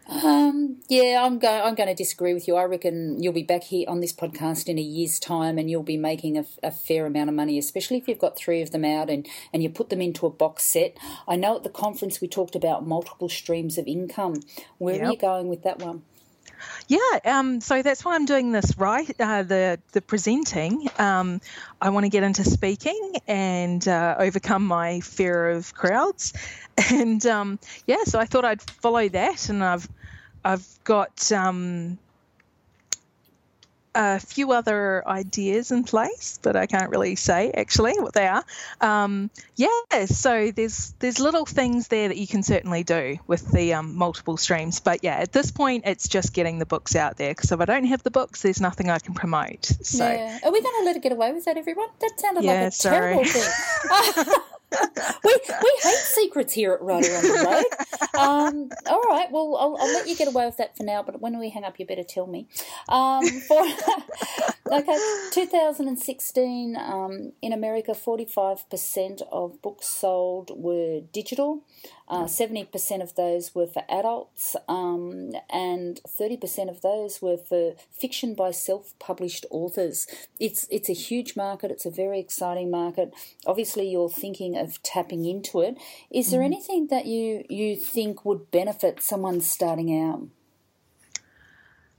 Um, 0.09 0.77
yeah, 0.87 1.23
I'm 1.23 1.37
going. 1.37 1.61
I'm 1.61 1.75
going 1.75 1.87
to 1.87 1.93
disagree 1.93 2.33
with 2.33 2.47
you. 2.47 2.55
I 2.55 2.63
reckon 2.63 3.21
you'll 3.21 3.31
be 3.31 3.43
back 3.43 3.63
here 3.63 3.87
on 3.87 3.99
this 3.99 4.11
podcast 4.11 4.67
in 4.67 4.79
a 4.79 4.81
year's 4.81 5.19
time, 5.19 5.59
and 5.59 5.69
you'll 5.69 5.83
be 5.83 5.97
making 5.97 6.35
a, 6.37 6.45
a, 6.63 6.71
fair 6.71 7.05
amount 7.05 7.29
of 7.29 7.35
money, 7.35 7.59
especially 7.59 7.97
if 7.97 8.07
you've 8.07 8.17
got 8.17 8.35
three 8.35 8.61
of 8.61 8.71
them 8.71 8.83
out 8.83 9.09
and 9.09 9.27
and 9.53 9.61
you 9.61 9.69
put 9.69 9.89
them 9.89 10.01
into 10.01 10.25
a 10.25 10.31
box 10.31 10.63
set. 10.63 10.97
I 11.27 11.35
know 11.35 11.57
at 11.57 11.63
the 11.63 11.69
conference 11.69 12.21
we 12.21 12.27
talked 12.27 12.55
about 12.55 12.87
multiple 12.87 13.29
streams 13.29 13.77
of 13.77 13.85
income. 13.85 14.41
Where 14.79 14.95
yep. 14.95 15.03
are 15.03 15.11
you 15.11 15.17
going 15.17 15.47
with 15.47 15.61
that 15.63 15.77
one? 15.77 16.01
Yeah, 16.87 17.19
um, 17.23 17.61
so 17.61 17.83
that's 17.83 18.03
why 18.03 18.15
I'm 18.15 18.25
doing 18.25 18.51
this, 18.51 18.77
right? 18.77 19.09
Uh, 19.19 19.43
the 19.43 19.79
the 19.91 20.01
presenting. 20.01 20.89
Um, 20.97 21.39
I 21.79 21.91
want 21.91 22.05
to 22.05 22.09
get 22.09 22.23
into 22.23 22.43
speaking 22.43 23.13
and 23.27 23.87
uh, 23.87 24.15
overcome 24.17 24.65
my 24.65 25.01
fear 25.01 25.51
of 25.51 25.73
crowds, 25.75 26.33
and 26.91 27.23
um, 27.27 27.59
yeah, 27.85 28.03
so 28.05 28.19
I 28.19 28.25
thought 28.25 28.43
I'd 28.43 28.61
follow 28.61 29.07
that, 29.07 29.49
and 29.49 29.63
I've 29.63 29.87
I've 30.43 30.67
got 30.83 31.31
um, 31.31 31.97
a 33.95 34.19
few 34.19 34.51
other 34.51 35.07
ideas 35.07 35.71
in 35.71 35.83
place, 35.83 36.39
but 36.41 36.55
I 36.55 36.67
can't 36.67 36.89
really 36.89 37.15
say 37.15 37.51
actually 37.51 37.99
what 37.99 38.13
they 38.13 38.27
are. 38.27 38.43
Um, 38.81 39.29
yeah, 39.55 40.05
so 40.05 40.51
there's 40.51 40.93
there's 40.99 41.19
little 41.19 41.45
things 41.45 41.87
there 41.87 42.07
that 42.07 42.17
you 42.17 42.27
can 42.27 42.43
certainly 42.43 42.83
do 42.83 43.17
with 43.27 43.51
the 43.51 43.73
um, 43.73 43.95
multiple 43.95 44.37
streams. 44.37 44.79
But 44.79 45.03
yeah, 45.03 45.15
at 45.15 45.31
this 45.31 45.51
point, 45.51 45.83
it's 45.85 46.07
just 46.07 46.33
getting 46.33 46.59
the 46.59 46.65
books 46.65 46.95
out 46.95 47.17
there 47.17 47.31
because 47.31 47.51
if 47.51 47.59
I 47.59 47.65
don't 47.65 47.85
have 47.85 48.03
the 48.03 48.11
books, 48.11 48.41
there's 48.41 48.61
nothing 48.61 48.89
I 48.89 48.99
can 48.99 49.13
promote. 49.13 49.65
So. 49.65 50.07
Yeah. 50.07 50.39
Are 50.43 50.51
we 50.51 50.61
going 50.61 50.75
to 50.79 50.85
let 50.85 50.95
it 50.95 51.03
get 51.03 51.11
away 51.11 51.33
with 51.33 51.45
that, 51.45 51.57
everyone? 51.57 51.87
That 51.99 52.19
sounded 52.19 52.43
yeah, 52.43 52.53
like 52.53 52.67
a 52.67 52.71
sorry. 52.71 52.99
terrible 52.99 53.25
thing. 53.25 54.33
we 55.23 55.39
we 55.63 55.79
hate 55.83 55.97
secrets 55.97 56.53
here 56.53 56.73
at 56.73 56.81
Writer 56.81 57.13
on 57.15 57.23
the 57.23 57.45
Road. 57.45 57.65
Um, 58.19 58.69
all 58.87 59.01
right, 59.03 59.31
well, 59.31 59.55
I'll, 59.55 59.77
I'll, 59.79 59.93
let 59.93 60.07
you 60.07 60.15
get 60.15 60.27
away 60.27 60.45
with 60.45 60.57
that 60.57 60.75
for 60.75 60.83
now. 60.83 61.01
But 61.03 61.21
when 61.21 61.39
we 61.39 61.49
hang 61.49 61.63
up, 61.63 61.79
you 61.79 61.85
better 61.85 62.03
tell 62.03 62.27
me. 62.27 62.47
Um, 62.89 63.25
for 63.25 63.61
okay, 64.71 64.97
2016 65.31 66.75
um, 66.75 67.31
in 67.41 67.53
America, 67.53 67.93
45 67.93 68.69
percent 68.69 69.21
of 69.31 69.61
books 69.61 69.87
sold 69.87 70.51
were 70.53 71.01
digital. 71.13 71.61
Uh, 72.09 72.23
70% 72.23 73.03
of 73.03 73.13
those 73.15 73.53
were 73.53 73.67
for 73.67 73.83
adults, 73.87 74.55
um, 74.67 75.33
and 75.49 75.99
30% 76.07 76.67
of 76.67 76.81
those 76.81 77.21
were 77.21 77.37
for 77.37 77.75
fiction 77.91 78.33
by 78.33 78.49
self 78.49 78.97
published 78.97 79.45
authors. 79.51 80.07
It's, 80.39 80.67
it's 80.71 80.89
a 80.89 80.93
huge 80.93 81.35
market, 81.35 81.69
it's 81.69 81.85
a 81.85 81.91
very 81.91 82.19
exciting 82.19 82.71
market. 82.71 83.13
Obviously, 83.45 83.89
you're 83.89 84.09
thinking 84.09 84.57
of 84.57 84.81
tapping 84.81 85.25
into 85.25 85.61
it. 85.61 85.77
Is 86.09 86.31
there 86.31 86.41
mm. 86.41 86.45
anything 86.45 86.87
that 86.87 87.05
you, 87.05 87.45
you 87.47 87.75
think 87.75 88.25
would 88.25 88.49
benefit 88.49 89.01
someone 89.03 89.39
starting 89.41 90.01
out? 90.01 90.27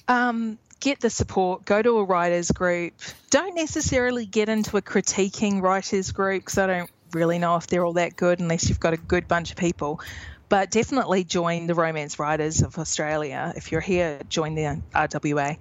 Um, 0.08 0.58
get 0.80 0.98
the 0.98 1.10
support, 1.10 1.64
go 1.64 1.80
to 1.80 1.98
a 1.98 2.04
writers 2.04 2.50
group. 2.50 2.94
Don't 3.30 3.54
necessarily 3.54 4.26
get 4.26 4.48
into 4.48 4.76
a 4.76 4.82
critiquing 4.82 5.62
writers 5.62 6.10
group 6.10 6.42
because 6.42 6.58
I 6.58 6.66
don't 6.66 6.90
really 7.14 7.38
know 7.38 7.56
if 7.56 7.66
they're 7.66 7.84
all 7.84 7.94
that 7.94 8.16
good 8.16 8.40
unless 8.40 8.68
you've 8.68 8.80
got 8.80 8.94
a 8.94 8.96
good 8.96 9.28
bunch 9.28 9.50
of 9.50 9.56
people. 9.56 10.00
But 10.48 10.70
definitely 10.70 11.24
join 11.24 11.66
the 11.66 11.74
Romance 11.74 12.18
Writers 12.18 12.62
of 12.62 12.78
Australia. 12.78 13.52
If 13.56 13.70
you're 13.70 13.80
here, 13.80 14.20
join 14.28 14.56
the 14.56 14.82
RWA. 14.94 15.56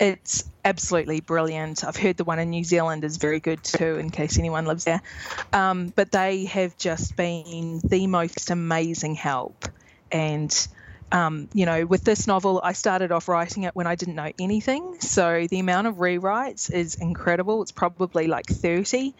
It's 0.00 0.44
absolutely 0.64 1.20
brilliant. 1.20 1.84
I've 1.84 1.96
heard 1.96 2.16
the 2.16 2.24
one 2.24 2.38
in 2.38 2.50
New 2.50 2.64
Zealand 2.64 3.04
is 3.04 3.18
very 3.18 3.38
good 3.38 3.62
too, 3.62 3.96
in 3.98 4.10
case 4.10 4.38
anyone 4.38 4.64
lives 4.64 4.84
there. 4.84 5.02
Um, 5.52 5.92
but 5.94 6.10
they 6.10 6.46
have 6.46 6.76
just 6.78 7.16
been 7.16 7.80
the 7.84 8.06
most 8.06 8.50
amazing 8.50 9.14
help. 9.14 9.66
And 10.10 10.68
um, 11.12 11.48
you 11.52 11.66
know, 11.66 11.86
with 11.86 12.04
this 12.04 12.26
novel, 12.26 12.60
I 12.62 12.72
started 12.72 13.12
off 13.12 13.28
writing 13.28 13.64
it 13.64 13.74
when 13.76 13.86
I 13.86 13.94
didn't 13.94 14.16
know 14.16 14.32
anything. 14.38 15.00
So 15.00 15.46
the 15.48 15.60
amount 15.60 15.86
of 15.86 15.96
rewrites 15.96 16.72
is 16.72 16.96
incredible. 16.96 17.62
It's 17.62 17.72
probably 17.72 18.26
like 18.26 18.46
30. 18.46 19.14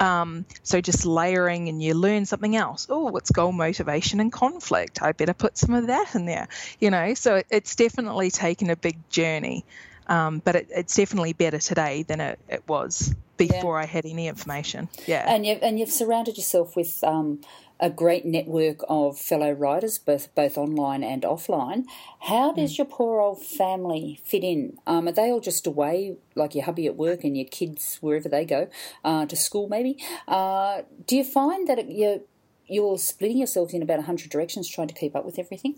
Um, 0.00 0.44
so 0.62 0.80
just 0.80 1.06
layering 1.06 1.68
and 1.68 1.82
you 1.82 1.94
learn 1.94 2.26
something 2.26 2.56
else. 2.56 2.86
Oh, 2.90 3.10
what's 3.10 3.30
goal 3.30 3.52
motivation 3.52 4.20
and 4.20 4.32
conflict? 4.32 5.02
I 5.02 5.12
better 5.12 5.34
put 5.34 5.56
some 5.56 5.74
of 5.74 5.86
that 5.86 6.14
in 6.14 6.26
there. 6.26 6.48
You 6.80 6.90
know, 6.90 7.14
so 7.14 7.42
it's 7.50 7.76
definitely 7.76 8.30
taken 8.30 8.70
a 8.70 8.76
big 8.76 8.96
journey. 9.08 9.64
Um, 10.08 10.40
but 10.44 10.56
it, 10.56 10.68
it's 10.70 10.94
definitely 10.94 11.32
better 11.32 11.58
today 11.58 12.02
than 12.04 12.20
it, 12.20 12.38
it 12.48 12.62
was 12.68 13.14
before 13.36 13.76
yeah. 13.76 13.82
I 13.82 13.86
had 13.86 14.06
any 14.06 14.28
information. 14.28 14.88
Yeah. 15.06 15.24
And 15.26 15.44
you've, 15.44 15.62
and 15.62 15.78
you've 15.78 15.90
surrounded 15.90 16.36
yourself 16.36 16.76
with 16.76 17.02
um, 17.04 17.40
a 17.78 17.90
great 17.90 18.24
network 18.24 18.80
of 18.88 19.18
fellow 19.18 19.52
writers, 19.52 19.98
both 19.98 20.34
both 20.34 20.56
online 20.56 21.02
and 21.02 21.22
offline. 21.22 21.84
How 22.20 22.52
does 22.52 22.74
mm. 22.74 22.78
your 22.78 22.86
poor 22.86 23.20
old 23.20 23.44
family 23.44 24.20
fit 24.24 24.42
in? 24.42 24.78
Um, 24.86 25.08
are 25.08 25.12
they 25.12 25.30
all 25.30 25.40
just 25.40 25.66
away, 25.66 26.16
like 26.34 26.54
your 26.54 26.64
hubby 26.64 26.86
at 26.86 26.96
work 26.96 27.24
and 27.24 27.36
your 27.36 27.46
kids 27.46 27.98
wherever 28.00 28.28
they 28.28 28.44
go 28.44 28.68
uh, 29.04 29.26
to 29.26 29.36
school, 29.36 29.68
maybe? 29.68 30.02
Uh, 30.26 30.82
do 31.06 31.16
you 31.16 31.24
find 31.24 31.68
that 31.68 31.90
you're 31.90 32.20
you're 32.66 32.98
splitting 32.98 33.38
yourselves 33.38 33.74
in 33.74 33.82
about 33.82 34.04
hundred 34.04 34.30
directions 34.30 34.68
trying 34.68 34.88
to 34.88 34.94
keep 34.94 35.14
up 35.14 35.24
with 35.24 35.38
everything? 35.38 35.76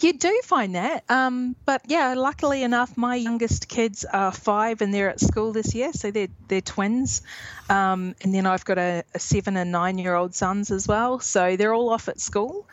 You 0.00 0.12
do 0.12 0.40
find 0.44 0.74
that. 0.74 1.04
Um, 1.08 1.56
but 1.64 1.82
yeah, 1.86 2.14
luckily 2.16 2.62
enough, 2.62 2.96
my 2.96 3.16
youngest 3.16 3.68
kids 3.68 4.04
are 4.04 4.32
five 4.32 4.80
and 4.80 4.92
they're 4.92 5.10
at 5.10 5.20
school 5.20 5.52
this 5.52 5.74
year, 5.74 5.92
so 5.92 6.10
they're, 6.10 6.28
they're 6.48 6.60
twins. 6.60 7.22
Um, 7.68 8.14
and 8.22 8.34
then 8.34 8.46
I've 8.46 8.64
got 8.64 8.78
a, 8.78 9.04
a 9.14 9.18
seven 9.18 9.56
and 9.56 9.72
nine 9.72 9.98
year 9.98 10.14
old 10.14 10.34
sons 10.34 10.70
as 10.70 10.86
well, 10.86 11.20
so 11.20 11.56
they're 11.56 11.74
all 11.74 11.90
off 11.90 12.08
at 12.08 12.20
school. 12.20 12.66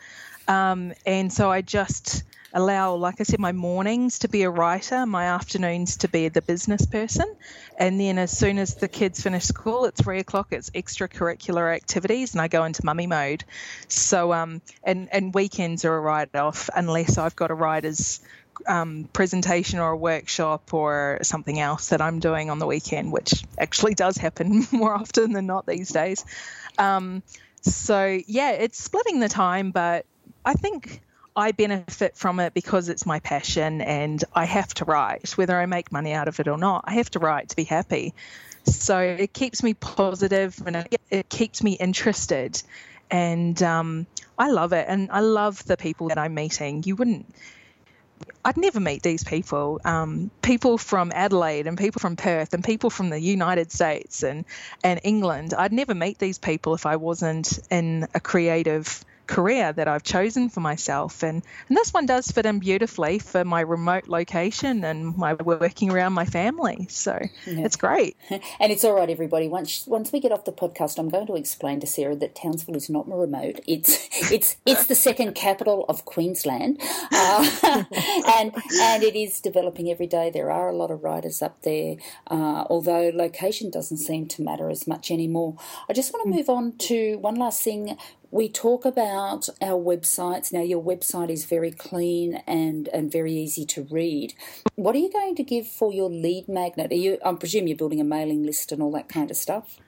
Um, 0.48 0.92
and 1.04 1.32
so 1.32 1.50
I 1.50 1.62
just 1.62 2.22
allow, 2.56 2.94
like 2.94 3.20
I 3.20 3.24
said, 3.24 3.38
my 3.38 3.52
mornings 3.52 4.20
to 4.20 4.28
be 4.28 4.42
a 4.42 4.50
writer, 4.50 5.04
my 5.04 5.26
afternoons 5.26 5.98
to 5.98 6.08
be 6.08 6.28
the 6.28 6.40
business 6.40 6.86
person. 6.86 7.26
And 7.78 8.00
then 8.00 8.16
as 8.16 8.36
soon 8.36 8.56
as 8.58 8.76
the 8.76 8.88
kids 8.88 9.22
finish 9.22 9.44
school 9.44 9.84
at 9.84 9.94
three 9.94 10.20
o'clock, 10.20 10.48
it's 10.52 10.70
extracurricular 10.70 11.76
activities 11.76 12.32
and 12.32 12.40
I 12.40 12.48
go 12.48 12.64
into 12.64 12.82
mummy 12.82 13.06
mode. 13.06 13.44
So, 13.88 14.32
um, 14.32 14.62
and, 14.82 15.10
and 15.12 15.34
weekends 15.34 15.84
are 15.84 15.94
a 15.94 16.00
write 16.00 16.34
off 16.34 16.70
unless 16.74 17.18
I've 17.18 17.36
got 17.36 17.50
a 17.50 17.54
writer's 17.54 18.20
um, 18.66 19.06
presentation 19.12 19.78
or 19.78 19.90
a 19.90 19.96
workshop 19.96 20.72
or 20.72 21.18
something 21.20 21.60
else 21.60 21.90
that 21.90 22.00
I'm 22.00 22.20
doing 22.20 22.48
on 22.48 22.58
the 22.58 22.66
weekend, 22.66 23.12
which 23.12 23.44
actually 23.58 23.92
does 23.92 24.16
happen 24.16 24.66
more 24.72 24.94
often 24.94 25.34
than 25.34 25.44
not 25.44 25.66
these 25.66 25.90
days. 25.90 26.24
Um, 26.78 27.22
so, 27.60 28.18
yeah, 28.26 28.52
it's 28.52 28.82
splitting 28.82 29.20
the 29.20 29.28
time, 29.28 29.72
but 29.72 30.06
I 30.42 30.54
think 30.54 31.02
I 31.36 31.52
benefit 31.52 32.16
from 32.16 32.40
it 32.40 32.54
because 32.54 32.88
it's 32.88 33.04
my 33.04 33.20
passion 33.20 33.82
and 33.82 34.24
I 34.34 34.46
have 34.46 34.72
to 34.74 34.86
write, 34.86 35.32
whether 35.32 35.60
I 35.60 35.66
make 35.66 35.92
money 35.92 36.14
out 36.14 36.28
of 36.28 36.40
it 36.40 36.48
or 36.48 36.56
not. 36.56 36.84
I 36.86 36.94
have 36.94 37.10
to 37.10 37.18
write 37.18 37.50
to 37.50 37.56
be 37.56 37.64
happy. 37.64 38.14
So 38.64 38.98
it 38.98 39.34
keeps 39.34 39.62
me 39.62 39.74
positive 39.74 40.60
and 40.64 40.88
it, 41.10 41.28
keeps 41.28 41.62
me 41.62 41.72
interested. 41.72 42.60
And 43.10 43.62
um, 43.62 44.06
I 44.38 44.50
love 44.50 44.72
it. 44.72 44.86
And 44.88 45.10
I 45.12 45.20
love 45.20 45.62
the 45.66 45.76
people 45.76 46.08
that 46.08 46.16
I'm 46.16 46.32
meeting. 46.32 46.82
You 46.86 46.96
wouldn't, 46.96 47.32
I'd 48.42 48.56
never 48.56 48.80
meet 48.80 49.02
these 49.02 49.22
people. 49.22 49.78
Um, 49.84 50.30
people 50.40 50.78
from 50.78 51.12
Adelaide 51.14 51.66
and 51.66 51.76
people 51.76 52.00
from 52.00 52.16
Perth 52.16 52.54
and 52.54 52.64
people 52.64 52.88
from 52.88 53.10
the 53.10 53.20
United 53.20 53.70
States 53.70 54.22
and, 54.22 54.46
and 54.82 55.00
England. 55.04 55.52
I'd 55.52 55.72
never 55.72 55.94
meet 55.94 56.18
these 56.18 56.38
people 56.38 56.74
if 56.74 56.86
I 56.86 56.96
wasn't 56.96 57.58
in 57.70 58.08
a 58.14 58.20
creative 58.20 59.04
career 59.26 59.72
that 59.72 59.88
I've 59.88 60.02
chosen 60.02 60.48
for 60.48 60.60
myself. 60.60 61.22
And, 61.22 61.42
and 61.68 61.76
this 61.76 61.92
one 61.92 62.06
does 62.06 62.28
fit 62.28 62.46
in 62.46 62.58
beautifully 62.58 63.18
for 63.18 63.44
my 63.44 63.60
remote 63.60 64.08
location 64.08 64.84
and 64.84 65.16
my 65.16 65.34
working 65.34 65.90
around 65.90 66.12
my 66.12 66.24
family. 66.24 66.86
So 66.88 67.18
yeah. 67.46 67.64
it's 67.64 67.76
great. 67.76 68.16
And 68.58 68.72
it's 68.72 68.84
all 68.84 68.94
right, 68.94 69.10
everybody. 69.10 69.48
Once 69.48 69.86
once 69.86 70.12
we 70.12 70.20
get 70.20 70.32
off 70.32 70.44
the 70.44 70.52
podcast, 70.52 70.98
I'm 70.98 71.08
going 71.08 71.26
to 71.26 71.34
explain 71.34 71.80
to 71.80 71.86
Sarah 71.86 72.16
that 72.16 72.34
Townsville 72.34 72.76
is 72.76 72.88
not 72.88 73.08
remote. 73.08 73.60
It's 73.66 74.08
it's 74.32 74.56
it's 74.64 74.86
the 74.86 74.94
second 74.94 75.34
capital 75.34 75.84
of 75.88 76.04
Queensland, 76.04 76.80
uh, 77.12 77.50
and 78.38 78.54
and 78.80 79.02
it 79.02 79.16
is 79.16 79.40
developing 79.40 79.90
every 79.90 80.06
day. 80.06 80.30
There 80.30 80.50
are 80.50 80.68
a 80.68 80.76
lot 80.76 80.90
of 80.90 81.02
writers 81.02 81.42
up 81.42 81.62
there, 81.62 81.96
uh, 82.28 82.64
although 82.70 83.10
location 83.14 83.70
doesn't 83.70 83.98
seem 83.98 84.26
to 84.28 84.42
matter 84.42 84.70
as 84.70 84.86
much 84.86 85.10
anymore. 85.10 85.56
I 85.88 85.92
just 85.92 86.12
want 86.12 86.24
to 86.24 86.36
move 86.36 86.48
on 86.48 86.76
to 86.78 87.18
one 87.18 87.34
last 87.34 87.62
thing 87.62 87.96
we 88.30 88.48
talk 88.48 88.84
about 88.84 89.48
our 89.60 89.80
websites. 89.80 90.52
Now, 90.52 90.62
your 90.62 90.82
website 90.82 91.30
is 91.30 91.44
very 91.44 91.70
clean 91.70 92.42
and, 92.46 92.88
and 92.88 93.10
very 93.10 93.32
easy 93.32 93.64
to 93.66 93.82
read. 93.82 94.34
What 94.74 94.94
are 94.94 94.98
you 94.98 95.12
going 95.12 95.34
to 95.36 95.42
give 95.42 95.66
for 95.66 95.92
your 95.92 96.10
lead 96.10 96.48
magnet? 96.48 96.92
Are 96.92 96.96
you, 96.96 97.18
I 97.24 97.32
presume 97.34 97.66
you're 97.66 97.76
building 97.76 98.00
a 98.00 98.04
mailing 98.04 98.44
list 98.44 98.72
and 98.72 98.82
all 98.82 98.92
that 98.92 99.08
kind 99.08 99.30
of 99.30 99.36
stuff. 99.36 99.78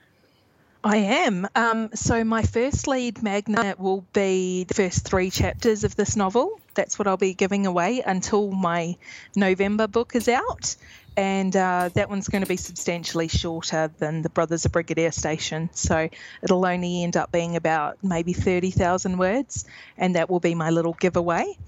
I 0.84 0.98
am. 0.98 1.48
Um, 1.56 1.90
so, 1.92 2.22
my 2.22 2.42
first 2.42 2.86
lead 2.86 3.20
magnet 3.22 3.80
will 3.80 4.06
be 4.12 4.62
the 4.64 4.74
first 4.74 5.04
three 5.04 5.28
chapters 5.28 5.82
of 5.82 5.96
this 5.96 6.14
novel. 6.14 6.60
That's 6.74 6.98
what 6.98 7.08
I'll 7.08 7.16
be 7.16 7.34
giving 7.34 7.66
away 7.66 8.00
until 8.06 8.52
my 8.52 8.96
November 9.34 9.88
book 9.88 10.14
is 10.14 10.28
out 10.28 10.76
and 11.18 11.56
uh, 11.56 11.90
that 11.94 12.08
one's 12.08 12.28
going 12.28 12.42
to 12.42 12.48
be 12.48 12.56
substantially 12.56 13.26
shorter 13.26 13.90
than 13.98 14.22
the 14.22 14.28
Brothers 14.28 14.64
of 14.64 14.70
Brigadine 14.70 15.12
Station. 15.12 15.68
So 15.72 16.08
it'll 16.42 16.64
only 16.64 17.02
end 17.02 17.16
up 17.16 17.32
being 17.32 17.56
about 17.56 17.98
maybe 18.04 18.32
30,000 18.32 19.18
words, 19.18 19.64
and 19.96 20.14
that 20.14 20.30
will 20.30 20.38
be 20.38 20.54
my 20.54 20.70
little 20.70 20.92
giveaway. 20.92 21.58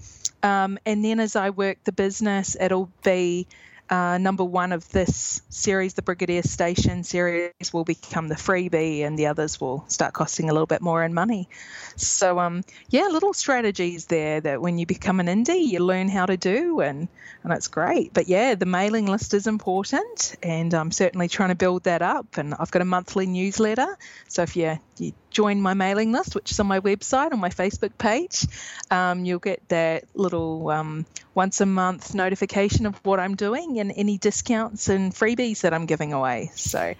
Um, 0.41 0.79
and 0.85 1.03
then 1.03 1.19
as 1.19 1.35
I 1.35 1.49
work 1.49 1.83
the 1.83 1.91
business, 1.91 2.55
it'll 2.61 2.89
be 3.03 3.45
uh, 3.91 4.17
number 4.17 4.45
one 4.45 4.71
of 4.71 4.87
this 4.89 5.41
series, 5.49 5.95
the 5.95 6.01
Brigadine 6.01 6.45
Station 6.47 7.03
series, 7.03 7.73
will 7.73 7.83
become 7.83 8.29
the 8.29 8.35
freebie, 8.35 9.05
and 9.05 9.19
the 9.19 9.27
others 9.27 9.59
will 9.59 9.83
start 9.89 10.13
costing 10.13 10.49
a 10.49 10.53
little 10.53 10.65
bit 10.65 10.81
more 10.81 11.03
in 11.03 11.13
money. 11.13 11.49
So, 11.97 12.39
um, 12.39 12.63
yeah, 12.89 13.07
little 13.07 13.33
strategies 13.33 14.05
there 14.05 14.39
that 14.39 14.61
when 14.61 14.77
you 14.77 14.85
become 14.85 15.19
an 15.19 15.27
indie, 15.27 15.67
you 15.67 15.79
learn 15.79 16.07
how 16.07 16.25
to 16.25 16.37
do, 16.37 16.79
and 16.79 17.09
and 17.43 17.51
it's 17.51 17.67
great. 17.67 18.13
But 18.13 18.29
yeah, 18.29 18.55
the 18.55 18.65
mailing 18.65 19.07
list 19.07 19.33
is 19.33 19.45
important, 19.45 20.37
and 20.41 20.73
I'm 20.73 20.91
certainly 20.91 21.27
trying 21.27 21.49
to 21.49 21.55
build 21.55 21.83
that 21.83 22.01
up. 22.01 22.37
And 22.37 22.53
I've 22.53 22.71
got 22.71 22.81
a 22.81 22.85
monthly 22.85 23.25
newsletter, 23.25 23.97
so 24.29 24.43
if 24.43 24.55
you 24.55 24.79
you 24.99 25.11
join 25.31 25.61
my 25.61 25.73
mailing 25.73 26.11
list, 26.11 26.35
which 26.35 26.51
is 26.51 26.59
on 26.59 26.67
my 26.67 26.79
website 26.79 27.33
on 27.33 27.39
my 27.39 27.49
Facebook 27.49 27.97
page, 27.97 28.45
um, 28.89 29.25
you'll 29.25 29.39
get 29.39 29.67
that 29.69 30.03
little 30.13 30.69
um, 30.69 31.05
once 31.33 31.61
a 31.61 31.65
month 31.65 32.13
notification 32.13 32.85
of 32.85 32.95
what 33.05 33.19
I'm 33.19 33.35
doing 33.35 33.79
and 33.81 33.91
any 33.95 34.17
discounts 34.17 34.89
and 34.89 35.13
freebies 35.13 35.61
that 35.61 35.73
I'm 35.73 35.85
giving 35.85 36.13
away. 36.13 36.51
So 36.55 36.93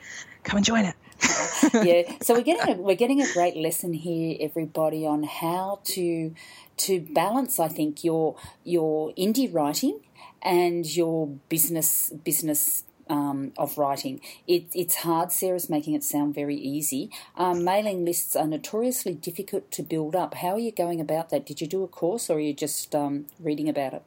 come 0.43 0.57
and 0.57 0.65
join 0.65 0.85
it. 0.85 0.95
yeah, 1.73 2.15
so 2.21 2.33
we're 2.33 2.41
getting 2.41 2.75
a, 2.75 2.81
we're 2.81 2.95
getting 2.95 3.21
a 3.21 3.31
great 3.33 3.55
lesson 3.55 3.93
here, 3.93 4.37
everybody, 4.39 5.05
on 5.05 5.23
how 5.23 5.79
to 5.83 6.33
to 6.77 6.99
balance. 6.99 7.59
I 7.59 7.67
think 7.67 8.03
your 8.03 8.35
your 8.63 9.13
indie 9.13 9.53
writing 9.53 9.99
and 10.41 10.85
your 10.85 11.27
business 11.47 12.11
business 12.23 12.83
um, 13.11 13.51
of 13.57 13.77
writing. 13.77 14.21
It, 14.47 14.67
it's 14.73 14.95
hard. 14.95 15.31
Sarah's 15.31 15.69
making 15.69 15.93
it 15.93 16.03
sound 16.03 16.33
very 16.33 16.55
easy. 16.55 17.11
Um, 17.35 17.63
mailing 17.63 18.05
lists 18.05 18.35
are 18.35 18.47
notoriously 18.47 19.13
difficult 19.13 19.69
to 19.71 19.83
build 19.83 20.15
up. 20.15 20.35
How 20.35 20.53
are 20.53 20.59
you 20.59 20.71
going 20.71 21.01
about 21.01 21.29
that? 21.29 21.45
Did 21.45 21.61
you 21.61 21.67
do 21.67 21.83
a 21.83 21.87
course 21.87 22.29
or 22.29 22.37
are 22.37 22.39
you 22.39 22.53
just 22.53 22.95
um, 22.95 23.25
reading 23.39 23.67
about 23.67 23.93
it? 23.93 24.03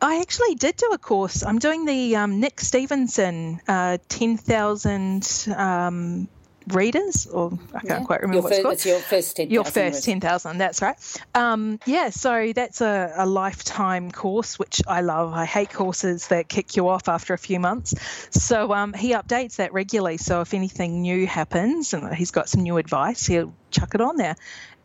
I 0.00 0.20
actually 0.20 0.54
did 0.56 0.76
do 0.76 0.90
a 0.92 0.98
course. 0.98 1.42
I'm 1.42 1.58
doing 1.58 1.84
the 1.84 2.16
um, 2.16 2.40
Nick 2.40 2.60
Stephenson 2.60 3.60
uh, 3.66 3.98
10,000 4.08 5.48
um, 5.56 6.28
readers, 6.68 7.26
or 7.26 7.58
I 7.74 7.80
can't 7.80 7.84
yeah. 7.84 8.04
quite 8.04 8.20
remember 8.20 8.36
your 8.36 8.42
what 8.42 8.52
it's 8.52 8.62
called. 8.62 8.74
It's 8.74 8.86
your 8.86 8.98
first 8.98 9.36
10,000. 9.36 9.54
Your 9.54 9.64
first 9.64 10.04
10,000, 10.04 10.58
that's 10.58 10.82
right. 10.82 10.96
Um, 11.34 11.78
yeah, 11.86 12.10
so 12.10 12.52
that's 12.54 12.80
a, 12.80 13.12
a, 13.16 13.26
lifetime 13.26 14.10
course, 14.10 14.58
which 14.58 14.82
I 14.86 15.00
love. 15.00 15.32
I 15.32 15.44
hate 15.44 15.72
courses 15.72 16.28
that 16.28 16.48
kick 16.48 16.76
you 16.76 16.88
off 16.88 17.08
after 17.08 17.32
a 17.34 17.38
few 17.38 17.60
months. 17.60 17.94
So 18.30 18.74
um, 18.74 18.92
he 18.92 19.12
updates 19.12 19.56
that 19.56 19.72
regularly. 19.72 20.18
So 20.18 20.40
if 20.42 20.52
anything 20.52 21.02
new 21.02 21.26
happens 21.26 21.94
and 21.94 22.14
he's 22.14 22.32
got 22.32 22.48
some 22.48 22.62
new 22.62 22.76
advice, 22.76 23.26
he'll 23.26 23.54
chuck 23.70 23.94
it 23.94 24.00
on 24.00 24.16
there 24.16 24.36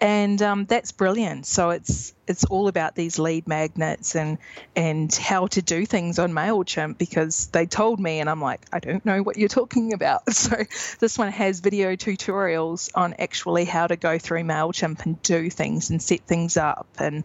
and 0.01 0.41
um, 0.41 0.65
that's 0.65 0.91
brilliant. 0.91 1.45
So 1.45 1.69
it's 1.69 2.13
it's 2.27 2.43
all 2.45 2.67
about 2.67 2.95
these 2.95 3.19
lead 3.19 3.47
magnets 3.47 4.15
and 4.15 4.39
and 4.75 5.13
how 5.13 5.45
to 5.47 5.61
do 5.61 5.85
things 5.85 6.17
on 6.17 6.31
Mailchimp 6.33 6.97
because 6.97 7.47
they 7.47 7.67
told 7.67 7.99
me, 7.99 8.19
and 8.19 8.27
I'm 8.27 8.41
like, 8.41 8.65
I 8.73 8.79
don't 8.79 9.05
know 9.05 9.21
what 9.21 9.37
you're 9.37 9.47
talking 9.47 9.93
about. 9.93 10.23
So 10.41 10.55
this 10.99 11.19
one 11.19 11.31
has 11.31 11.59
video 11.59 11.95
tutorials 11.95 12.89
on 12.95 13.13
actually 13.19 13.65
how 13.65 13.85
to 13.85 13.95
go 13.95 14.17
through 14.17 14.41
Mailchimp 14.41 15.05
and 15.05 15.21
do 15.21 15.51
things 15.51 15.91
and 15.91 16.01
set 16.01 16.21
things 16.21 16.57
up, 16.57 16.87
and 16.97 17.23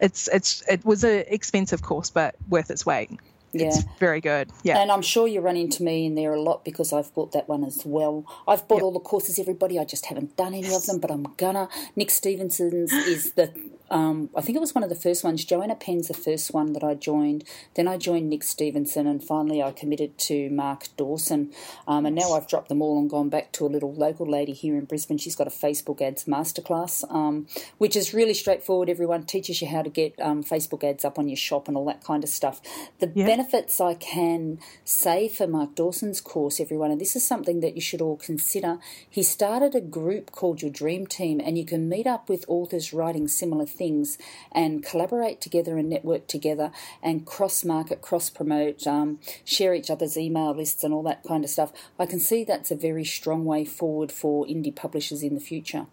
it's 0.00 0.28
it's 0.28 0.62
it 0.68 0.84
was 0.84 1.02
an 1.02 1.24
expensive 1.26 1.82
course, 1.82 2.10
but 2.10 2.36
worth 2.48 2.70
its 2.70 2.86
weight 2.86 3.10
yeah. 3.52 3.68
it's 3.68 3.84
very 3.98 4.20
good. 4.20 4.50
Yeah. 4.62 4.78
And 4.78 4.90
I'm 4.90 5.02
sure 5.02 5.26
you 5.26 5.40
run 5.40 5.56
into 5.56 5.82
me 5.82 6.06
in 6.06 6.14
there 6.14 6.32
a 6.32 6.40
lot 6.40 6.64
because 6.64 6.92
I've 6.92 7.12
bought 7.14 7.32
that 7.32 7.48
one 7.48 7.64
as 7.64 7.82
well. 7.84 8.24
I've 8.46 8.66
bought 8.68 8.76
yep. 8.76 8.84
all 8.84 8.92
the 8.92 9.00
courses, 9.00 9.38
everybody. 9.38 9.78
I 9.78 9.84
just 9.84 10.06
haven't 10.06 10.36
done 10.36 10.54
any 10.54 10.74
of 10.74 10.86
them, 10.86 10.98
but 10.98 11.10
I'm 11.10 11.26
gonna. 11.36 11.68
Nick 11.96 12.10
Stephenson's 12.10 12.92
is 12.92 13.32
the 13.32 13.52
um, 13.92 14.30
I 14.34 14.40
think 14.40 14.56
it 14.56 14.60
was 14.60 14.74
one 14.74 14.82
of 14.82 14.88
the 14.88 14.96
first 14.96 15.22
ones. 15.22 15.44
Joanna 15.44 15.74
Penn's 15.74 16.08
the 16.08 16.14
first 16.14 16.54
one 16.54 16.72
that 16.72 16.82
I 16.82 16.94
joined. 16.94 17.44
Then 17.74 17.86
I 17.86 17.98
joined 17.98 18.30
Nick 18.30 18.42
Stephenson, 18.42 19.06
and 19.06 19.22
finally 19.22 19.62
I 19.62 19.70
committed 19.70 20.16
to 20.20 20.48
Mark 20.48 20.86
Dawson. 20.96 21.52
Um, 21.86 22.06
and 22.06 22.16
now 22.16 22.32
I've 22.32 22.48
dropped 22.48 22.70
them 22.70 22.80
all 22.80 22.98
and 22.98 23.10
gone 23.10 23.28
back 23.28 23.52
to 23.52 23.66
a 23.66 23.68
little 23.68 23.92
local 23.92 24.26
lady 24.26 24.52
here 24.52 24.76
in 24.76 24.86
Brisbane. 24.86 25.18
She's 25.18 25.36
got 25.36 25.46
a 25.46 25.50
Facebook 25.50 26.00
ads 26.00 26.24
masterclass, 26.24 27.04
um, 27.12 27.46
which 27.76 27.94
is 27.94 28.14
really 28.14 28.32
straightforward. 28.32 28.88
Everyone 28.88 29.24
teaches 29.24 29.60
you 29.60 29.68
how 29.68 29.82
to 29.82 29.90
get 29.90 30.18
um, 30.18 30.42
Facebook 30.42 30.82
ads 30.82 31.04
up 31.04 31.18
on 31.18 31.28
your 31.28 31.36
shop 31.36 31.68
and 31.68 31.76
all 31.76 31.84
that 31.84 32.02
kind 32.02 32.24
of 32.24 32.30
stuff. 32.30 32.62
The 32.98 33.12
yeah. 33.14 33.26
benefits 33.26 33.78
I 33.78 33.92
can 33.92 34.58
say 34.86 35.28
for 35.28 35.46
Mark 35.46 35.74
Dawson's 35.74 36.22
course, 36.22 36.60
everyone, 36.60 36.90
and 36.90 37.00
this 37.00 37.14
is 37.14 37.28
something 37.28 37.60
that 37.60 37.74
you 37.74 37.82
should 37.82 38.00
all 38.00 38.16
consider. 38.16 38.78
He 39.08 39.22
started 39.22 39.74
a 39.74 39.82
group 39.82 40.32
called 40.32 40.62
Your 40.62 40.70
Dream 40.70 41.06
Team, 41.06 41.42
and 41.44 41.58
you 41.58 41.66
can 41.66 41.90
meet 41.90 42.06
up 42.06 42.30
with 42.30 42.46
authors 42.48 42.94
writing 42.94 43.28
similar 43.28 43.66
things 43.66 43.81
things 43.82 44.16
and 44.52 44.84
collaborate 44.84 45.40
together 45.40 45.76
and 45.76 45.88
network 45.90 46.28
together 46.28 46.70
and 47.02 47.26
cross 47.26 47.64
market, 47.64 48.00
cross 48.00 48.30
promote, 48.30 48.86
um, 48.86 49.18
share 49.44 49.74
each 49.74 49.90
other's 49.90 50.16
email 50.16 50.54
lists 50.54 50.84
and 50.84 50.94
all 50.94 51.02
that 51.02 51.24
kind 51.24 51.42
of 51.42 51.50
stuff. 51.50 51.72
I 51.98 52.06
can 52.06 52.20
see 52.20 52.44
that's 52.44 52.70
a 52.70 52.76
very 52.76 53.04
strong 53.04 53.44
way 53.44 53.64
forward 53.64 54.12
for 54.12 54.46
indie 54.46 54.74
publishers 54.74 55.24
in 55.24 55.34
the 55.34 55.40
future. 55.40 55.86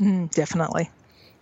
Mm, 0.00 0.28
definitely. 0.32 0.90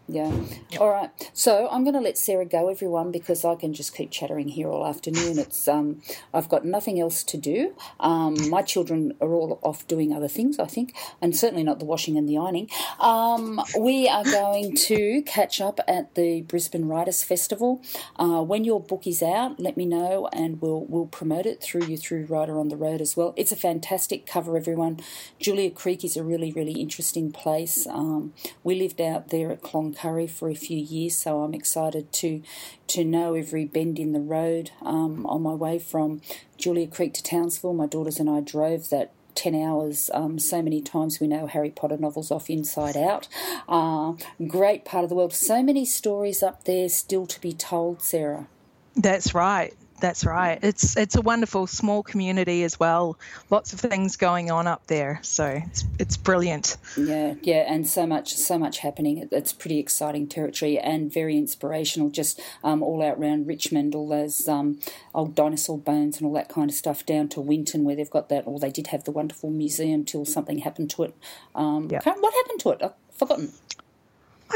Yeah. 0.06 0.30
All 0.78 0.90
right. 0.90 1.10
So 1.32 1.66
I'm 1.70 1.82
going 1.82 1.94
to 1.94 2.00
let 2.00 2.18
Sarah 2.18 2.44
go, 2.44 2.68
everyone, 2.68 3.10
because 3.10 3.42
I 3.42 3.54
can 3.54 3.72
just 3.72 3.94
keep 3.96 4.10
chattering 4.10 4.48
here 4.48 4.68
all 4.68 4.86
afternoon. 4.86 5.38
It's 5.38 5.66
um, 5.66 6.02
I've 6.34 6.50
got 6.50 6.64
nothing 6.66 7.00
else 7.00 7.24
to 7.24 7.38
do. 7.38 7.74
Um, 8.00 8.50
my 8.50 8.60
children 8.60 9.14
are 9.22 9.32
all 9.32 9.58
off 9.62 9.86
doing 9.88 10.12
other 10.12 10.28
things, 10.28 10.58
I 10.58 10.66
think, 10.66 10.94
and 11.22 11.34
certainly 11.34 11.62
not 11.62 11.78
the 11.78 11.86
washing 11.86 12.18
and 12.18 12.28
the 12.28 12.36
ironing. 12.36 12.68
Um, 13.00 13.62
we 13.78 14.06
are 14.06 14.24
going 14.24 14.76
to 14.76 15.22
catch 15.22 15.62
up 15.62 15.80
at 15.88 16.14
the 16.16 16.42
Brisbane 16.42 16.84
Writers 16.86 17.22
Festival. 17.22 17.80
Uh, 18.16 18.42
when 18.42 18.64
your 18.64 18.80
book 18.80 19.06
is 19.06 19.22
out, 19.22 19.58
let 19.58 19.78
me 19.78 19.86
know, 19.86 20.28
and 20.34 20.60
we'll 20.60 20.84
we'll 20.84 21.06
promote 21.06 21.46
it 21.46 21.62
through 21.62 21.86
you 21.86 21.96
through 21.96 22.26
Writer 22.26 22.58
on 22.58 22.68
the 22.68 22.76
Road 22.76 23.00
as 23.00 23.16
well. 23.16 23.32
It's 23.36 23.52
a 23.52 23.56
fantastic 23.56 24.26
cover, 24.26 24.54
everyone. 24.58 25.00
Julia 25.40 25.70
Creek 25.70 26.04
is 26.04 26.14
a 26.14 26.22
really 26.22 26.52
really 26.52 26.72
interesting 26.72 27.32
place. 27.32 27.86
Um, 27.86 28.34
we 28.62 28.74
lived 28.74 29.00
out 29.00 29.28
there 29.28 29.50
at 29.50 29.62
Cloncurry 29.94 30.28
for 30.28 30.48
a 30.48 30.54
few 30.54 30.78
years, 30.78 31.16
so 31.16 31.42
I'm 31.42 31.54
excited 31.54 32.12
to 32.14 32.42
to 32.88 33.04
know 33.04 33.34
every 33.34 33.64
bend 33.64 33.98
in 33.98 34.12
the 34.12 34.20
road. 34.20 34.70
Um, 34.82 35.26
on 35.26 35.42
my 35.42 35.54
way 35.54 35.78
from 35.78 36.20
Julia 36.56 36.86
Creek 36.86 37.14
to 37.14 37.22
Townsville, 37.22 37.74
my 37.74 37.86
daughters 37.86 38.18
and 38.18 38.28
I 38.28 38.40
drove 38.40 38.90
that 38.90 39.12
10 39.34 39.54
hours 39.54 40.10
um, 40.14 40.38
so 40.38 40.62
many 40.62 40.80
times 40.80 41.18
we 41.18 41.26
know 41.26 41.46
Harry 41.46 41.70
Potter 41.70 41.96
novels 41.96 42.30
off 42.30 42.48
inside 42.48 42.96
out. 42.96 43.26
Uh, 43.68 44.14
great 44.46 44.84
part 44.84 45.02
of 45.02 45.10
the 45.10 45.16
world. 45.16 45.32
So 45.32 45.62
many 45.62 45.84
stories 45.84 46.42
up 46.42 46.64
there 46.64 46.88
still 46.88 47.26
to 47.26 47.40
be 47.40 47.52
told, 47.52 48.02
Sarah. 48.02 48.46
That's 48.94 49.34
right. 49.34 49.74
That's 50.00 50.26
right. 50.26 50.58
It's 50.62 50.96
it's 50.96 51.16
a 51.16 51.22
wonderful 51.22 51.66
small 51.66 52.02
community 52.02 52.64
as 52.64 52.78
well. 52.78 53.18
Lots 53.50 53.72
of 53.72 53.80
things 53.80 54.16
going 54.16 54.50
on 54.50 54.66
up 54.66 54.86
there, 54.86 55.20
so 55.22 55.46
it's, 55.46 55.84
it's 55.98 56.16
brilliant. 56.16 56.76
Yeah, 56.96 57.34
yeah, 57.42 57.64
and 57.72 57.86
so 57.86 58.06
much 58.06 58.34
so 58.34 58.58
much 58.58 58.78
happening. 58.78 59.28
It's 59.30 59.52
pretty 59.52 59.78
exciting 59.78 60.26
territory 60.26 60.78
and 60.78 61.12
very 61.12 61.36
inspirational. 61.38 62.10
Just 62.10 62.40
um, 62.62 62.82
all 62.82 63.02
out 63.02 63.18
around 63.18 63.46
Richmond, 63.46 63.94
all 63.94 64.08
those 64.08 64.48
um, 64.48 64.80
old 65.14 65.34
dinosaur 65.34 65.78
bones 65.78 66.18
and 66.18 66.26
all 66.26 66.34
that 66.34 66.48
kind 66.48 66.68
of 66.68 66.76
stuff, 66.76 67.06
down 67.06 67.28
to 67.30 67.40
Winton 67.40 67.84
where 67.84 67.96
they've 67.96 68.10
got 68.10 68.28
that. 68.28 68.46
Or 68.46 68.58
they 68.58 68.70
did 68.70 68.88
have 68.88 69.04
the 69.04 69.12
wonderful 69.12 69.50
museum 69.50 70.04
till 70.04 70.24
something 70.24 70.58
happened 70.58 70.90
to 70.90 71.04
it. 71.04 71.14
Um, 71.54 71.88
Yep. 71.90 72.04
What 72.04 72.34
happened 72.34 72.60
to 72.60 72.70
it? 72.70 72.82
I've 72.82 72.92
forgotten. 73.16 73.52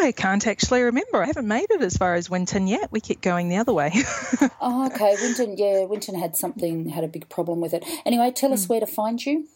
I 0.00 0.12
can't 0.12 0.46
actually 0.46 0.82
remember. 0.82 1.22
I 1.22 1.26
haven't 1.26 1.48
made 1.48 1.70
it 1.70 1.82
as 1.82 1.96
far 1.96 2.14
as 2.14 2.30
Winton 2.30 2.66
yet. 2.66 2.90
We 2.92 3.00
kept 3.00 3.20
going 3.20 3.48
the 3.48 3.56
other 3.56 3.72
way. 3.72 3.92
Oh, 4.60 4.86
okay. 4.86 5.14
Winton, 5.20 5.56
yeah, 5.56 5.84
Winton 5.84 6.18
had 6.18 6.36
something, 6.36 6.88
had 6.88 7.04
a 7.04 7.08
big 7.08 7.28
problem 7.28 7.60
with 7.60 7.74
it. 7.74 7.84
Anyway, 8.04 8.32
tell 8.32 8.52
us 8.52 8.68
where 8.68 8.80
to 8.80 8.86
find 8.86 9.24
you. 9.24 9.46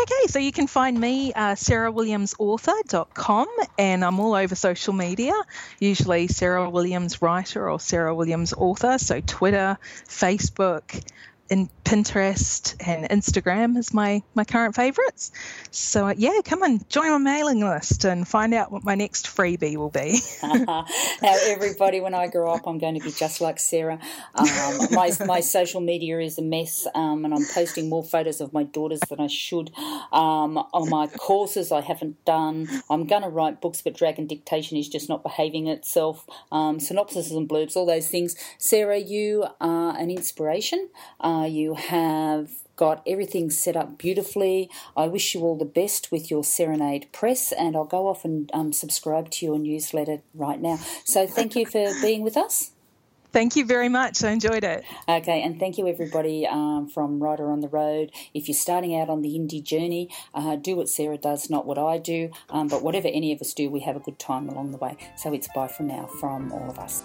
Okay, 0.00 0.26
so 0.28 0.38
you 0.38 0.52
can 0.52 0.66
find 0.66 0.98
me, 0.98 1.32
uh, 1.32 1.54
sarahwilliamsauthor.com, 1.54 3.46
and 3.78 4.04
I'm 4.04 4.20
all 4.20 4.34
over 4.34 4.54
social 4.54 4.94
media, 4.94 5.34
usually 5.80 6.28
Sarah 6.28 6.70
Williams 6.70 7.20
Writer 7.20 7.68
or 7.68 7.80
Sarah 7.80 8.14
Williams 8.14 8.54
Author, 8.54 8.96
so 8.98 9.20
Twitter, 9.20 9.76
Facebook, 10.06 11.04
and 11.50 11.68
Pinterest 11.84 12.74
and 12.86 13.08
Instagram 13.08 13.76
is 13.78 13.94
my, 13.94 14.22
my 14.34 14.44
current 14.44 14.74
favourites. 14.74 15.32
So, 15.70 16.08
uh, 16.08 16.14
yeah, 16.16 16.40
come 16.44 16.62
and 16.62 16.86
join 16.90 17.10
my 17.10 17.18
mailing 17.18 17.60
list 17.60 18.04
and 18.04 18.28
find 18.28 18.52
out 18.52 18.70
what 18.70 18.84
my 18.84 18.94
next 18.94 19.26
freebie 19.26 19.76
will 19.76 19.90
be. 19.90 20.18
everybody, 21.48 22.00
when 22.00 22.14
I 22.14 22.26
grow 22.26 22.52
up, 22.52 22.66
I'm 22.66 22.78
going 22.78 22.98
to 22.98 23.04
be 23.04 23.10
just 23.10 23.40
like 23.40 23.58
Sarah. 23.58 23.98
Um, 24.34 24.88
my, 24.90 25.10
my 25.26 25.40
social 25.40 25.80
media 25.80 26.20
is 26.20 26.38
a 26.38 26.42
mess, 26.42 26.86
um, 26.94 27.24
and 27.24 27.32
I'm 27.32 27.46
posting 27.54 27.88
more 27.88 28.04
photos 28.04 28.40
of 28.40 28.52
my 28.52 28.64
daughters 28.64 29.00
than 29.08 29.20
I 29.20 29.28
should. 29.28 29.70
Um, 30.12 30.58
on 30.58 30.90
my 30.90 31.06
courses, 31.06 31.72
I 31.72 31.80
haven't 31.80 32.22
done. 32.24 32.68
I'm 32.90 33.06
going 33.06 33.22
to 33.22 33.28
write 33.28 33.60
books, 33.60 33.80
but 33.80 33.96
Dragon 33.96 34.26
Dictation 34.26 34.76
is 34.76 34.88
just 34.88 35.08
not 35.08 35.22
behaving 35.22 35.68
itself. 35.68 36.26
Um, 36.52 36.80
synopses 36.80 37.32
and 37.32 37.48
blurbs, 37.48 37.76
all 37.76 37.86
those 37.86 38.08
things. 38.08 38.36
Sarah, 38.58 38.98
you 38.98 39.46
are 39.60 39.96
an 39.96 40.10
inspiration. 40.10 40.90
Uh, 41.38 41.44
you 41.44 41.74
have 41.74 42.50
got 42.74 43.02
everything 43.06 43.50
set 43.50 43.76
up 43.76 43.98
beautifully. 43.98 44.70
I 44.96 45.06
wish 45.06 45.34
you 45.34 45.42
all 45.42 45.56
the 45.56 45.64
best 45.64 46.10
with 46.10 46.30
your 46.30 46.44
Serenade 46.44 47.08
Press, 47.12 47.52
and 47.52 47.76
I'll 47.76 47.84
go 47.84 48.08
off 48.08 48.24
and 48.24 48.50
um, 48.54 48.72
subscribe 48.72 49.30
to 49.30 49.46
your 49.46 49.58
newsletter 49.58 50.20
right 50.34 50.60
now. 50.60 50.78
So 51.04 51.26
thank 51.26 51.54
you 51.54 51.66
for 51.66 51.92
being 52.00 52.22
with 52.22 52.36
us. 52.36 52.72
Thank 53.30 53.56
you 53.56 53.66
very 53.66 53.90
much. 53.90 54.24
I 54.24 54.30
enjoyed 54.30 54.64
it. 54.64 54.84
Okay, 55.06 55.42
and 55.42 55.60
thank 55.60 55.76
you 55.76 55.86
everybody 55.86 56.46
um, 56.46 56.88
from 56.88 57.22
Writer 57.22 57.50
on 57.50 57.60
the 57.60 57.68
Road. 57.68 58.10
If 58.32 58.48
you're 58.48 58.54
starting 58.54 58.96
out 58.98 59.10
on 59.10 59.22
the 59.22 59.38
indie 59.38 59.62
journey, 59.62 60.08
uh, 60.32 60.56
do 60.56 60.76
what 60.76 60.88
Sarah 60.88 61.18
does, 61.18 61.50
not 61.50 61.66
what 61.66 61.78
I 61.78 61.98
do. 61.98 62.30
Um, 62.48 62.68
but 62.68 62.82
whatever 62.82 63.08
any 63.08 63.32
of 63.32 63.40
us 63.40 63.52
do, 63.52 63.68
we 63.70 63.80
have 63.80 63.96
a 63.96 64.00
good 64.00 64.18
time 64.18 64.48
along 64.48 64.70
the 64.70 64.78
way. 64.78 64.96
So 65.16 65.32
it's 65.34 65.48
bye 65.54 65.68
for 65.68 65.82
now 65.82 66.06
from 66.06 66.52
all 66.52 66.70
of 66.70 66.78
us. 66.78 67.04